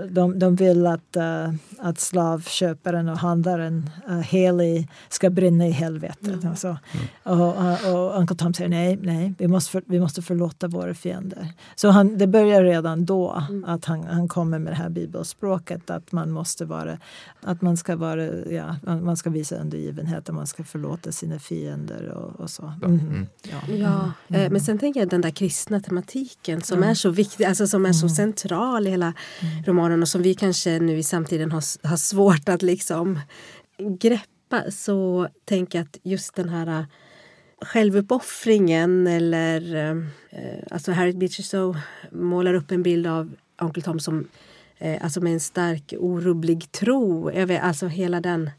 de, 0.10 0.40
de 0.40 0.56
vill 0.56 0.88
att, 0.88 1.18
uh, 1.18 1.54
att 1.80 2.00
slavköparen 2.00 3.10
och 3.10 3.18
handlaren 3.18 3.90
uh, 4.10 4.22
Haley 4.22 4.88
ska 5.10 5.30
brinna 5.30 5.68
i 5.68 5.72
helvetet. 5.72 6.28
Mm. 6.28 6.48
Alltså. 6.50 6.78
Och, 7.24 7.48
och, 7.58 7.94
och 7.94 8.20
Uncle 8.20 8.36
Tom 8.36 8.54
säger 8.54 8.70
nej, 8.70 9.00
nej 9.02 9.34
vi, 9.38 9.48
måste 9.48 9.72
för, 9.72 9.84
vi 9.86 10.00
måste 10.00 10.22
förlåta 10.22 10.68
våra 10.68 10.94
fiender. 10.94 11.48
Så 11.76 11.90
han, 11.90 12.18
det 12.18 12.28
börjar 12.28 12.64
redan 12.64 13.06
då 13.06 13.44
Mm. 13.50 13.64
att 13.66 13.86
han, 13.86 14.04
han 14.04 14.28
kommer 14.28 14.60
med 14.60 14.72
det 14.74 14.78
här 14.78 14.90
bibelspråket 14.90 15.90
att 15.90 16.12
man 16.12 16.32
måste 16.32 16.66
vara, 16.66 16.98
att 17.42 17.62
man 17.62 17.78
ska 17.78 17.96
vara, 17.96 18.26
ja, 18.50 18.76
man 18.86 19.18
ska 19.18 19.30
visa 19.30 19.56
undergivenhet 19.56 20.30
och 20.30 20.36
man 20.36 20.48
ska 20.48 20.64
förlåta 20.64 21.12
sina 21.12 21.40
fiender 21.40 22.10
och, 22.10 22.40
och 22.40 22.50
så. 22.50 22.74
Ja, 22.82 22.88
Mhm. 22.88 23.00
mm. 23.08 23.28
Ja. 23.44 23.74
Ja, 23.76 24.12
Mm. 24.28 24.42
eh, 24.42 24.52
men 24.52 24.62
sen 24.62 24.80
tänker 24.80 25.00
jag 25.00 25.10
den 25.10 25.22
där 25.22 25.30
kristna 25.30 25.80
tematiken 25.80 26.62
som 26.62 26.78
Mm. 26.78 26.90
är 26.90 26.94
så 26.94 27.10
viktig, 27.10 27.46
alltså 27.46 27.68
som 27.68 27.86
är 27.86 27.94
så 27.94 28.06
Mm. 28.06 28.16
central 28.16 28.88
i 28.88 28.90
hela 28.90 29.14
Mm. 29.42 29.64
romanen 29.64 30.02
och 30.02 30.08
som 30.08 30.22
vi 30.22 30.34
kanske 30.34 30.80
nu 30.80 30.98
i 30.98 31.04
samtiden 31.04 31.52
har, 31.52 31.88
har 31.88 31.98
svårt 31.98 32.50
att 32.50 32.62
liksom 32.62 33.20
greppa 33.78 34.72
så 34.72 35.28
tänker 35.46 35.80
jag 35.80 35.86
att 35.86 35.98
just 36.04 36.36
den 36.36 36.50
här 36.50 36.68
äh, 36.68 36.86
självuppoffringen 37.62 39.08
eller 39.08 39.76
eh, 40.30 40.64
alltså 40.72 40.92
Harriet 40.92 41.18
Beecher 41.18 41.44
Stowe 41.44 41.82
målar 42.12 42.54
upp 42.54 42.72
en 42.72 42.84
bild 42.84 43.08
av 43.08 43.36
Onkel 43.62 43.84
Tom 43.84 44.00
som 44.00 44.28
eh, 44.78 45.04
alltså 45.04 45.22
med 45.22 45.34
en 45.34 45.40
stark 45.40 45.94
orubblig 46.00 46.72
tro. 46.72 47.32
Jag 47.32 47.48
vet, 47.48 47.64
alltså 47.64 47.88
hela 47.88 48.22
den 48.22 48.50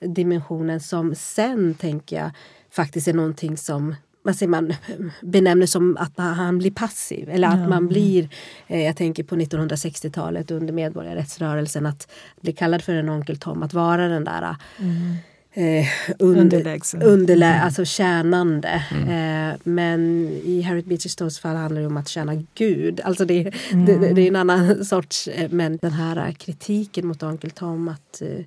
dimensionen 0.00 0.80
som 0.80 1.14
sen 1.14 1.74
tänker 1.74 2.16
jag 2.16 2.30
faktiskt 2.70 3.08
är 3.08 3.12
någonting 3.12 3.56
som 3.56 3.94
vad 4.28 4.36
säger 4.36 4.50
man, 4.50 4.74
benämner 5.22 5.66
som 5.66 5.96
att 5.96 6.12
han 6.16 6.58
blir 6.58 6.70
passiv. 6.70 7.28
Eller 7.30 7.48
att 7.48 7.58
Ja. 7.60 7.68
man 7.68 7.88
blir, 7.88 8.28
eh, 8.66 8.82
jag 8.82 8.96
tänker 8.96 9.22
på 9.24 9.36
1960-talet 9.36 10.50
under 10.50 10.72
medborgarrättsrörelsen, 10.72 11.86
att 11.86 12.08
bli 12.40 12.52
kallad 12.52 12.82
för 12.82 12.92
en 12.94 13.08
onkel 13.08 13.36
Tom, 13.38 13.62
att 13.62 13.74
vara 13.74 14.08
den 14.08 14.24
där 14.24 14.56
Mm. 14.78 15.12
eh, 15.52 15.86
under, 16.18 16.40
Underlägsen. 16.40 17.02
underlä, 17.02 17.60
alltså 17.60 17.84
tjänande. 17.84 18.82
Eh, 18.90 19.60
men 19.64 20.28
i 20.44 20.62
Harriet 20.62 20.86
Beecher 20.86 21.08
Stowes 21.08 21.38
fall 21.38 21.56
handlar 21.56 21.80
det 21.80 21.86
om 21.86 21.96
att 21.96 22.08
tjäna 22.08 22.44
Gud. 22.54 23.00
Alltså 23.04 23.24
det, 23.24 23.42
det, 23.42 23.96
det, 23.98 24.12
det 24.14 24.22
är 24.22 24.28
en 24.28 24.36
annan 24.36 24.84
sorts, 24.92 25.28
eh, 25.28 25.50
men 25.50 25.76
den 25.82 25.92
här 25.92 26.32
kritiken 26.32 27.06
mot 27.06 27.22
onkel 27.22 27.50
Tom 27.50 27.88
att, 27.88 28.22
eh, 28.22 28.44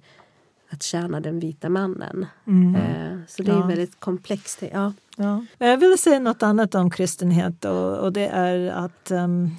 att 0.69 0.83
tjäna 0.83 1.19
den 1.19 1.39
vita 1.39 1.69
mannen. 1.69 2.25
Mm. 2.47 2.75
Eh, 2.75 3.17
så 3.27 3.43
det 3.43 3.51
är 3.51 3.55
Ja. 3.55 3.65
väldigt 3.65 3.99
komplext. 3.99 4.63
Ja. 4.73 4.93
Ja. 5.21 5.45
Jag 5.57 5.77
ville 5.77 5.97
säga 5.97 6.19
något 6.19 6.43
annat 6.43 6.75
om 6.75 6.89
kristenhet 6.89 7.65
och, 7.65 7.97
och 7.97 8.13
det 8.13 8.27
är 8.27 8.71
att 8.71 9.11
um, 9.11 9.57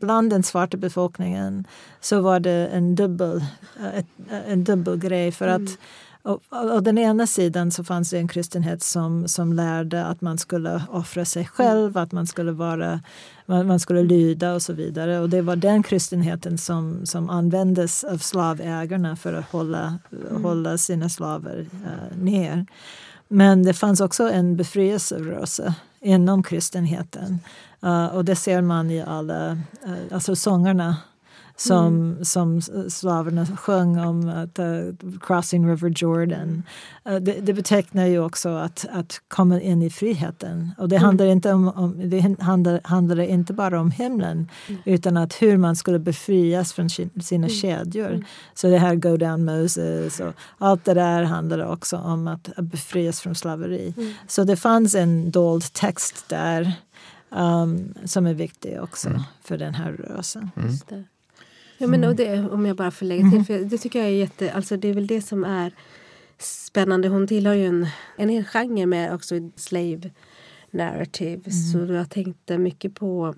bland 0.00 0.30
den 0.30 0.42
svarta 0.42 0.76
befolkningen 0.76 1.66
så 2.00 2.20
var 2.20 2.40
det 2.40 2.66
en 2.72 2.94
dubbel, 2.94 3.44
ett, 3.94 4.06
en 4.46 4.64
dubbel 4.64 4.98
grej. 4.98 5.32
För 5.32 5.48
att 5.48 5.78
och, 6.22 6.42
och 6.74 6.82
den 6.82 6.98
ena 6.98 7.26
sidan 7.26 7.70
så 7.70 7.84
fanns 7.84 8.10
det 8.10 8.18
en 8.18 8.28
kristenhet 8.28 8.82
som, 8.82 9.28
som 9.28 9.52
lärde 9.52 10.04
att 10.04 10.20
man 10.20 10.38
skulle 10.38 10.82
offra 10.90 11.24
sig 11.24 11.46
själv, 11.46 11.98
att 11.98 12.12
man 12.12 12.26
skulle, 12.26 12.52
vara, 12.52 13.00
man, 13.46 13.66
man 13.66 13.80
skulle 13.80 14.02
lyda 14.02 14.54
och 14.54 14.62
så 14.62 14.72
vidare. 14.72 15.18
Och 15.18 15.30
det 15.30 15.42
var 15.42 15.56
den 15.56 15.82
kristenheten 15.82 16.58
som, 16.58 17.06
som 17.06 17.30
användes 17.30 18.04
av 18.04 18.18
slavägarna 18.18 19.16
för 19.16 19.32
att 19.32 19.44
hålla, 19.44 19.98
hålla 20.42 20.78
sina 20.78 21.08
slaver 21.08 21.58
uh, 21.58 22.22
ner. 22.22 22.66
Men 23.28 23.62
det 23.62 23.74
fanns 23.74 24.00
också 24.00 24.30
en 24.30 24.56
befrielserörelse 24.56 25.74
inom 26.00 26.42
kristenheten. 26.42 27.38
Uh, 27.84 28.06
och 28.06 28.24
det 28.24 28.36
ser 28.36 28.60
man 28.60 28.90
i 28.90 29.02
alla 29.02 29.50
uh, 29.52 29.58
alltså 30.12 30.36
sångerna 30.36 30.96
som, 31.60 32.18
som 32.22 32.60
slaverna 32.88 33.46
sjöng 33.46 33.98
om 33.98 34.28
att 34.28 34.58
uh, 34.58 34.94
crossing 35.20 35.70
River 35.70 35.92
Jordan. 35.96 36.62
Uh, 37.10 37.16
det, 37.16 37.32
det 37.40 37.52
betecknar 37.52 38.06
ju 38.06 38.24
också 38.24 38.48
att, 38.48 38.86
att 38.92 39.20
komma 39.28 39.60
in 39.60 39.82
i 39.82 39.90
friheten. 39.90 40.70
Och 40.78 40.88
det 40.88 40.96
handlar, 40.96 41.26
inte, 41.26 41.52
om, 41.52 41.68
om, 41.68 42.10
det 42.10 42.36
handlar, 42.40 42.80
handlar 42.84 43.20
inte 43.20 43.52
bara 43.52 43.80
om 43.80 43.90
himlen 43.90 44.50
utan 44.84 45.16
att 45.16 45.42
hur 45.42 45.56
man 45.56 45.76
skulle 45.76 45.98
befrias 45.98 46.72
från 46.72 46.90
sin, 46.90 47.10
sina 47.20 47.48
kedjor. 47.48 48.24
Så 48.54 48.68
det 48.68 48.78
här 48.78 48.94
Go 48.94 49.16
down 49.16 49.44
Moses 49.44 50.20
och 50.20 50.32
allt 50.58 50.84
det 50.84 50.94
där 50.94 51.22
handlar 51.22 51.72
också 51.72 51.96
om 51.96 52.28
att 52.28 52.56
befrias 52.56 53.20
från 53.20 53.34
slaveri. 53.34 53.94
Så 54.26 54.44
det 54.44 54.56
fanns 54.56 54.94
en 54.94 55.30
dold 55.30 55.72
text 55.72 56.24
där 56.28 56.72
um, 57.30 57.94
som 58.04 58.26
är 58.26 58.34
viktig 58.34 58.82
också 58.82 59.24
för 59.44 59.58
den 59.58 59.74
här 59.74 59.92
rörelsen. 59.92 60.50
Ja, 61.78 61.86
men, 61.86 62.04
och 62.04 62.16
det, 62.16 62.40
om 62.40 62.66
jag 62.66 62.76
bara 62.76 62.90
får 62.90 63.06
lägga 63.06 63.30
till, 63.30 63.44
för 63.44 63.58
det 63.58 63.78
tycker 63.78 63.98
jag 63.98 64.08
är 64.08 64.12
jätte, 64.12 64.52
alltså 64.52 64.76
det 64.76 64.88
är 64.88 64.94
väl 64.94 65.06
det 65.06 65.22
som 65.22 65.44
är 65.44 65.72
spännande. 66.38 67.08
Hon 67.08 67.26
tillhör 67.26 67.54
ju 67.54 67.66
en, 67.66 67.86
en 68.16 68.28
hel 68.28 68.44
genre 68.44 68.86
med 68.86 69.14
också 69.14 69.34
slave 69.56 70.10
narrative. 70.70 71.50
Så 71.50 71.78
jag 71.78 72.10
tänkte 72.10 72.58
mycket 72.58 72.94
på 72.94 73.34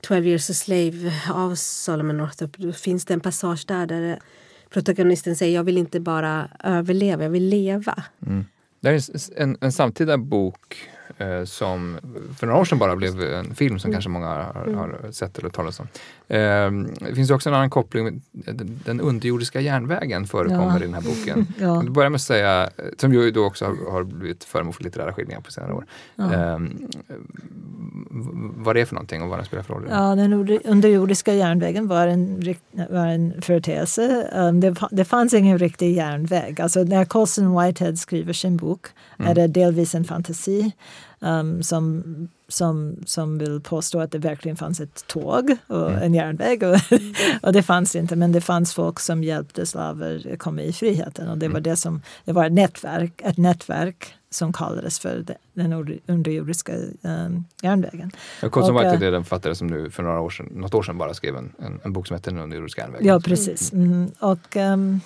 12 0.00 0.26
years 0.26 0.50
a 0.50 0.54
slave 0.54 1.12
av 1.32 1.54
Solomon 1.54 2.16
Northup. 2.16 2.56
Då 2.58 2.72
finns 2.72 3.04
det 3.04 3.14
en 3.14 3.20
passage 3.20 3.64
där 3.68 3.86
där 3.86 4.18
protagonisten 4.70 5.36
säger 5.36 5.54
jag 5.54 5.64
vill 5.64 5.78
inte 5.78 6.00
bara 6.00 6.48
överleva, 6.64 7.22
jag 7.22 7.30
vill 7.30 7.48
leva. 7.48 8.02
Det 8.80 8.88
här 8.88 8.94
är 8.94 9.42
en, 9.42 9.56
en 9.60 9.72
samtida 9.72 10.18
bok 10.18 10.88
eh, 11.22 11.44
som 11.44 11.98
för 12.38 12.46
några 12.46 12.60
år 12.60 12.64
sedan 12.64 12.78
bara 12.78 12.96
blev 12.96 13.22
en 13.22 13.54
film 13.54 13.78
som 13.78 13.92
kanske 13.92 14.10
många 14.10 14.26
har, 14.26 14.72
har 14.74 15.12
sett 15.12 15.38
eller 15.38 15.50
talat 15.50 15.80
om. 15.80 15.86
Eh, 16.28 16.70
det 17.08 17.14
finns 17.14 17.30
också 17.30 17.48
en 17.48 17.54
annan 17.54 17.70
koppling. 17.70 18.22
Den, 18.32 18.80
den 18.84 19.00
underjordiska 19.00 19.60
järnvägen 19.60 20.26
förekommer 20.26 20.70
Ja. 20.70 20.76
i 20.78 20.82
den 20.82 20.94
här 20.94 21.00
boken. 21.02 21.46
Ja. 21.58 21.64
Jag 21.66 21.80
vill 21.80 21.90
börja 21.90 22.10
med 22.10 22.16
att 22.16 22.22
säga, 22.22 22.70
som 22.98 23.12
ju 23.12 23.30
då 23.30 23.44
också 23.44 23.64
har, 23.64 23.90
har 23.92 24.04
blivit 24.04 24.44
föremål 24.44 24.74
för 24.74 24.84
litterära 24.84 25.12
skildringar 25.12 25.40
på 25.40 25.50
senare 25.52 25.72
år. 25.72 25.84
Ja. 26.16 26.32
Eh, 26.34 26.58
vad 28.56 28.76
det 28.76 28.80
är 28.80 28.84
för 28.84 28.94
någonting 28.94 29.22
och 29.22 29.28
vad 29.28 29.38
den 29.38 29.46
spelar 29.46 29.62
för 29.62 29.74
roll. 29.74 29.86
Ja, 29.90 30.14
den 30.14 30.32
under- 30.32 30.60
underjordiska 30.64 31.34
järnvägen 31.34 31.88
var 31.88 32.06
en, 32.06 32.54
var 32.90 33.06
en 33.06 33.42
företeelse. 33.42 34.28
Um, 34.34 34.60
det, 34.60 34.74
det 34.90 35.04
fanns 35.04 35.34
ingen 35.34 35.58
riktig 35.58 35.96
järnväg. 35.96 36.60
Alltså, 36.60 36.82
när 36.84 37.04
Colson 37.04 37.60
Whitehead 37.60 37.96
skriver 37.96 38.32
sin 38.32 38.56
bok 38.56 38.86
är 39.18 39.34
det 39.34 39.46
delvis 39.46 39.94
en 39.94 40.04
fantasi 40.04 40.72
um, 41.22 41.62
som, 41.62 42.04
som, 42.48 42.96
som 43.06 43.38
vill 43.38 43.60
påstå 43.60 44.00
att 44.00 44.10
det 44.12 44.18
verkligen 44.18 44.56
fanns 44.56 44.80
ett 44.80 45.06
tåg 45.06 45.56
och 45.66 45.90
en 45.90 46.14
järnväg. 46.14 46.62
Och, 46.62 46.76
och 47.42 47.52
det 47.52 47.62
fanns 47.62 47.96
inte, 47.96 48.16
men 48.16 48.32
det 48.32 48.40
fanns 48.40 48.74
folk 48.74 49.00
som 49.00 49.24
hjälpte 49.24 49.66
slaver 49.66 50.36
komma 50.36 50.62
i 50.62 50.72
friheten. 50.72 51.28
Och 51.28 51.38
det 51.38 51.48
var, 51.48 51.60
det 51.60 51.76
som, 51.76 52.02
det 52.24 52.32
var 52.32 52.46
ett 52.46 52.52
nätverk, 52.52 53.20
ett 53.24 53.38
nätverk 53.38 54.14
som 54.30 54.52
kallades 54.52 54.98
för 54.98 55.24
den 55.54 56.00
underjordiska 56.06 56.72
um, 57.02 57.44
järnvägen. 57.62 58.10
Konsum 58.50 58.74
White 58.74 58.88
är 58.88 58.98
det 58.98 59.10
den 59.10 59.24
författare 59.24 59.54
som 59.54 59.66
nu 59.66 59.90
för 59.90 60.02
några 60.02 60.20
år 60.20 60.30
sedan, 60.30 60.46
något 60.46 60.74
år 60.74 60.82
sedan 60.82 60.98
bara 60.98 61.14
skrev 61.14 61.36
en, 61.36 61.52
en, 61.58 61.80
en 61.84 61.92
bok 61.92 62.06
som 62.06 62.14
heter 62.14 62.30
Den 62.30 62.40
underjordiska 62.40 62.82
järnvägen. 62.82 63.06
Ja, 63.06 63.20
precis. 63.20 63.72
Mm. 63.72 64.10
Och, 64.18 64.56
um, 64.56 65.00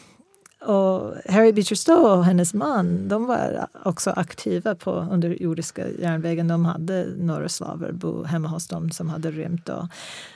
och 0.60 1.14
Harry 1.28 1.52
Beecher 1.52 1.76
Stowe 1.76 2.10
och 2.10 2.24
hennes 2.24 2.54
man 2.54 3.08
de 3.08 3.26
var 3.26 3.66
också 3.84 4.10
aktiva 4.10 4.74
på 4.74 4.90
underjordiska 4.90 5.88
järnvägen. 5.88 6.48
De 6.48 6.64
hade 6.64 7.06
några 7.16 7.48
slavar 7.48 7.92
bo 7.92 8.24
hemma 8.24 8.48
hos 8.48 8.68
dem 8.68 8.90
som 8.90 9.10
hade 9.10 9.30
rymt. 9.30 9.68
Och, 9.68 9.84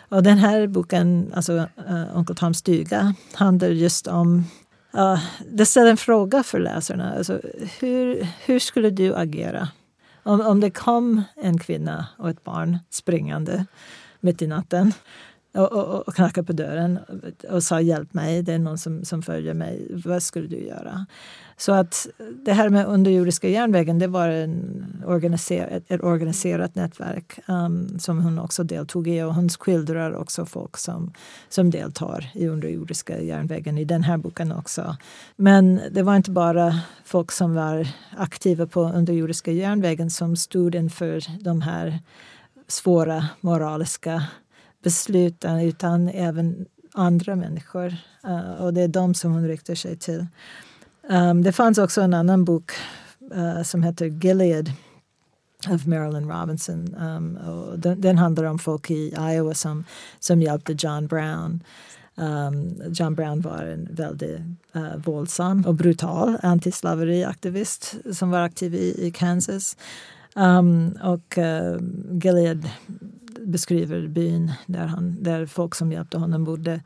och 0.09 0.23
den 0.23 0.39
här 0.39 0.67
boken, 0.67 1.33
alltså 1.35 1.53
uh, 1.89 2.17
Onkel 2.17 2.37
Toms 2.37 2.59
stuga, 2.59 3.15
handlar 3.35 3.69
just 3.69 4.07
om 4.07 4.45
uh, 4.95 5.21
det 5.51 5.67
ställer 5.67 5.91
en 5.91 5.97
fråga 5.97 6.43
för 6.43 6.59
läsarna. 6.59 7.15
Alltså, 7.17 7.41
hur, 7.81 8.27
hur 8.45 8.59
skulle 8.59 8.91
du 8.91 9.15
agera 9.15 9.69
om, 10.23 10.41
om 10.41 10.61
det 10.61 10.71
kom 10.71 11.23
en 11.37 11.59
kvinna 11.59 12.07
och 12.19 12.31
ett 12.31 12.45
barn 12.45 12.79
springande 12.91 13.67
mitt 14.21 14.43
i 14.43 14.47
natten 14.47 14.93
och, 15.55 15.73
och, 15.73 16.09
och 16.09 16.15
knackade 16.15 16.47
på 16.47 16.53
dörren 16.53 16.99
och 17.51 17.63
sa 17.63 17.81
hjälp 17.81 18.15
mig, 18.15 18.43
det 18.43 18.53
är 18.53 18.59
någon 18.59 18.79
som, 18.79 19.05
som 19.05 19.23
följer 19.23 19.55
mig. 19.55 19.87
Vad 20.05 20.23
skulle 20.23 20.49
du 20.49 20.67
göra? 20.67 21.07
Så 21.57 21.73
att 21.73 22.07
det 22.45 22.53
här 22.53 22.69
med 22.69 22.87
underjordiska 22.87 23.49
järnvägen 23.49 23.99
det 23.99 24.07
var 24.07 24.29
en 24.29 24.87
organiser 25.07 25.67
ett, 25.67 25.91
ett 25.91 26.03
organiserat 26.03 26.75
nätverk 26.75 27.39
um, 27.49 27.99
som 27.99 28.21
hon 28.21 28.39
också 28.39 28.65
deltog 28.65 29.09
i. 29.09 29.23
Och 29.23 29.35
hon 29.35 29.49
skildrar 29.49 30.13
också 30.13 30.47
folk 30.47 30.77
som, 30.77 31.13
som 31.49 31.71
deltar 31.71 32.31
i 32.35 32.49
underjordiska 32.49 33.21
järnvägen 33.21 33.79
i 33.79 33.85
den 33.85 34.03
här 34.03 34.17
boken 34.17 34.53
också. 34.53 34.97
Men 35.37 35.81
det 35.91 36.03
var 36.03 36.17
inte 36.17 36.31
bara 36.31 36.81
folk 37.05 37.33
som 37.33 37.55
var 37.55 37.89
aktiva 38.17 38.67
på 38.67 38.81
underjordiska 38.83 39.53
järnvägen 39.53 40.11
som 40.11 40.37
stod 40.37 40.75
inför 40.75 41.45
de 41.45 41.61
här 41.61 41.99
svåra 42.69 43.29
moraliska 43.41 44.23
besluten 44.83 45.61
utan 45.61 46.09
även 46.09 46.67
andra 46.95 47.37
människor. 47.37 47.97
Uh, 48.27 48.63
och 48.63 48.75
det 48.75 48.83
är 48.83 48.89
de 48.89 49.15
som 49.15 49.33
hon 49.33 49.49
riktar 49.49 49.75
sig 49.75 49.97
till. 49.97 50.27
Um, 51.09 51.43
det 51.43 51.53
fanns 51.53 51.79
också 51.79 52.01
en 52.01 52.15
annan 52.15 52.45
bok 52.45 52.73
uh, 53.37 53.63
som 53.63 53.83
heter 53.83 54.07
Gilead 54.07 54.73
av 55.69 55.89
Marilyn 55.89 56.31
Robinson. 56.31 56.95
Um, 56.95 57.37
och 57.37 57.79
den, 57.79 58.01
den, 58.01 58.19
handlar 58.19 58.45
om 58.45 58.59
folk 58.59 58.91
i 58.91 59.15
Iowa 59.19 59.55
som, 59.55 59.85
som 60.21 60.43
hjälpte 60.43 60.77
John 60.79 61.07
Brown. 61.07 61.63
Um, 62.15 62.83
John 62.93 63.15
Brown 63.15 63.41
var 63.41 63.63
en 63.63 63.89
väldigt 63.91 64.41
uh, 64.77 64.97
våldsam 64.97 65.65
och 65.67 65.75
brutal 65.75 66.39
antislaveriaktivist 66.43 67.97
som 68.13 68.31
var 68.31 68.41
aktiv 68.41 68.75
i, 68.75 69.07
i 69.07 69.11
Kansas. 69.11 69.77
Um, 70.35 70.99
och 71.03 71.39
uh, 71.39 71.79
Gilead 72.23 72.69
beskriver 73.45 74.09
byn 74.09 74.53
där, 74.67 74.87
han, 74.87 75.17
där 75.23 75.47
folk 75.47 75.75
som 75.75 75.93
hjälpte 75.93 76.19
honom 76.19 76.45
bodde. 76.45 76.81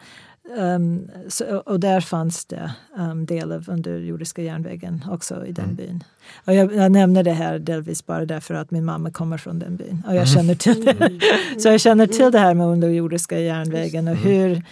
Um, 0.58 1.10
så, 1.28 1.56
och 1.58 1.80
där 1.80 2.00
fanns 2.00 2.44
det 2.44 2.72
um, 2.96 3.26
del 3.26 3.52
av 3.52 3.68
underjordiska 3.68 4.42
järnvägen 4.42 5.04
också 5.10 5.46
i 5.46 5.52
den 5.52 5.64
mm. 5.64 5.76
byn. 5.76 6.04
Och 6.44 6.54
jag, 6.54 6.74
jag, 6.74 6.92
nämner 6.92 7.22
det 7.22 7.32
här 7.32 7.58
delvis 7.58 8.06
bara 8.06 8.24
därför 8.24 8.54
att 8.54 8.70
min 8.70 8.84
mamma 8.84 9.10
kommer 9.10 9.38
från 9.38 9.58
den 9.58 9.76
byn. 9.76 10.02
Och 10.06 10.14
jag 10.14 10.16
mm. 10.16 10.26
känner 10.26 10.54
till 10.54 10.84
det. 10.84 11.20
så 11.60 11.68
jag 11.68 11.80
känner 11.80 12.06
till 12.06 12.30
det 12.30 12.38
här 12.38 12.54
med 12.54 12.66
underjordiska 12.66 13.38
järnvägen 13.38 14.08
och 14.08 14.16
mm. 14.16 14.24
hur 14.24 14.62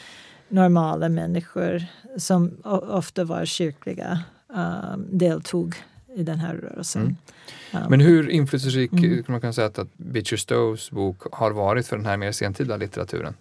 normala 0.49 1.09
människor 1.09 1.83
som 2.16 2.57
ofta 2.89 3.24
var 3.24 3.45
kyrkliga 3.45 4.18
um, 4.55 5.07
deltog 5.18 5.76
i 6.14 6.22
den 6.22 6.38
här 6.38 6.54
rörelsen. 6.54 7.02
Mm. 7.02 7.84
Um, 7.84 7.90
Men 7.90 8.00
hur 8.00 8.30
inflytelserik 8.30 8.92
mm. 8.92 9.24
man 9.28 9.40
kan 9.40 9.54
säga 9.54 9.66
att, 9.66 9.78
att 9.78 9.88
Beecher 9.96 10.36
Stowes 10.36 10.90
bok 10.90 11.22
har 11.32 11.50
varit 11.50 11.86
för 11.86 11.96
den 11.96 12.06
här 12.06 12.16
mer 12.16 12.32
sentida 12.32 12.76
litteraturen? 12.76 13.34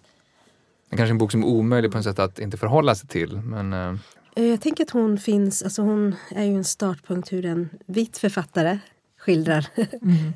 Det 0.88 0.94
är 0.94 0.96
kanske 0.96 1.12
en 1.12 1.18
bok 1.18 1.32
som 1.32 1.42
är 1.42 1.46
omöjlig 1.46 1.90
på 1.90 1.98
något 1.98 2.04
sätt 2.04 2.18
att 2.18 2.38
inte 2.38 2.56
förhålla 2.56 2.94
sig 2.94 3.08
till. 3.08 3.36
Men, 3.36 3.72
uh... 3.72 3.98
Jag 4.34 4.60
tänker 4.60 4.84
att 4.84 4.90
hon 4.90 5.18
finns, 5.18 5.62
alltså 5.62 5.82
hon 5.82 6.14
är 6.30 6.44
ju 6.44 6.54
en 6.54 6.64
startpunkt 6.64 7.32
hur 7.32 7.44
en 7.44 7.68
vit 7.86 8.18
författare 8.18 8.78
skildrar 9.18 9.66
mm. 10.02 10.32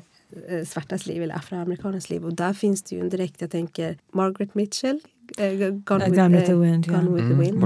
Eh, 0.49 0.65
svartas 0.65 1.05
liv 1.05 1.23
eller 1.23 1.35
afroamerikaners 1.35 2.09
liv. 2.09 2.25
Och 2.25 2.33
där 2.33 2.53
finns 2.53 2.83
det 2.83 2.95
ju 2.95 3.01
en 3.01 3.09
direkt, 3.09 3.41
jag 3.41 3.51
tänker 3.51 3.97
Margaret 4.11 4.55
Mitchell, 4.55 4.99
Gone, 5.37 6.05
with, 6.05 6.15
Gone 6.15 6.29
with 6.29 6.45
the 6.45 6.55
Wind. 6.55 6.87
Gone 6.87 7.05
ja. 7.05 7.11
with 7.11 7.25
mm, 7.25 7.37
the 7.37 7.43
wind. 7.43 7.63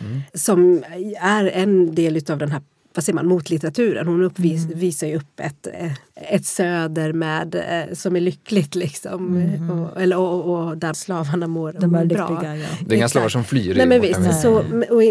Mm. 0.00 0.22
Som 0.34 0.84
är 1.20 1.46
en 1.46 1.94
del 1.94 2.20
av 2.30 2.38
den 2.38 2.50
här 2.50 2.62
vad 2.96 3.04
säger 3.04 3.14
man, 3.14 3.26
motlitteraturen. 3.26 4.06
Hon 4.06 4.22
uppvisar 4.22 5.06
mm. 5.06 5.12
ju 5.12 5.16
upp 5.16 5.40
ett, 5.40 5.66
ett 6.14 6.46
söder 6.46 7.12
med, 7.12 7.54
eh, 7.54 7.94
som 7.94 8.16
är 8.16 8.20
lyckligt 8.20 8.74
liksom. 8.74 9.36
Mm. 9.36 9.70
Och, 9.70 10.02
eller, 10.02 10.18
och, 10.18 10.68
och, 10.68 10.78
där 10.78 10.92
slavarna 10.92 11.46
mår, 11.46 11.72
De 11.72 11.90
bra. 11.90 12.02
Lyckliga, 12.02 12.56
ja. 12.56 12.66
Det 12.86 12.94
är 12.94 12.96
inga 12.96 13.08
slavar 13.08 13.28
som 13.28 13.44
flyr. 13.44 13.74
Nej, 13.74 13.86
men, 13.86 14.00
visst, 14.00 14.42
så, 14.42 14.64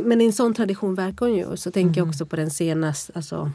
men 0.03 0.21
i 0.21 0.25
en 0.25 0.33
sån 0.33 0.53
tradition 0.53 0.95
verkar 0.95 1.25
hon 1.25 1.35
ju. 1.35 1.57
Så 1.57 1.71
tänker 1.71 1.99
jag 1.99 2.03
mm. 2.03 2.09
också 2.09 2.25
på 2.25 2.35
den 2.35 2.49
senaste, 2.49 3.11
alltså, 3.15 3.51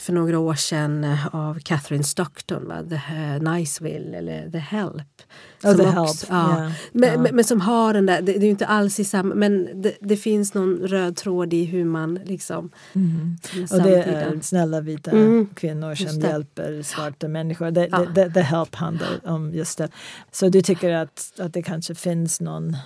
för 0.00 0.12
några 0.12 0.38
år 0.38 0.54
sedan 0.54 1.04
eh, 1.04 1.34
av 1.34 1.60
Catherine 1.60 2.04
Stockton, 2.04 2.68
va? 2.68 2.82
The 2.88 2.94
uh, 2.94 3.52
Niceville 3.52 4.18
eller 4.18 4.50
The 4.50 4.58
Help. 4.58 5.22
Oh, 5.64 5.76
the 5.76 5.84
help. 5.84 6.16
Ja. 6.28 6.58
Yeah. 6.58 6.72
Men, 6.92 7.08
yeah. 7.10 7.22
men, 7.22 7.36
men, 7.36 7.44
som 7.44 7.60
har 7.60 7.94
den 7.94 8.06
där, 8.06 8.22
det, 8.22 8.32
det 8.32 8.38
är 8.38 8.44
ju 8.44 8.50
inte 8.50 8.66
alls 8.66 9.00
i 9.00 9.04
samma, 9.04 9.34
men 9.34 9.82
det, 9.82 9.96
det, 10.00 10.16
finns 10.16 10.54
någon 10.54 10.76
röd 10.76 11.16
tråd 11.16 11.52
i 11.52 11.64
hur 11.64 11.84
man 11.84 12.14
liksom... 12.14 12.70
Mm. 12.92 13.36
Och 13.70 13.82
det 13.82 14.02
är 14.02 14.40
snälla 14.42 14.80
vita 14.80 15.10
mm. 15.10 15.48
kvinnor 15.54 15.94
som 15.94 16.20
hjälper 16.20 16.82
svarta 16.82 17.28
människor. 17.28 17.70
Det, 17.70 17.88
ja. 17.90 18.06
the, 18.14 18.30
the 18.30 18.40
Help 18.40 18.74
handlar 18.74 19.28
om 19.28 19.54
just 19.54 19.78
det. 19.78 19.88
Så 20.32 20.48
du 20.48 20.62
tycker 20.62 20.90
att, 20.90 21.32
att 21.38 21.52
det 21.52 21.62
kanske 21.62 21.94
finns 21.94 22.40
någon 22.40 22.76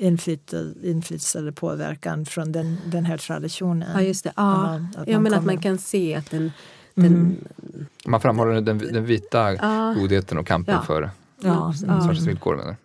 inflytelse 0.00 1.38
eller 1.38 1.52
påverkan 1.52 2.26
från 2.26 2.52
den, 2.52 2.76
den 2.86 3.04
här 3.04 3.18
traditionen. 3.18 3.88
Ja, 3.94 4.02
just 4.02 4.24
det. 4.24 4.32
Ja, 4.36 4.80
att 4.96 5.08
ja 5.08 5.18
men 5.20 5.24
kommer... 5.24 5.38
att 5.38 5.44
man 5.44 5.58
kan 5.58 5.78
se 5.78 6.14
att 6.14 6.30
den... 6.30 6.52
den 6.94 7.06
mm. 7.06 7.36
Man 8.06 8.20
framhåller 8.20 8.60
den, 8.60 8.78
den 8.78 9.04
vita 9.04 9.54
ja. 9.54 9.94
godheten 9.98 10.38
och 10.38 10.46
kampen 10.46 10.74
ja. 10.74 10.82
för 10.82 11.10
ja. 11.40 11.72
svartas 11.72 12.26
villkor. 12.26 12.56
Menar. 12.56 12.76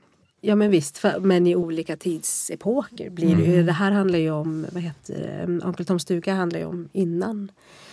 Ja 0.41 0.55
men 0.55 0.72
visst, 0.72 0.97
för, 0.97 1.20
men 1.20 1.47
i 1.47 1.55
olika 1.55 1.97
tidsepoker 1.97 3.09
blir 3.09 3.34
mm. 3.34 3.39
det 3.39 3.45
ju. 3.45 3.63
Det 3.63 3.72
här 3.72 3.91
handlar 3.91 4.20
ju 4.20 4.32
om, 4.32 4.66
vad 4.72 4.84
heter 4.84 5.45
det, 5.47 5.66
Onkel 5.66 5.86
Toms 5.86 6.01
stuga 6.01 6.34
handlar 6.34 6.59
ju 6.59 6.66
om 6.66 6.89
innan. 6.93 7.51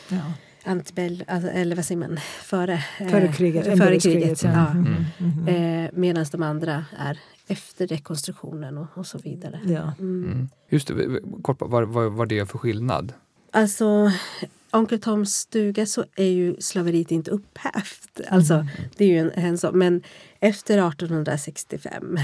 Ja. 0.08 0.20
Antibell, 0.64 1.24
alltså, 1.28 1.50
eller 1.50 1.76
vad 1.76 1.84
säger 1.84 1.98
man, 1.98 2.18
före, 2.42 2.84
före 2.98 3.32
kriget. 3.32 3.66
Eh, 3.66 3.76
före 3.76 4.00
kriget 4.00 4.42
ja. 4.42 4.70
Mm. 4.70 5.04
Mm. 5.18 5.84
Eh, 5.84 5.90
Medan 5.92 6.26
de 6.32 6.42
andra 6.42 6.84
är 6.98 7.18
efter 7.46 7.86
rekonstruktionen 7.86 8.78
och, 8.78 8.86
och 8.94 9.06
så 9.06 9.18
vidare. 9.18 9.60
Ja. 9.64 9.92
Mm. 9.98 10.24
mm. 10.24 10.48
Just 10.68 10.88
det, 10.88 11.20
kort, 11.42 11.56
vad, 11.60 11.88
vad, 11.88 12.12
vad 12.12 12.28
det 12.28 12.34
gör 12.34 12.46
för 12.46 12.58
skillnad? 12.58 13.12
Alltså, 13.50 14.12
Onkel 14.70 15.00
Toms 15.00 15.34
stuga 15.34 15.86
så 15.86 16.04
är 16.16 16.26
ju 16.26 16.56
slaveriet 16.60 17.10
inte 17.10 17.30
upphävt. 17.30 18.20
Alltså, 18.28 18.54
mm. 18.54 18.66
Det 18.96 19.04
är 19.04 19.08
ju 19.08 19.18
en, 19.18 19.30
en 19.30 19.58
så. 19.58 19.72
Men 19.72 20.02
efter 20.40 20.88
1865 20.88 22.18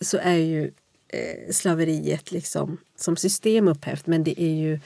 så 0.00 0.18
är 0.18 0.36
ju 0.36 0.64
eh, 1.08 1.52
slaveriet 1.52 2.32
liksom 2.32 2.76
som 2.96 3.16
system 3.16 3.68
upphävt. 3.68 4.06
Men 4.06 4.24
det 4.24 4.42
är 4.42 4.54
ju 4.54 4.80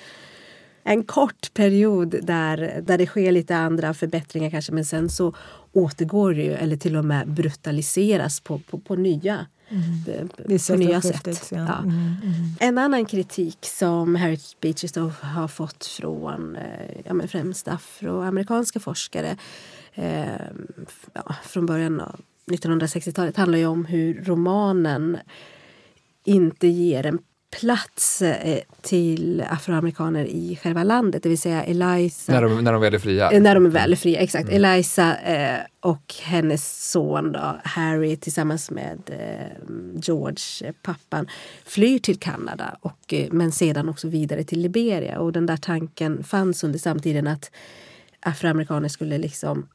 en 0.82 1.04
kort 1.04 1.54
period 1.54 2.14
där, 2.22 2.82
där 2.86 2.98
det 2.98 3.06
sker 3.06 3.32
lite 3.32 3.56
andra 3.56 3.94
förbättringar 3.94 4.50
kanske 4.50 4.72
men 4.72 4.84
sen 4.84 5.08
så 5.08 5.34
återgår 5.72 6.34
det 6.34 6.42
ju 6.42 6.52
eller 6.52 6.76
till 6.76 6.96
och 6.96 7.04
med 7.04 7.28
brutaliseras 7.28 8.40
på, 8.40 8.58
på, 8.58 8.78
på 8.78 8.96
nya 8.96 9.46
Mm. 9.70 10.28
På 10.68 10.76
nya 10.76 11.00
sätt. 11.00 11.48
Ja. 11.50 11.58
Ja. 11.58 11.78
Mm, 11.78 12.14
mm. 12.22 12.54
En 12.60 12.78
annan 12.78 13.04
kritik 13.06 13.58
som 13.60 14.14
Harriet 14.14 14.56
Beecher 14.60 15.24
har 15.24 15.48
fått 15.48 15.86
från 15.86 16.56
eh, 16.56 17.00
ja, 17.04 17.14
men 17.14 17.28
främst 17.28 17.68
afroamerikanska 17.68 18.80
forskare 18.80 19.36
eh, 19.94 20.40
ja, 21.12 21.34
från 21.44 21.66
början 21.66 22.00
av 22.00 22.20
1960-talet 22.46 23.36
handlar 23.36 23.58
ju 23.58 23.66
om 23.66 23.84
hur 23.84 24.24
romanen 24.24 25.18
inte 26.24 26.66
ger 26.66 27.06
en 27.06 27.18
plats 27.51 28.22
eh, 28.22 28.61
till 28.80 29.44
afroamerikaner 29.51 30.24
i 30.24 30.59
själva 30.62 30.84
landet, 30.84 31.22
det 31.22 31.28
vill 31.28 31.38
säga 31.38 31.64
Eliza. 31.64 32.32
När 32.32 32.42
de, 32.42 32.64
när 32.64 32.72
de 32.72 32.80
väl 32.80 32.94
är 32.94 32.99
fria? 32.99 33.30
Eh, 33.30 33.42
när 33.42 33.55
de 33.55 33.66
är 33.66 33.70
väl 33.70 33.96
fria, 33.96 34.20
exakt. 34.20 34.49
Mm. 34.49 34.64
Eliza 34.64 35.16
eh, 35.16 35.61
och 35.80 36.14
hennes 36.22 36.90
son 36.90 37.32
då, 37.32 37.61
Harry 37.64 38.16
tillsammans 38.16 38.70
med 38.70 38.99
eh, 39.07 39.66
George, 40.03 40.72
pappan, 40.82 41.28
flyr 41.64 41.99
till 41.99 42.18
Kanada 42.18 42.76
och, 42.80 43.14
eh, 43.14 43.28
men 43.30 43.53
sedan 43.53 43.88
också 43.88 44.09
vidare 44.09 44.44
till 44.44 44.61
Liberia. 44.61 45.18
Och 45.18 45.32
den 45.32 45.46
där 45.46 45.57
tanken 45.57 46.24
fanns 46.24 46.64
under 46.64 46.78
samtiden 46.78 47.26
att 47.26 47.51
afroamerikaner 48.20 48.88
skulle 48.88 49.18
liksom 49.18 49.68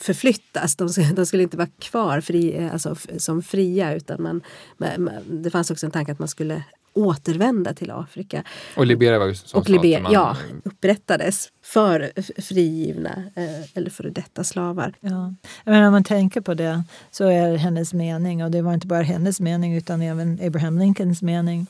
förflyttas. 0.00 0.76
De, 0.76 0.88
de, 1.14 1.26
skulle 1.26 1.42
inte 1.42 1.56
vara 1.56 1.68
kvar 1.78 2.20
fri, 2.20 2.68
alltså, 2.72 2.96
som 3.16 3.42
fria 3.42 3.94
utan 3.94 4.22
man, 4.22 4.42
man, 4.76 5.10
det 5.30 5.50
fanns 5.50 5.70
också 5.70 5.86
en 5.86 5.92
tanke 5.92 6.12
att 6.12 6.18
man 6.18 6.28
skulle 6.28 6.62
återvända 6.96 7.74
till 7.74 7.90
Afrika. 7.90 8.42
Och 8.76 8.86
Liberia 8.86 9.18
var 9.18 9.26
ju 9.26 9.34
sån 9.34 9.60
Och 9.60 9.70
Liberia, 9.70 10.00
man, 10.00 10.12
ja, 10.12 10.36
upprättades 10.64 11.48
för 11.62 12.10
frigivna 12.42 13.22
eh, 13.34 13.62
eller 13.74 13.90
före 13.90 14.10
detta 14.10 14.44
slavar. 14.44 14.94
Ja. 15.00 15.34
Men 15.64 15.84
om 15.84 15.92
man 15.92 16.04
tänker 16.04 16.40
på 16.40 16.54
det 16.54 16.84
så 17.10 17.24
är 17.24 17.56
hennes 17.56 17.92
mening, 17.92 18.44
och 18.44 18.50
det 18.50 18.62
var 18.62 18.74
inte 18.74 18.86
bara 18.86 19.02
hennes 19.02 19.40
mening 19.40 19.74
utan 19.74 20.02
även 20.02 20.40
Abraham 20.42 20.78
Lincolns 20.78 21.22
mening, 21.22 21.66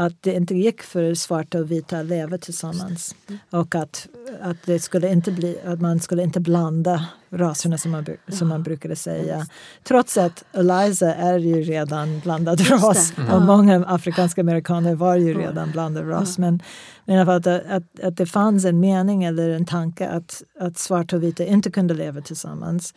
att 0.00 0.22
det 0.22 0.34
inte 0.34 0.54
gick 0.54 0.82
för 0.82 1.14
svarta 1.14 1.58
och 1.58 1.70
vita 1.70 1.98
att 1.98 2.06
leva 2.06 2.38
tillsammans. 2.38 3.14
Och 3.50 3.74
att, 3.74 4.08
att, 4.40 4.56
det 4.66 4.78
skulle 4.78 5.12
inte 5.12 5.32
bli, 5.32 5.58
att 5.66 5.80
man 5.80 6.00
skulle 6.00 6.22
inte 6.22 6.40
blanda 6.40 7.06
raserna 7.30 7.78
som 7.78 7.90
man, 7.90 8.06
som 8.28 8.48
man 8.48 8.62
brukade 8.62 8.96
säga. 8.96 9.46
Trots 9.84 10.16
att 10.16 10.44
Eliza 10.52 11.14
är 11.14 11.38
ju 11.38 11.62
redan 11.62 12.20
blandad 12.20 12.60
ras 12.70 13.12
Mm. 13.16 13.32
och 13.32 13.42
många 13.42 13.84
afrikanska 13.86 14.40
amerikaner 14.40 14.94
var 14.94 15.16
ju 15.16 15.38
redan 15.38 15.70
blandad 15.70 16.08
ras. 16.08 16.38
Men, 16.38 16.62
men 17.04 17.28
att, 17.28 17.46
att, 17.46 18.00
att 18.02 18.16
det 18.16 18.26
fanns 18.26 18.64
en 18.64 18.80
mening 18.80 19.24
eller 19.24 19.48
en 19.50 19.66
tanke 19.66 20.08
att, 20.08 20.42
att 20.60 20.78
svarta 20.78 21.16
och 21.16 21.22
vita 21.22 21.44
inte 21.44 21.70
kunde 21.70 21.94
leva 21.94 22.20
tillsammans. 22.20 22.94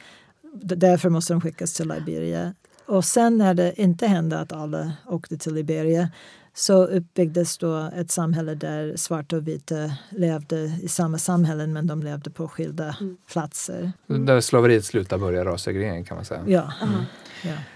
Därför 0.63 1.09
måste 1.09 1.33
de 1.33 1.41
skickas 1.41 1.73
till 1.73 1.87
Liberia. 1.87 2.53
Och 2.85 3.05
sen 3.05 3.37
när 3.37 3.53
det 3.53 3.81
inte 3.81 4.07
hände 4.07 4.39
att 4.39 4.51
alla 4.51 4.93
åkte 5.05 5.37
till 5.37 5.53
Liberia 5.53 6.09
så 6.53 6.85
uppbyggdes 6.85 7.57
då 7.57 7.89
ett 7.95 8.11
samhälle 8.11 8.55
där 8.55 8.95
svarta 8.95 9.35
och 9.35 9.47
vita 9.47 9.91
levde 10.09 10.79
i 10.81 10.87
samma 10.87 11.17
samhällen 11.17 11.73
men 11.73 11.87
de 11.87 12.03
levde 12.03 12.29
på 12.29 12.47
skilda 12.47 12.95
platser. 13.31 13.91
Där 14.07 14.41
slaveriet 14.41 14.85
slutar 14.85 15.17
börja 15.17 15.45
rassegregering 15.45 16.03
kan 16.03 16.17
man 16.17 16.25
säga. 16.25 16.43
Ja. 16.47 16.73
ja. 16.81 17.05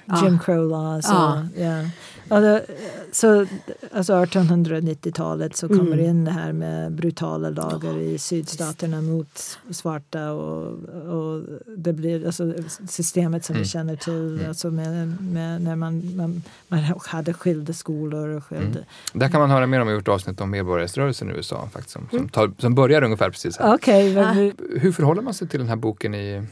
Ja. 0.06 0.24
Jim 0.24 0.40
Crow 0.40 0.70
laws. 0.70 1.06
Ja. 1.10 1.34
Och, 1.34 1.62
ja. 1.62 1.90
Det, 2.30 2.66
så 3.12 3.46
alltså 3.94 4.14
1890-talet 4.14 5.56
så 5.56 5.68
kommer 5.68 5.82
Mm. 5.98 6.06
in 6.06 6.26
det 6.26 6.32
här 6.32 6.52
med 6.54 6.92
brutala 6.92 7.50
lagar 7.50 7.98
i 8.00 8.18
sydstaterna 8.18 9.02
mot 9.02 9.58
svarta 9.72 10.32
och, 10.32 10.68
och 10.90 11.44
det 11.78 11.94
blir 11.94 12.26
alltså 12.26 12.54
systemet 12.90 13.46
som 13.46 13.56
vi 13.56 13.66
känner 13.66 13.96
till 13.96 14.46
alltså 14.48 14.72
med, 14.72 15.22
med 15.22 15.62
när 15.62 15.76
man, 15.76 16.16
man, 16.16 16.44
man 16.68 16.80
hade 17.06 17.34
skilda 17.34 17.74
skolor 17.74 18.28
och 18.30 18.44
skilda 18.44 18.80
Där 19.14 19.30
kan 19.30 19.40
man 19.42 19.50
höra 19.50 19.68
mer 19.68 19.80
om, 19.80 19.88
jag 19.88 19.96
har 19.96 20.00
gjort 20.00 20.08
avsnitt 20.08 20.42
om 20.42 20.50
medborgarrättsrörelsen 20.52 21.30
i 21.30 21.34
USA 21.34 21.70
faktiskt, 21.74 21.94
som, 21.94 22.08
som, 22.12 22.30
tar, 22.30 22.52
som 22.58 22.76
börjar 22.76 23.04
ungefär 23.04 23.30
precis 23.30 23.58
här. 23.58 23.74
Vad 24.16 24.36
vi- 24.36 24.54
Hur 24.80 24.92
förhåller 24.92 25.22
man 25.22 25.34
sig 25.34 25.48
till 25.48 25.60
den 25.60 25.70
här 25.70 25.76
boken 25.76 26.16
i, 26.16 26.44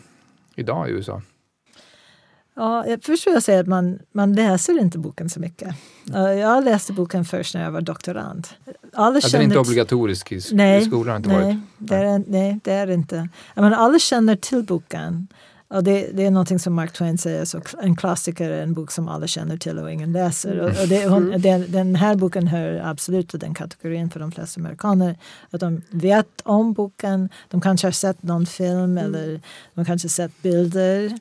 idag 0.56 0.90
i 0.90 0.92
USA? 0.92 1.22
Ja, 2.56 2.86
först 3.02 3.28
vill 3.28 3.34
jag 3.34 3.44
säga 3.44 3.60
att 3.60 3.68
man, 3.68 4.00
man 4.12 4.34
läser 4.34 4.80
inte 4.80 4.98
boken 4.98 5.30
så 5.30 5.40
mycket. 5.40 5.76
Jag 6.14 6.64
läste 6.64 6.94
boken 6.94 7.26
först 7.26 7.56
när 7.56 7.64
jag 7.64 7.72
var 7.72 7.82
doktorand. 7.82 8.48
Alla 8.94 9.18
Att 9.18 9.32
den 9.32 9.42
är 9.42 9.46
inte 9.46 9.60
obligatorisk 9.60 10.32
i, 10.32 10.42
nej, 10.52 10.82
i 10.82 10.86
skolan? 10.86 11.18
Inte 11.18 11.30
nej, 11.30 11.44
varit. 11.44 11.58
Det 11.78 11.96
är, 11.96 12.24
nej, 12.28 12.60
det 12.64 12.72
är 12.72 12.92
inte. 12.92 13.30
Menar, 13.56 13.72
alla 13.72 14.00
känner 14.00 14.36
till 14.36 14.64
boken. 14.64 15.28
Och 15.68 15.84
det, 15.84 16.10
det 16.14 16.26
är 16.26 16.32
någonting 16.32 16.60
som 16.60 16.74
Mark 16.74 16.94
Twain 16.94 17.18
säger, 17.18 17.46
så 17.46 17.62
en 17.82 17.96
klassiker 17.96 18.50
är 18.50 18.64
en 18.64 18.74
bok 18.74 18.92
som 18.92 19.08
alla 19.08 19.28
känner 19.28 19.58
till 19.58 19.80
och 19.80 19.92
ingen 19.92 20.12
läser. 20.12 20.60
Och, 20.60 20.82
och 20.82 20.88
det, 20.88 21.08
hon, 21.08 21.42
den, 21.42 21.72
den 21.72 21.96
här 21.96 22.16
boken 22.16 22.48
hör 22.48 22.82
absolut 22.86 23.30
till 23.30 23.40
den 23.40 23.54
kategorin 23.54 24.10
för 24.10 24.20
de 24.20 24.32
flesta 24.32 24.62
amerikaner. 24.62 25.18
Att 25.52 25.60
de 25.60 25.82
vet 25.90 26.42
om 26.44 26.74
boken, 26.74 27.30
de 27.50 27.62
kanske 27.62 27.88
har 27.88 27.92
sett 27.92 28.24
någon 28.24 28.46
film 28.46 28.98
eller 28.98 29.42
de 29.74 29.86
kanske 29.86 30.10
sett 30.10 30.42
bilder. 30.42 31.20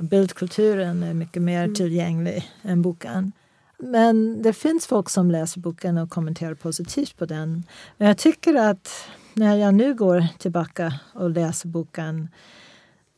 Bildkulturen 0.00 1.02
är 1.02 1.14
mycket 1.14 1.42
mer 1.42 1.68
tillgänglig 1.68 2.50
än 2.62 2.82
boken. 2.82 3.32
Men 3.78 4.42
det 4.42 4.52
finns 4.52 4.86
folk 4.86 5.10
som 5.10 5.30
läser 5.30 5.60
boken 5.60 5.98
och 5.98 6.10
kommenterar 6.10 6.54
positivt 6.54 7.18
på 7.18 7.26
den. 7.26 7.64
Men 7.96 8.08
jag 8.08 8.18
tycker 8.18 8.54
att 8.54 8.88
när 9.34 9.56
jag 9.56 9.74
nu 9.74 9.94
går 9.94 10.26
tillbaka 10.38 10.94
och 11.12 11.30
läser 11.30 11.68
boken 11.68 12.28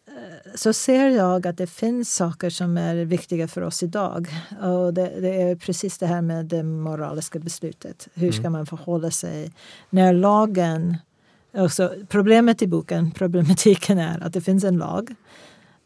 eh, 0.06 0.54
så 0.54 0.72
ser 0.72 1.08
jag 1.08 1.46
att 1.46 1.56
det 1.56 1.66
finns 1.66 2.14
saker 2.14 2.50
som 2.50 2.76
är 2.76 2.94
viktiga 2.94 3.48
för 3.48 3.62
oss 3.62 3.82
idag. 3.82 4.28
Och 4.62 4.94
det, 4.94 5.20
det 5.20 5.42
är 5.42 5.56
precis 5.56 5.98
det 5.98 6.06
här 6.06 6.22
med 6.22 6.46
det 6.46 6.62
moraliska 6.62 7.38
beslutet. 7.38 8.08
Hur 8.14 8.32
ska 8.32 8.50
man 8.50 8.66
förhålla 8.66 9.10
sig 9.10 9.52
när 9.90 10.12
lagen... 10.12 10.96
Alltså, 11.54 11.92
problemet 12.08 12.62
i 12.62 12.66
boken, 12.66 13.10
problematiken 13.10 13.98
är 13.98 14.26
att 14.26 14.32
det 14.32 14.40
finns 14.40 14.64
en 14.64 14.78
lag 14.78 15.14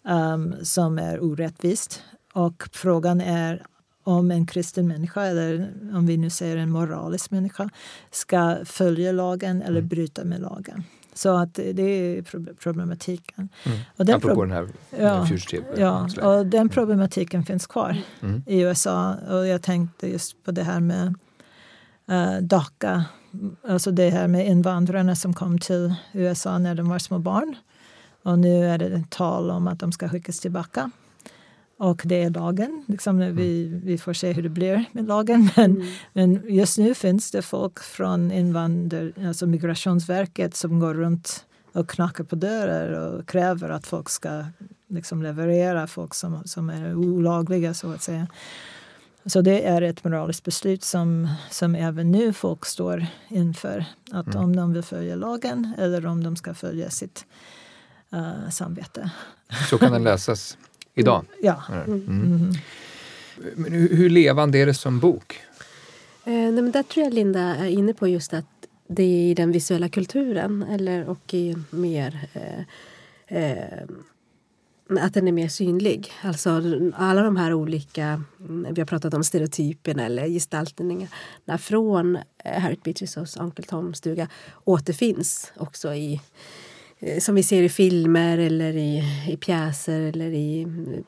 um, 0.09 0.55
som 0.63 0.99
är 0.99 1.21
orättvist. 1.25 2.03
Och 2.33 2.69
frågan 2.73 3.21
är 3.21 3.63
om 4.05 4.31
en 4.31 4.47
kristen 4.47 4.89
människa, 4.89 5.23
eller 5.23 5.73
om 5.95 6.07
vi 6.07 6.17
nu 6.17 6.31
säger 6.31 6.57
en 6.57 6.71
moralisk 6.71 7.31
människa, 7.31 7.69
ska 8.11 8.57
följa 8.65 9.13
lagen 9.13 9.63
eller 9.63 9.81
bryta 9.83 10.25
med 10.25 10.41
lagen. 10.41 10.85
Så 11.15 11.37
att 11.37 11.55
det 11.55 11.83
är 11.83 12.23
pro- 12.23 12.55
problematiken. 12.59 13.49
Mm. 13.65 13.79
Och 13.97 14.05
den 14.07 14.17
Apropå 14.17 14.35
pro- 14.35 14.43
den 14.43 14.53
här 14.53 14.69
Ja, 14.99 15.27
Ja, 15.77 16.09
och 16.39 16.47
den 16.47 16.69
problematiken 16.69 17.45
finns 17.45 17.67
kvar 17.67 17.97
Mm. 18.23 18.43
i 18.47 18.61
USA. 18.61 19.15
Och 19.31 19.47
jag 19.47 19.63
tänkte 19.63 20.09
just 20.09 20.45
på 20.45 20.51
det 20.51 20.63
här 20.63 20.81
med 20.81 21.15
uh, 22.11 22.43
DACA, 22.43 23.05
alltså 23.69 23.91
det 23.91 24.11
här 24.11 24.29
med 24.29 24.47
invandrarna 24.47 25.17
som 25.17 25.35
kom 25.35 25.59
till 25.59 25.95
USA 26.13 26.59
när 26.59 26.75
de 26.75 26.89
var 26.89 26.99
små 26.99 27.19
barn. 27.19 27.57
Och 28.27 28.39
nu 28.39 28.65
är 28.65 28.79
det 28.79 29.05
tal 29.11 29.51
om 29.51 29.69
att 29.69 29.79
de 29.79 29.93
ska 29.93 30.09
skickas 30.09 30.41
tillbaka. 30.41 30.91
Och 31.79 32.03
det 32.05 32.23
är 32.23 32.31
lagen. 32.31 32.85
Liksom, 32.89 33.19
vi, 33.19 33.81
vi 33.85 33.99
får 33.99 34.13
se 34.13 34.33
hur 34.33 34.43
det 34.43 34.49
blir 34.49 34.85
med 34.93 35.07
lagen. 35.07 35.51
Men, 35.57 35.87
men 36.13 36.43
just 36.49 36.79
nu 36.79 36.95
finns 36.95 37.31
det 37.31 37.43
folk 37.43 37.79
från 37.79 38.33
invandrar, 38.33 39.13
alltså 39.27 39.47
Migrationsverket 39.47 40.57
som 40.57 40.81
går 40.81 40.95
runt 40.95 41.47
och 41.73 41.89
knackar 41.89 42.25
på 42.25 42.37
dörrar 42.37 42.89
och 42.91 43.29
kräver 43.29 43.69
att 43.69 43.87
folk 43.87 44.09
ska 44.09 44.45
liksom 44.89 45.23
leverera 45.23 45.87
folk 45.87 46.15
som, 46.15 46.43
som 46.45 46.71
är 46.71 46.95
olagliga 46.95 47.75
så 47.75 47.93
att 47.93 48.03
säga. 48.03 48.27
Så 49.27 49.41
det 49.41 49.67
är 49.67 49.83
ett 49.83 50.05
moraliskt 50.05 50.45
beslut 50.45 50.83
som, 50.83 51.29
som 51.51 51.75
även 51.75 52.13
nu 52.13 52.33
folk 52.33 52.65
står 52.65 53.07
inför. 53.29 53.85
Att 54.11 54.35
om 54.35 54.57
de 54.57 54.73
vill 54.73 54.83
följa 54.83 55.17
lagen 55.17 55.73
eller 55.79 56.07
om 56.07 56.25
de 56.25 56.37
ska 56.37 56.55
följa 56.55 56.91
sitt 56.91 57.27
uh, 58.15 58.51
samvete. 58.51 59.11
Så 59.71 59.79
kan 59.79 59.93
den 59.93 60.05
läsas 60.05 60.57
idag. 60.95 61.25
Ja. 61.43 61.63
Mm. 61.69 62.53
Men 63.57 63.73
hur, 63.73 63.97
hur 63.97 64.11
levande 64.11 64.59
är 64.59 64.67
det 64.67 64.75
som 64.75 65.01
bok? 65.01 65.41
Eh, 66.25 66.33
nej, 66.33 66.53
men 66.53 66.71
där 66.71 66.83
tror 66.83 67.05
jag 67.05 67.15
Linda 67.15 67.41
är 67.41 67.69
inne 67.69 67.95
på 67.95 68.09
just 68.09 68.35
att 68.35 68.47
det 68.89 69.03
är 69.03 69.31
i 69.31 69.35
den 69.35 69.53
visuella 69.53 69.89
kulturen 69.89 70.63
eller, 70.63 71.09
och 71.09 71.35
i 71.35 71.57
mer 71.71 72.29
eh, 72.33 72.61
eh, 73.39 73.83
att 74.89 75.15
den 75.15 75.29
är 75.29 75.33
mer 75.33 75.49
synlig. 75.49 76.13
Alltså 76.23 76.63
alla 76.97 77.23
de 77.23 77.37
här 77.37 77.55
olika, 77.55 78.23
mm, 78.41 78.75
vi 78.75 78.81
har 78.81 78.87
pratat 78.87 79.15
om 79.15 79.25
stereotyperna 79.25 80.07
eller 80.07 80.29
gestaltningarna 80.29 81.59
från 81.59 82.19
eh, 82.45 82.61
Harriet 82.61 82.83
Beecher 82.83 83.43
Onkel 83.43 83.65
Toms 83.65 83.99
stuga 83.99 84.29
återfinns 84.65 85.53
också 85.57 85.95
i 85.95 86.21
som 87.21 87.35
vi 87.35 87.43
ser 87.43 87.63
i 87.63 87.69
filmer 87.69 88.39
eller 88.39 88.77
i, 88.77 89.03
i 89.29 89.37
pjäser 89.37 90.01
eller 90.01 90.31
i, 90.31 90.63
mm, 90.63 91.03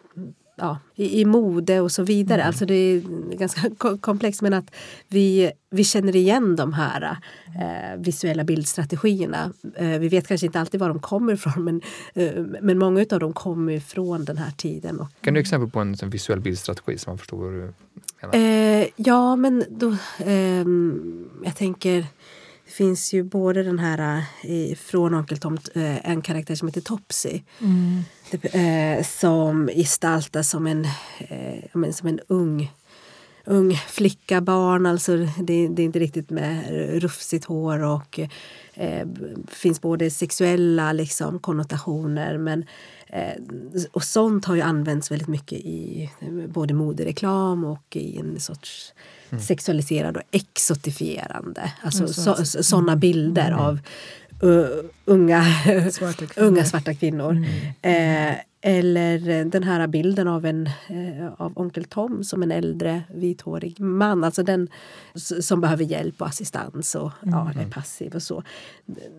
ja, 0.57 0.79
i, 0.95 1.21
i 1.21 1.25
mode 1.25 1.81
och 1.81 1.93
så 1.93 2.03
vidare. 2.03 2.45
Alltså 2.45 2.67
det 2.67 2.75
är 2.75 3.01
ganska 3.37 3.71
ko- 3.79 3.99
komplext 3.99 4.43
men 4.43 4.55
att 4.55 4.75
vi, 5.09 5.51
vi 5.71 5.85
känner 5.85 6.17
igen 6.17 6.57
de 6.57 6.73
här 6.73 7.17
eh, 7.61 8.01
visuella 8.01 8.45
bildstrategierna. 8.45 9.53
Eh, 9.77 9.89
vi 9.99 10.09
vet 10.09 10.29
kanske 10.29 10.47
inte 10.47 10.61
alltid 10.61 10.81
var 10.81 10.89
de 10.89 11.01
kommer 11.01 11.33
ifrån 11.33 11.65
men, 11.65 11.81
eh, 12.15 12.43
men 12.63 12.79
många 12.79 13.07
av 13.11 13.21
dem 13.21 13.33
kommer 13.33 13.73
ifrån 13.73 14.25
den 14.25 14.39
här 14.39 14.51
tiden. 14.51 15.01
Och, 15.01 15.09
Kan 15.21 15.35
du 15.35 15.41
exempel 15.41 15.71
på 15.71 15.81
en, 15.81 15.97
sån 15.97 16.11
visuell 16.11 16.41
bildstrategi 16.41 16.99
så 16.99 17.11
man 17.11 17.19
förstår 17.19 17.37
vad 17.39 17.53
du 17.53 17.73
menar? 18.23 18.81
Eh, 18.81 18.87
ja, 18.97 19.37
men 19.37 19.65
då... 19.71 19.97
ehm, 20.19 21.29
jag 21.45 21.57
tänker... 21.57 22.07
Det 22.69 22.75
finns 22.75 23.13
ju 23.13 23.23
både 23.23 23.63
den 23.63 23.79
här 23.79 24.23
eh, 24.43 24.77
från 24.77 25.15
Onkel 25.15 25.39
Tom, 25.39 25.59
eh, 25.75 26.11
en 26.11 26.23
karaktär 26.23 26.55
som 26.55 26.69
heter 26.69 26.81
Topsy. 26.81 27.41
Det, 28.31 28.55
eh, 28.55 29.05
som 29.05 29.71
gestaltas 29.75 30.51
som 30.51 30.67
en, 30.67 30.87
menar, 31.73 31.93
som 31.93 32.09
en 32.09 32.21
ung 32.29 32.71
ung 33.49 33.75
flicka, 33.75 34.41
barn. 34.41 34.87
Alltså 34.87 35.17
det, 35.17 35.69
det 35.69 35.83
är 35.83 35.85
inte 35.85 35.99
riktigt 35.99 36.31
med 36.31 36.71
rufsigt 37.03 37.45
hår 37.45 37.83
och 37.85 38.21
eh, 38.75 39.09
finns 39.49 39.81
både 39.81 40.11
sexuella 40.11 40.93
liksom, 40.93 41.39
konnotationer 41.39 42.39
men 42.39 42.65
eh, 43.07 43.43
och 43.93 44.05
sånt 44.05 44.45
har 44.45 44.55
ju 44.55 44.61
använts 44.61 45.11
väldigt 45.11 45.29
mycket 45.29 45.59
i 45.59 46.11
både 46.49 46.75
modereklam 46.75 47.65
och 47.65 47.97
i 47.97 48.19
en 48.19 48.41
sorts 48.41 48.93
sexualiserad 49.41 50.17
och 50.17 50.23
exotifierande. 50.31 51.73
Alltså 51.83 52.03
Ja, 52.03 52.09
så- 52.09 52.45
så, 52.45 52.63
sådana 52.63 52.97
bilder 52.97 53.53
av 53.53 53.79
uh, 54.43 54.67
unga, 55.05 55.45
Svarta 55.93 56.27
kvinnor. 56.27 56.49
unga 56.49 56.65
svarta 56.65 56.95
kvinnor. 56.95 57.45
Eh, 57.83 58.33
eller 58.61 59.45
den 59.45 59.63
här 59.63 59.87
bilden 59.87 60.29
av, 60.29 60.47
en, 60.47 60.67
eh, 60.67 61.33
av 61.37 61.53
onkel 61.57 61.85
Tom 61.85 62.25
som 62.25 62.43
en 62.43 62.53
äldre 62.53 63.03
vithårig 63.15 63.81
man. 63.81 64.25
Alltså 64.25 64.43
den 64.43 64.69
som 65.41 65.61
behöver 65.61 65.85
hjälp 65.85 66.21
och 66.21 66.27
assistans 66.27 66.95
och 66.95 67.11
ja, 67.23 67.51
är 67.61 67.71
passiv 67.71 68.15
och 68.15 68.23
så. 68.23 68.43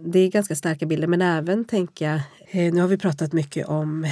Det 0.05 0.19
är 0.19 0.27
ganska 0.31 0.55
starka 0.55 0.85
bilder 0.85 1.07
men 1.07 1.21
även 1.21 1.65
tänker 1.65 2.05
jag, 2.05 2.21
eh, 2.67 2.73
nu 2.73 2.81
har 2.81 2.87
vi 2.87 2.97
pratat 2.97 3.33
mycket 3.33 3.67
om 3.67 4.07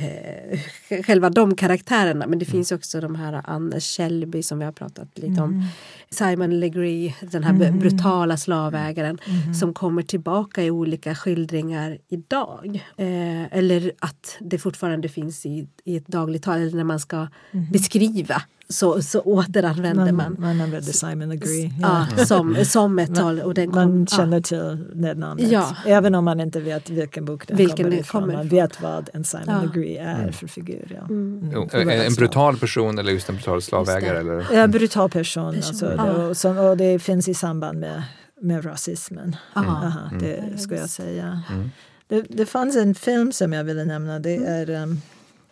eh, 0.00 1.02
själva 1.02 1.30
de 1.30 1.54
karaktärerna 1.56 2.26
men 2.26 2.38
det 2.38 2.44
finns 2.44 2.72
också 2.72 3.00
de 3.00 3.14
här 3.14 3.42
Anders 3.44 3.96
Shelby 3.96 4.42
som 4.42 4.58
vi 4.58 4.64
har 4.64 4.72
pratat 4.72 5.18
lite 5.18 5.42
om. 5.42 5.64
Simon 6.10 6.60
Legree, 6.60 7.14
den 7.20 7.44
här 7.44 7.54
Mm. 7.54 7.78
brutala 7.78 8.36
slavägaren 8.36 9.18
som 9.60 9.74
kommer 9.74 10.02
tillbaka 10.02 10.62
i 10.64 10.70
olika 10.70 11.14
skildringar 11.14 11.98
idag. 12.08 12.82
Eh, 12.96 13.58
eller 13.58 13.92
att 13.98 14.36
det 14.40 14.58
fortfarande 14.58 15.08
finns 15.08 15.46
i, 15.46 15.68
i 15.84 15.96
ett 15.96 16.06
dagligt 16.06 16.42
tal, 16.42 16.58
eller 16.60 16.76
när 16.76 16.84
man 16.84 17.00
ska 17.00 17.28
beskriva 17.72 18.42
så, 18.70 19.02
så 19.02 19.20
återanvänder 19.20 20.12
Man, 20.12 20.14
man. 20.14 20.36
man 20.38 20.50
använder 20.60 20.92
Simon 20.92 21.30
Agree. 21.30 21.72
Ja, 21.82 22.06
som, 22.26 22.56
som 22.64 22.98
ett 22.98 23.14
tal. 23.14 23.40
Och 23.40 23.54
den 23.54 23.66
kom, 23.70 23.74
Man 23.90 24.06
ja. 24.10 24.16
känner 24.16 24.40
till 24.40 24.84
det 24.94 25.14
namnet. 25.14 25.50
Ja. 25.50 25.76
Även 25.86 26.14
om 26.14 26.24
man 26.24 26.40
inte 26.40 26.60
vet 26.60 26.90
vilken 26.90 27.24
bok 27.24 27.46
den 27.48 27.56
Vilken 27.56 27.76
kommer 27.84 27.96
ifrån. 27.98 28.22
kommer 28.22 28.34
man 28.34 28.48
vet 28.48 28.82
vad 28.82 29.10
en 29.12 29.24
Simon 29.24 29.44
Ja. 29.46 29.60
Agree 29.60 29.96
är 29.98 30.32
för 30.32 30.46
figur. 30.46 30.96
Ja. 31.00 31.04
Mm. 31.06 31.50
Jo, 31.54 31.68
Mm. 31.72 31.88
en, 31.88 32.00
en 32.06 32.14
brutal 32.14 32.56
person 32.58 32.98
eller 32.98 33.12
just 33.12 33.28
en 33.28 33.34
brutal 33.34 33.62
slavägare? 33.62 34.18
Eller? 34.18 34.46
Ja, 34.52 34.66
brutal 34.66 35.10
person. 35.10 35.54
Person. 35.54 35.68
Alltså, 35.68 35.94
Ja. 35.96 36.04
det, 36.18 36.26
och, 36.26 36.36
som, 36.36 36.58
och 36.58 36.76
det 36.76 36.98
finns 36.98 37.28
i 37.28 37.34
samband 37.34 37.78
med, 37.80 38.02
med 38.40 38.64
rasismen. 38.66 39.36
Ja. 39.54 39.60
Aha, 39.60 40.10
Ja, 40.12 40.18
det 40.18 40.58
skulle 40.58 40.80
jag 40.80 40.88
säga. 40.90 41.42
Mm. 41.54 41.70
Det, 42.08 42.22
det 42.28 42.46
fanns 42.46 42.76
en 42.76 42.94
film 42.94 43.32
som 43.32 43.52
jag 43.52 43.64
ville 43.64 43.84
nämna. 43.84 44.18
Det 44.18 44.36
är 44.36 44.70
um, 44.70 45.00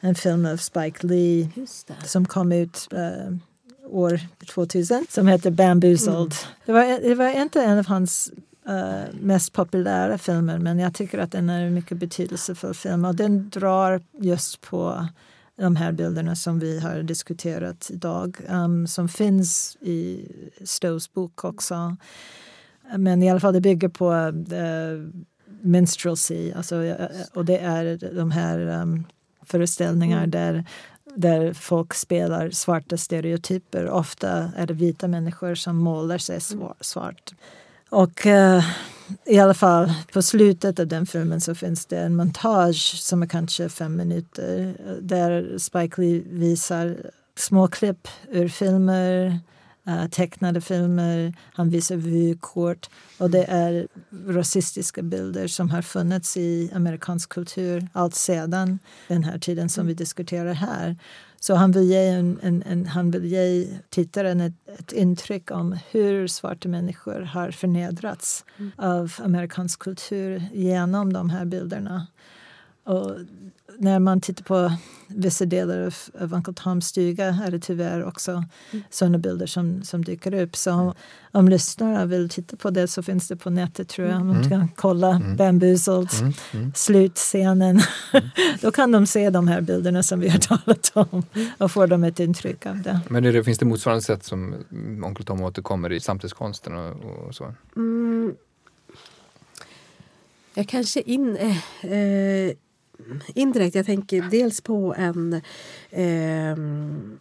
en 0.06 0.14
film 0.14 0.46
av 0.46 0.56
Spike 0.56 1.06
Lee 1.06 1.48
som 2.04 2.26
kom 2.26 2.52
ut 2.52 2.88
eh, 2.92 3.34
år 3.86 4.20
2000 4.48 5.06
som 5.08 5.26
heter 5.26 5.50
Bamboozled. 5.50 6.34
Det, 6.66 6.72
var, 6.72 7.08
det 7.08 7.14
var 7.14 7.42
inte 7.42 7.62
en 7.62 7.78
av 7.78 7.86
hans 7.86 8.32
eh, 8.68 9.14
mest 9.20 9.52
populära 9.52 10.18
filmer 10.18 10.58
men 10.58 10.78
jag 10.78 10.94
tycker 10.94 11.18
att 11.18 11.32
den 11.32 11.50
är 11.50 11.60
en 11.60 11.74
mycket 11.74 11.98
betydelsefull 11.98 12.74
film 12.74 13.04
och 13.04 13.14
den 13.14 13.50
drar 13.50 14.00
just 14.20 14.60
på 14.60 15.08
de 15.56 15.76
här 15.76 15.92
bilderna 15.92 16.36
som 16.36 16.58
vi 16.58 16.80
har 16.80 17.02
diskuterat 17.02 17.90
idag 17.90 18.36
um, 18.48 18.86
som 18.86 19.08
finns 19.08 19.76
i 19.80 20.28
Stows 20.64 21.12
bok 21.12 21.44
också. 21.44 21.96
Men 22.96 23.22
i 23.22 23.30
alla 23.30 23.40
fall 23.40 23.54
det 23.54 23.60
bygger 23.60 23.88
på 23.88 24.12
uh, 24.12 25.10
minstrelsy 25.60 26.52
alltså, 26.52 26.82
eh, 26.84 27.06
och 27.34 27.44
det 27.44 27.58
är 27.58 28.14
de 28.14 28.30
här 28.30 28.58
um, 28.58 29.04
föreställningar 29.46 30.26
där 30.26 30.64
där 31.16 31.52
folk 31.52 31.94
spelar 31.94 32.50
svarta 32.50 32.96
stereotyper. 32.96 33.90
Ofta 33.90 34.50
är 34.56 34.66
det 34.66 34.74
vita 34.74 35.08
människor 35.08 35.54
som 35.54 35.76
målar 35.76 36.18
sig 36.18 36.40
svar- 36.40 36.74
svart. 36.80 37.34
Och 37.90 38.26
eh, 38.26 38.64
i 39.24 39.38
alla 39.38 39.54
fall 39.54 39.92
på 40.12 40.22
slutet 40.22 40.80
av 40.80 40.86
den 40.86 41.06
filmen 41.06 41.40
så 41.40 41.54
finns 41.54 41.86
det 41.86 41.98
en 41.98 42.16
montage 42.16 42.94
som 42.98 43.22
är 43.22 43.26
kanske 43.26 43.68
fem 43.68 43.96
minuter 43.96 44.76
där 45.00 45.58
Spike 45.58 46.00
Lee 46.00 46.22
visar 46.26 46.96
små 47.36 47.68
klipp 47.68 48.08
ur 48.30 48.48
filmer, 48.48 49.26
eh, 49.26 49.34
tecknade 50.10 50.60
filmer, 50.60 51.34
han 51.52 51.70
visar 51.70 51.96
vykort 51.96 52.90
och 53.18 53.30
det 53.30 53.44
är 53.44 53.88
rasistiska 54.26 55.02
bilder 55.02 55.46
som 55.46 55.70
har 55.70 55.82
funnits 55.82 56.36
i 56.36 56.70
amerikansk 56.74 57.28
kultur 57.28 57.88
allt 57.92 58.14
sedan 58.14 58.78
den 59.08 59.24
här 59.24 59.38
tiden 59.38 59.68
som 59.68 59.86
vi 59.86 59.94
diskuterar 59.94 60.52
här. 60.52 60.96
Så 61.40 61.54
han 61.54 61.72
vill 61.72 61.82
ge, 61.82 62.08
en, 62.08 62.38
en, 62.42 62.62
en, 62.62 62.86
han 62.86 63.10
vill 63.10 63.24
ge 63.24 63.68
tittaren 63.90 64.40
ett, 64.40 64.68
ett 64.78 64.92
intryck 64.92 65.50
om 65.50 65.78
hur 65.90 66.26
svarta 66.26 66.68
människor 66.68 67.20
har 67.20 67.50
förnedrats 67.50 68.44
av 68.76 69.12
amerikansk 69.18 69.78
kultur 69.80 70.42
genom 70.52 71.12
de 71.12 71.30
här 71.30 71.44
bilderna. 71.44 72.06
Och 72.86 73.16
när 73.78 73.98
man 73.98 74.20
tittar 74.20 74.44
på 74.44 74.72
vissa 75.08 75.44
delar 75.44 75.80
av, 75.86 75.94
av 76.20 76.34
Uncle 76.34 76.54
Toms 76.54 76.86
stuga 76.86 77.26
är 77.26 77.50
det 77.50 77.58
tyvärr 77.58 78.04
också 78.04 78.44
sådana 78.90 79.18
bilder 79.18 79.46
som, 79.46 79.82
som 79.82 80.04
dyker 80.04 80.34
upp. 80.34 80.56
Så 80.56 80.72
om, 80.72 80.94
om 81.32 81.48
lyssnarna 81.48 82.06
vill 82.06 82.28
titta 82.28 82.56
på 82.56 82.70
det 82.70 82.88
så 82.88 83.02
finns 83.02 83.28
det 83.28 83.36
på 83.36 83.50
nätet 83.50 83.88
tror 83.88 84.08
jag. 84.08 84.26
Man 84.26 84.48
kan 84.48 84.68
kolla 84.76 85.22
Bamboozled, 85.38 86.08
slutscenen. 86.74 87.80
Då 88.60 88.70
kan 88.70 88.92
de 88.92 89.06
se 89.06 89.30
de 89.30 89.48
här 89.48 89.60
bilderna 89.60 90.02
som 90.02 90.20
vi 90.20 90.28
har 90.28 90.38
talat 90.38 90.92
om 90.94 91.22
och 91.58 91.70
får 91.70 91.86
de 91.86 92.04
ett 92.04 92.20
intryck 92.20 92.66
av 92.66 92.82
det. 92.82 93.00
Men 93.08 93.24
är 93.24 93.32
det, 93.32 93.44
finns 93.44 93.58
det 93.58 93.66
motsvarande 93.66 94.02
sätt 94.02 94.24
som 94.24 94.54
Onkel 95.04 95.24
Tom 95.24 95.42
återkommer 95.42 95.92
i 95.92 96.00
samtidskonsten 96.00 96.76
och, 96.76 97.26
och 97.26 97.34
så? 97.34 97.54
Mm. 97.76 98.34
Jag 100.54 100.68
kanske 100.68 101.00
in, 101.00 101.36
eh, 101.36 101.92
eh, 101.92 102.52
indirekt, 103.34 103.74
jag 103.74 103.86
tänker 103.86 104.22
dels 104.30 104.60
på 104.60 104.94
en 104.98 105.40
ehm, 105.90 107.18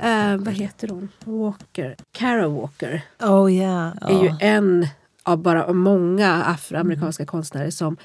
eh, 0.00 0.36
vad 0.36 0.54
heter 0.54 0.88
hon? 0.88 1.08
Walker. 1.24 1.96
Cara 2.12 2.48
Walker 2.48 3.02
Oh 3.20 3.52
yeah. 3.52 3.96
är 4.00 4.22
ju 4.22 4.30
en 4.40 4.86
av 5.22 5.42
bara 5.42 5.72
många 5.72 6.34
afroamerikanska 6.34 7.26
konstnärer 7.26 7.70
som 7.70 7.96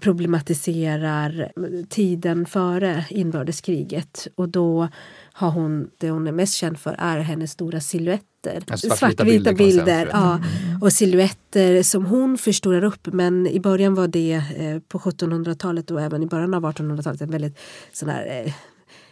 problematiserar 0.00 1.52
tiden 1.88 2.46
före 2.46 3.04
inbördeskriget. 3.10 4.26
Och 4.34 4.48
då 4.48 4.88
har 5.32 5.50
hon, 5.50 5.90
det 5.98 6.10
hon 6.10 6.26
är 6.26 6.32
mest 6.32 6.54
känd 6.54 6.78
för 6.78 6.96
är 6.98 7.18
hennes 7.18 7.50
stora 7.50 7.80
svartvita 8.76 9.24
bilder 9.24 9.54
kan 9.54 9.66
man 9.66 9.72
säga. 9.72 9.84
bilder 9.84 10.08
ja, 10.12 10.40
och 10.80 10.92
silhuetter 10.92 11.82
som 11.82 12.06
hon 12.06 12.38
förstorar 12.38 12.84
upp. 12.84 13.06
Men 13.06 13.46
i 13.46 13.60
början 13.60 13.94
var 13.94 14.08
det 14.08 14.32
eh, 14.32 14.78
på 14.88 14.98
1700-talet 14.98 15.90
och 15.90 16.00
även 16.00 16.22
i 16.22 16.26
början 16.26 16.54
av 16.54 16.62
1800-talet 16.62 17.20
en 17.20 17.30
väldigt 17.30 17.58
sån 17.92 18.08
här 18.08 18.44
eh, 18.44 18.52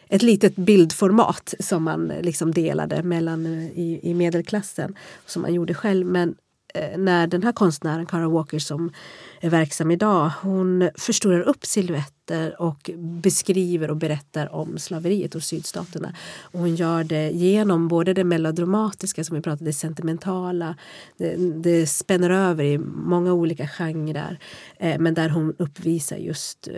ett 0.08 0.22
litet 0.22 0.56
bildformat 0.56 1.54
som 1.60 1.82
man 1.82 2.10
eh, 2.10 2.22
liksom 2.22 2.52
delade 2.52 3.02
mellan 3.02 3.46
eh, 3.46 3.78
i, 3.78 4.00
i 4.02 4.14
medelklassen. 4.14 4.94
Som 5.26 5.42
man 5.42 5.54
gjorde 5.54 5.74
själv. 5.74 6.06
Men 6.06 6.34
Eh, 6.76 6.98
när 6.98 7.26
den 7.26 7.42
här 7.42 7.52
konstnären, 7.52 8.06
Cara 8.06 8.28
Walker, 8.28 8.58
som 8.58 8.92
är 9.40 9.50
verksam 9.50 9.90
idag, 9.90 10.30
hon 10.42 10.90
förstorar 10.94 11.40
upp 11.40 11.66
silhuetter 11.66 12.62
och 12.62 12.90
beskriver 12.98 13.90
och 13.90 13.96
berättar 13.96 14.54
om 14.54 14.78
slaveriet 14.78 15.34
och 15.34 15.42
sydstaterna. 15.42 16.14
Och 16.40 16.60
hon 16.60 16.74
gör 16.74 17.04
det 17.04 17.30
genom 17.30 17.88
både 17.88 18.14
det 18.14 18.24
melodramatiska, 18.24 19.24
som 19.24 19.36
vi 19.36 19.42
pratade, 19.42 19.70
det 19.70 19.72
sentimentala. 19.72 20.76
Det, 21.16 21.36
det 21.62 21.86
spänner 21.86 22.30
över 22.30 22.64
i 22.64 22.78
många 22.78 23.32
olika 23.32 23.68
genrer. 23.68 24.38
Eh, 24.76 24.98
men 24.98 25.14
där 25.14 25.28
hon 25.28 25.54
uppvisar 25.58 26.16
just 26.16 26.68
eh, 26.68 26.74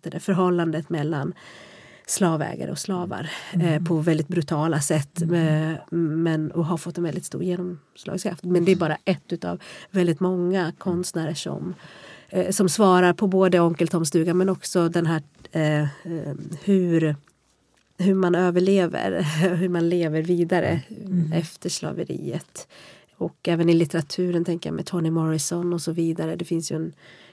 det 0.00 0.10
där 0.10 0.18
förhållandet 0.18 0.90
mellan 0.90 1.34
slavägare 2.06 2.70
och 2.70 2.78
slavar 2.78 3.30
eh, 3.52 3.82
på 3.82 3.96
väldigt 3.96 4.28
brutala 4.28 4.80
sätt. 4.80 5.22
Eh, 5.22 5.72
men, 5.90 6.50
och 6.50 6.66
har 6.66 6.76
fått 6.76 6.98
en 6.98 7.04
väldigt 7.04 7.24
stor 7.24 7.42
genomslagskraft. 7.42 8.44
Men 8.44 8.64
det 8.64 8.72
är 8.72 8.76
bara 8.76 8.96
ett 9.04 9.44
av 9.44 9.60
väldigt 9.90 10.20
många 10.20 10.72
konstnärer 10.78 11.34
som, 11.34 11.74
eh, 12.28 12.50
som 12.50 12.68
svarar 12.68 13.12
på 13.12 13.26
både 13.26 13.60
Onkel 13.60 13.88
Toms 13.88 14.08
stuga 14.08 14.34
men 14.34 14.48
också 14.48 14.88
den 14.88 15.06
här 15.06 15.22
eh, 15.52 15.86
hur, 16.64 17.16
hur 17.98 18.14
man 18.14 18.34
överlever, 18.34 19.22
hur 19.56 19.68
man 19.68 19.88
lever 19.88 20.22
vidare 20.22 20.80
efter 21.34 21.70
slaveriet. 21.70 22.68
Och 23.16 23.48
även 23.48 23.68
i 23.68 23.74
litteraturen 23.74 24.44
tänker 24.44 24.70
jag 24.70 24.74
med 24.74 24.86
Toni 24.86 25.10
Morrison 25.10 25.72
och 25.72 25.80
så 25.80 25.92
vidare. 25.92 26.36
Det 26.36 26.44
finns 26.44 26.72
ju 26.72 26.76
en, 26.76 26.92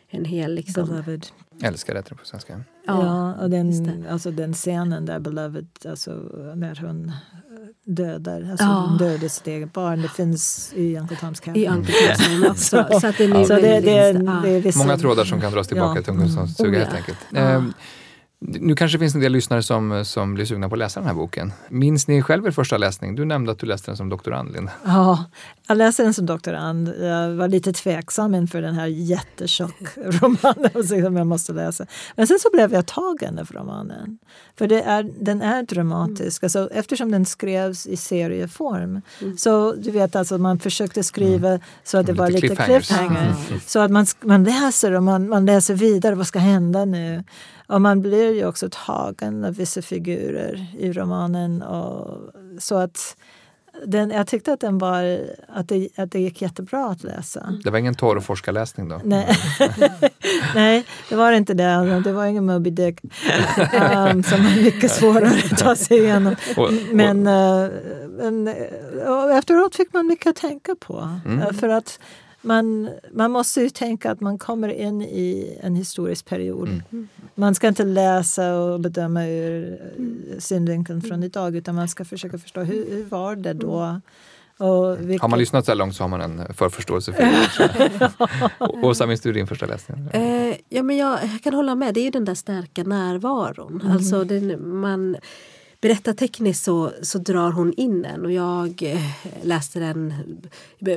en 0.09 0.26
hel 0.26 0.55
liksom... 0.55 0.88
Beloved. 0.88 1.26
Älskar 1.63 1.95
heter 1.95 2.09
det 2.09 2.15
på 2.15 2.26
svenska. 2.26 2.63
Ja, 2.89 3.33
och 3.43 3.49
den, 3.49 4.05
alltså 4.11 4.31
den 4.31 4.53
scenen 4.53 5.05
där 5.05 5.19
Beloved, 5.19 5.67
alltså 5.89 6.11
när 6.55 6.79
hon 6.87 7.05
eh, 7.07 7.13
dödar, 7.93 8.47
alltså 8.51 8.65
Ja. 8.65 8.85
hon 8.89 8.97
dödade 8.97 9.29
sitt 9.29 9.47
eget 9.47 9.73
barn, 9.73 10.01
det 10.01 10.07
finns 10.09 10.73
i 10.75 10.97
Uncle 10.97 11.17
Tom's 11.17 11.41
Cabin. 11.41 11.63
I 11.63 11.67
Uncle 11.67 11.93
Tom's 11.93 12.49
också. 12.51 12.85
Så- 12.91 12.99
Så 12.99 13.07
att 13.07 13.17
den 13.17 13.33
är 13.35 13.43
Så 13.43 13.53
det, 13.55 13.61
väldigt- 13.61 13.85
det, 13.85 13.99
är, 13.99 14.13
ja. 14.13 14.39
det 14.43 14.49
är 14.49 14.61
vissa, 14.61 14.79
Många 14.79 14.97
trådar 14.97 15.25
som 15.25 15.41
kan 15.41 15.51
dras 15.51 15.67
tillbaka 15.67 16.03
Ja. 16.07 16.13
till 16.13 16.47
stuga 16.53 16.69
Oh, 16.69 16.73
ja. 16.73 16.79
helt 16.79 16.95
enkelt. 16.95 17.17
Ja. 17.31 17.63
Nu 18.41 18.75
kanske 18.75 18.97
det 18.97 18.99
finns 18.99 19.15
en 19.15 19.21
del 19.21 19.31
lyssnare 19.31 19.63
som, 19.63 20.05
som 20.05 20.33
blir 20.33 20.45
sugna 20.45 20.69
på 20.69 20.75
att 20.75 20.79
läsa 20.79 20.99
den 20.99 21.07
här 21.07 21.15
boken. 21.15 21.53
Minns 21.69 22.07
ni 22.07 22.21
själv 22.21 22.47
er 22.47 22.51
första 22.51 22.77
läsning? 22.77 23.15
Du 23.15 23.25
nämnde 23.25 23.51
att 23.51 23.59
du 23.59 23.65
läste 23.65 23.91
den 23.91 23.97
som 23.97 24.09
doktorand, 24.09 24.51
Linda. 24.51 24.71
Ja, 24.85 25.25
jag 25.67 25.77
läste 25.77 26.03
den 26.03 26.13
som 26.13 26.25
doktorand. 26.25 26.93
Jag 26.99 27.29
var 27.29 27.47
lite 27.47 27.73
tveksam 27.73 28.35
inför 28.35 28.61
den 28.61 28.75
här 28.75 28.85
jättetjock 28.85 29.97
romanen 29.97 30.87
som 30.87 31.17
jag 31.17 31.27
måste 31.27 31.53
läsa. 31.53 31.85
Men 32.15 32.27
sen 32.27 32.39
så 32.39 32.49
blev 32.53 32.73
jag 32.73 32.85
tagen 32.85 33.39
av 33.39 33.47
romanen. 33.51 34.17
För 34.57 34.67
det 34.67 34.81
är, 34.81 35.11
den 35.19 35.41
är 35.41 35.63
dramatisk. 35.63 36.43
Alltså, 36.43 36.69
eftersom 36.71 37.11
den 37.11 37.25
skrevs 37.25 37.87
i 37.87 37.97
serieform. 37.97 39.01
Mm. 39.21 39.37
Så 39.37 39.73
du 39.73 39.91
vet, 39.91 40.15
alltså, 40.15 40.37
man 40.37 40.59
försökte 40.59 41.03
skriva 41.03 41.49
mm. 41.49 41.61
så 41.83 41.97
att 41.97 42.05
det 42.05 42.11
lite 42.11 42.21
var 42.21 42.29
lite 42.29 42.55
cliffhanger. 42.55 43.35
Mm. 43.49 43.59
Så 43.65 43.79
att 43.79 43.91
man, 43.91 44.05
man 44.21 44.43
läser 44.43 44.93
och 44.93 45.03
man, 45.03 45.29
man 45.29 45.45
läser 45.45 45.73
vidare. 45.73 46.15
Vad 46.15 46.27
ska 46.27 46.39
hända 46.39 46.85
nu? 46.85 47.23
Och 47.70 47.82
man 47.82 48.01
blir 48.01 48.34
ju 48.34 48.45
också 48.45 48.70
tagen 48.72 49.45
av 49.45 49.55
vissa 49.55 49.82
figurer 49.82 50.67
i 50.78 50.91
romanen. 50.91 51.61
Och, 51.61 52.17
så 52.59 52.76
att 52.78 53.15
den, 53.86 54.09
jag 54.09 54.28
tyckte 54.28 54.53
att, 54.53 54.59
den 54.59 54.78
var, 54.78 55.20
att, 55.47 55.67
det, 55.67 55.89
att 55.95 56.11
det 56.11 56.20
gick 56.20 56.41
jättebra 56.41 56.86
att 56.86 57.03
läsa. 57.03 57.53
Det 57.63 57.70
var 57.70 57.80
ingen 57.80 57.95
torr 57.95 58.20
forskarläsning 58.20 58.89
då? 58.89 59.01
Nej. 59.03 59.38
Nej, 60.55 60.86
det 61.09 61.15
var 61.15 61.32
inte 61.32 61.53
det. 61.53 62.01
Det 62.03 62.11
var 62.11 62.26
ingen 62.26 62.45
Moby 62.45 62.70
Dick 62.70 63.03
um, 63.03 64.24
som 64.24 64.43
var 64.43 64.63
mycket 64.63 64.91
svårare 64.91 65.41
att 65.51 65.57
ta 65.57 65.76
sig 65.76 65.97
igenom. 65.97 66.36
Men, 66.91 67.28
uh, 67.28 67.70
men 68.07 68.47
uh, 68.47 69.38
efteråt 69.38 69.76
fick 69.76 69.93
man 69.93 70.07
mycket 70.07 70.28
att 70.28 70.36
tänka 70.36 70.76
på. 70.76 71.20
Mm. 71.26 71.53
För 71.53 71.70
att 71.70 71.99
man, 72.41 72.89
man 73.11 73.31
måste 73.31 73.61
ju 73.61 73.69
tänka 73.69 74.11
att 74.11 74.21
man 74.21 74.37
kommer 74.37 74.69
in 74.69 75.01
i 75.01 75.57
en 75.61 75.75
historisk 75.75 76.25
period. 76.25 76.69
Mm. 76.91 77.07
Man 77.35 77.55
ska 77.55 77.67
inte 77.67 77.83
läsa 77.83 78.55
och 78.55 78.79
bedöma 78.79 79.25
ur 79.25 79.79
synvinkeln 80.39 81.01
från 81.01 81.23
idag 81.23 81.55
utan 81.55 81.75
man 81.75 81.87
ska 81.87 82.05
försöka 82.05 82.37
förstå 82.37 82.61
hur, 82.61 82.89
hur 82.89 83.05
var 83.05 83.35
det 83.35 83.53
då? 83.53 84.01
Vilka... 84.99 85.23
Har 85.23 85.29
man 85.29 85.39
lyssnat 85.39 85.65
så 85.65 85.71
här 85.71 85.75
långt 85.75 85.95
så 85.95 86.03
har 86.03 86.07
man 86.07 86.21
en 86.21 86.53
förförståelse 86.53 87.13
för 87.13 87.23
det. 87.23 88.11
Åsa, 88.87 89.05
minns 89.07 89.21
du 89.21 89.33
din 89.33 89.47
första 89.47 89.65
läsning? 89.65 90.07
Eh, 90.07 90.55
ja, 90.69 90.83
men 90.83 90.97
jag, 90.97 91.19
jag, 91.23 91.41
kan 91.43 91.53
hålla 91.53 91.75
med, 91.75 91.93
det 91.93 91.99
är 91.99 92.03
ju 92.03 92.09
den 92.09 92.25
där 92.25 92.35
starka 92.35 92.83
närvaron. 92.83 93.81
Mm. 93.81 93.91
Alltså, 93.91 94.23
den, 94.23 94.75
man 94.79 95.15
berättartekniskt 95.82 96.63
så, 96.63 96.91
så 97.01 97.17
drar 97.17 97.51
hon 97.51 97.73
in 97.73 98.01
den 98.01 98.25
och 98.25 98.32
jag 98.32 98.84
eh, 98.84 99.01
läste 99.43 99.80
den 99.80 100.13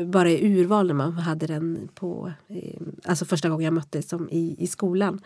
bara 0.07 0.31
i 0.31 0.47
urval 0.47 0.87
när 0.87 0.95
man 0.95 1.13
hade 1.13 1.47
den 1.47 1.89
på, 1.95 2.33
eh, 2.49 2.81
alltså 3.05 3.25
första 3.25 3.49
gången 3.49 3.65
jag 3.65 3.75
mötte 3.75 4.03
som 4.03 4.29
i, 4.31 4.57
i 4.59 4.67
skolan. 4.67 5.21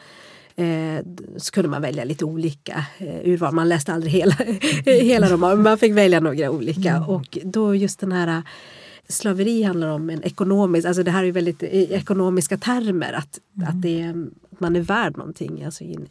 Eh, 0.56 1.04
så 1.36 1.52
kunde 1.52 1.68
man 1.68 1.82
välja 1.82 2.04
lite 2.04 2.24
olika 2.24 2.86
urval. 3.24 3.54
Man 3.54 3.68
läste 3.68 3.92
aldrig 3.92 4.12
hela, 4.12 4.34
hela 4.84 5.28
romanen, 5.28 5.62
man 5.62 5.78
fick 5.78 5.92
välja 5.92 6.20
några 6.20 6.50
olika. 6.50 6.90
Mm. 6.90 7.08
Och 7.08 7.38
då 7.42 7.74
just 7.74 8.00
den 8.00 8.12
här 8.12 8.42
slaveri 9.08 9.62
handlar 9.62 9.88
om 9.88 10.10
en 10.10 10.22
ekonomisk, 10.22 10.86
alltså 10.86 11.02
det 11.02 11.10
här 11.10 11.24
är 11.24 11.32
väldigt 11.32 11.62
i 11.62 11.88
ekonomiska 11.90 12.56
termer, 12.56 13.12
att, 13.12 13.40
mm. 13.56 13.68
att 13.68 13.82
det 13.82 14.00
är, 14.00 14.26
man 14.60 14.76
är 14.76 14.80
värd 14.80 15.16
någonting 15.16 15.64
alltså 15.64 15.84
i, 15.84 15.94
en, 15.94 16.06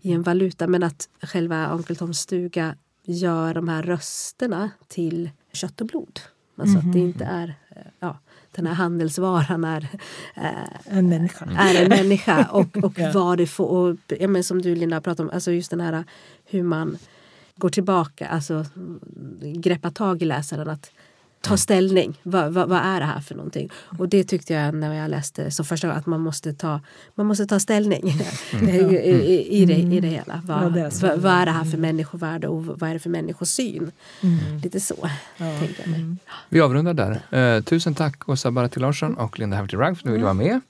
i 0.00 0.12
en 0.12 0.22
valuta. 0.22 0.66
Men 0.66 0.82
att 0.82 1.08
själva 1.22 1.74
Onkel 1.74 1.96
Toms 1.96 2.18
stuga 2.18 2.74
gör 3.04 3.54
de 3.54 3.68
här 3.68 3.82
rösterna 3.82 4.70
till 4.88 5.30
kött 5.52 5.80
och 5.80 5.86
blod. 5.86 6.20
Alltså 6.56 6.78
mm. 6.78 6.88
att 6.88 6.92
det 6.92 6.98
mhm. 6.98 7.08
inte 7.08 7.24
är 7.24 7.54
ja, 8.00 8.18
den 8.50 8.66
här 8.66 8.74
handelsvaran 8.74 9.64
är, 9.64 9.88
äh, 10.34 10.98
en 10.98 11.08
människa. 11.08 11.44
Är 11.58 11.82
en 11.82 11.88
människa 11.88 12.48
och, 12.50 12.76
och 12.76 12.92
ja. 12.98 13.10
vad 13.14 13.38
det 13.38 13.46
får, 13.46 13.66
och, 13.66 13.96
ja, 14.20 14.28
men 14.28 14.44
som 14.44 14.62
du 14.62 14.74
Linda 14.74 15.00
pratade 15.00 15.28
om, 15.28 15.34
alltså 15.34 15.52
just 15.52 15.70
den 15.70 15.80
här 15.80 16.04
hur 16.44 16.62
man 16.62 16.98
går 17.56 17.68
tillbaka, 17.68 18.28
alltså 18.28 18.66
greppa 19.40 19.90
tag 19.90 20.22
i 20.22 20.24
läsaren. 20.24 20.68
att 20.68 20.90
ta 21.42 21.56
ställning. 21.56 22.20
Vad, 22.22 22.52
vad, 22.52 22.68
vad, 22.68 22.78
är 22.78 23.00
det 23.00 23.06
här 23.06 23.20
för 23.20 23.34
någonting? 23.34 23.70
Och 23.98 24.08
det 24.08 24.24
tyckte 24.24 24.54
jag 24.54 24.74
när 24.74 24.94
jag 24.94 25.10
läste 25.10 25.50
så 25.50 25.64
första 25.64 25.86
gången 25.86 26.00
att 26.00 26.06
man 26.06 26.20
måste 26.20 26.52
ta, 26.52 26.80
man 27.14 27.26
måste 27.26 27.46
ta 27.46 27.60
ställning 27.60 28.20
mm. 28.52 28.70
I, 28.90 28.96
i, 28.96 29.62
i, 29.62 29.64
det, 29.64 29.74
i 29.74 30.00
det 30.00 30.08
hela. 30.08 30.42
Vad, 30.44 30.64
ja, 30.64 30.68
det 30.68 31.02
vad, 31.02 31.18
vad, 31.18 31.32
är 31.32 31.46
det 31.46 31.52
här 31.52 31.64
för 31.64 31.78
människovärde 31.78 32.48
och 32.48 32.66
vad 32.66 32.90
är 32.90 32.94
det 32.94 33.00
för 33.00 33.10
människosyn? 33.10 33.92
Mm. 34.20 34.58
Lite 34.62 34.80
så 34.80 35.08
ja. 35.36 35.58
tänkte 35.58 35.82
jag 35.82 35.90
mig. 35.90 36.00
Mm. 36.00 36.18
Vi 36.48 36.60
avrundar 36.60 36.94
där. 36.94 37.56
Uh, 37.56 37.62
tusen 37.62 37.94
tack 37.94 38.28
Åsa 38.28 38.50
Barati 38.50 38.80
Larsson 38.80 39.14
och 39.14 39.38
Linda 39.38 39.56
Haverty 39.56 39.76
Rugg 39.76 39.96
för 39.96 40.02
att 40.02 40.04
ni 40.04 40.12
ville 40.12 40.24
vara 40.24 40.34
med. 40.34 40.60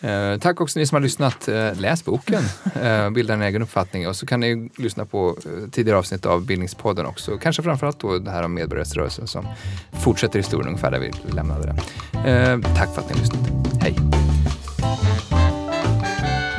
Eh, 0.00 0.38
tack 0.38 0.60
också 0.60 0.78
ni 0.78 0.86
som 0.86 0.96
har 0.96 1.00
lyssnat. 1.00 1.48
Eh, 1.48 1.74
läs 1.80 2.04
boken, 2.04 2.42
eh, 2.82 3.10
bilda 3.10 3.34
en 3.34 3.42
egen 3.42 3.62
uppfattning 3.62 4.08
och 4.08 4.16
så 4.16 4.26
kan 4.26 4.40
ni 4.40 4.70
lyssna 4.76 5.04
på 5.04 5.28
eh, 5.28 5.70
tidigare 5.70 5.98
avsnitt 5.98 6.26
av 6.26 6.46
Bildningspodden 6.46 7.06
också. 7.06 7.38
Kanske 7.38 7.62
framförallt 7.62 8.00
då 8.00 8.18
det 8.18 8.30
här 8.30 8.42
om 8.42 8.54
medborgarrättsrörelsen 8.54 9.26
som 9.26 9.48
fortsätter 9.92 10.38
historien 10.38 10.68
ungefär 10.68 10.90
där 10.90 10.98
vi 10.98 11.12
lämnade 11.34 11.66
den. 11.66 12.62
Tack 12.62 12.94
för 12.94 13.02
att 13.02 13.08
ni 13.08 13.14
har 13.14 13.20
lyssnat. 13.20 13.40
Hej! 13.80 13.96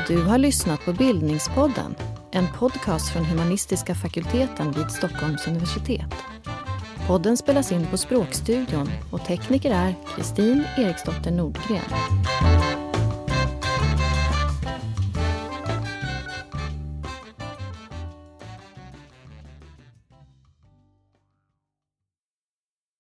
Du 0.08 0.24
har 0.24 0.38
lyssnat 0.38 0.86
på 0.86 0.94
Bildningspodden, 0.94 1.96
en 2.32 2.48
podcast 2.58 3.14
från 3.14 3.26
humanistiska 3.26 3.96
fakulteten 3.96 4.72
vid 4.72 4.92
Stockholms 4.92 5.48
universitet. 5.48 6.14
Podden 7.08 7.38
spelas 7.38 7.72
in 7.72 7.88
på 7.88 7.98
Språkstudion 7.98 8.90
och 9.12 9.26
tekniker 9.26 9.72
är 9.72 9.96
Kristin 10.16 10.64
Eriksdotter 10.78 11.32
Nordgren. 11.32 11.82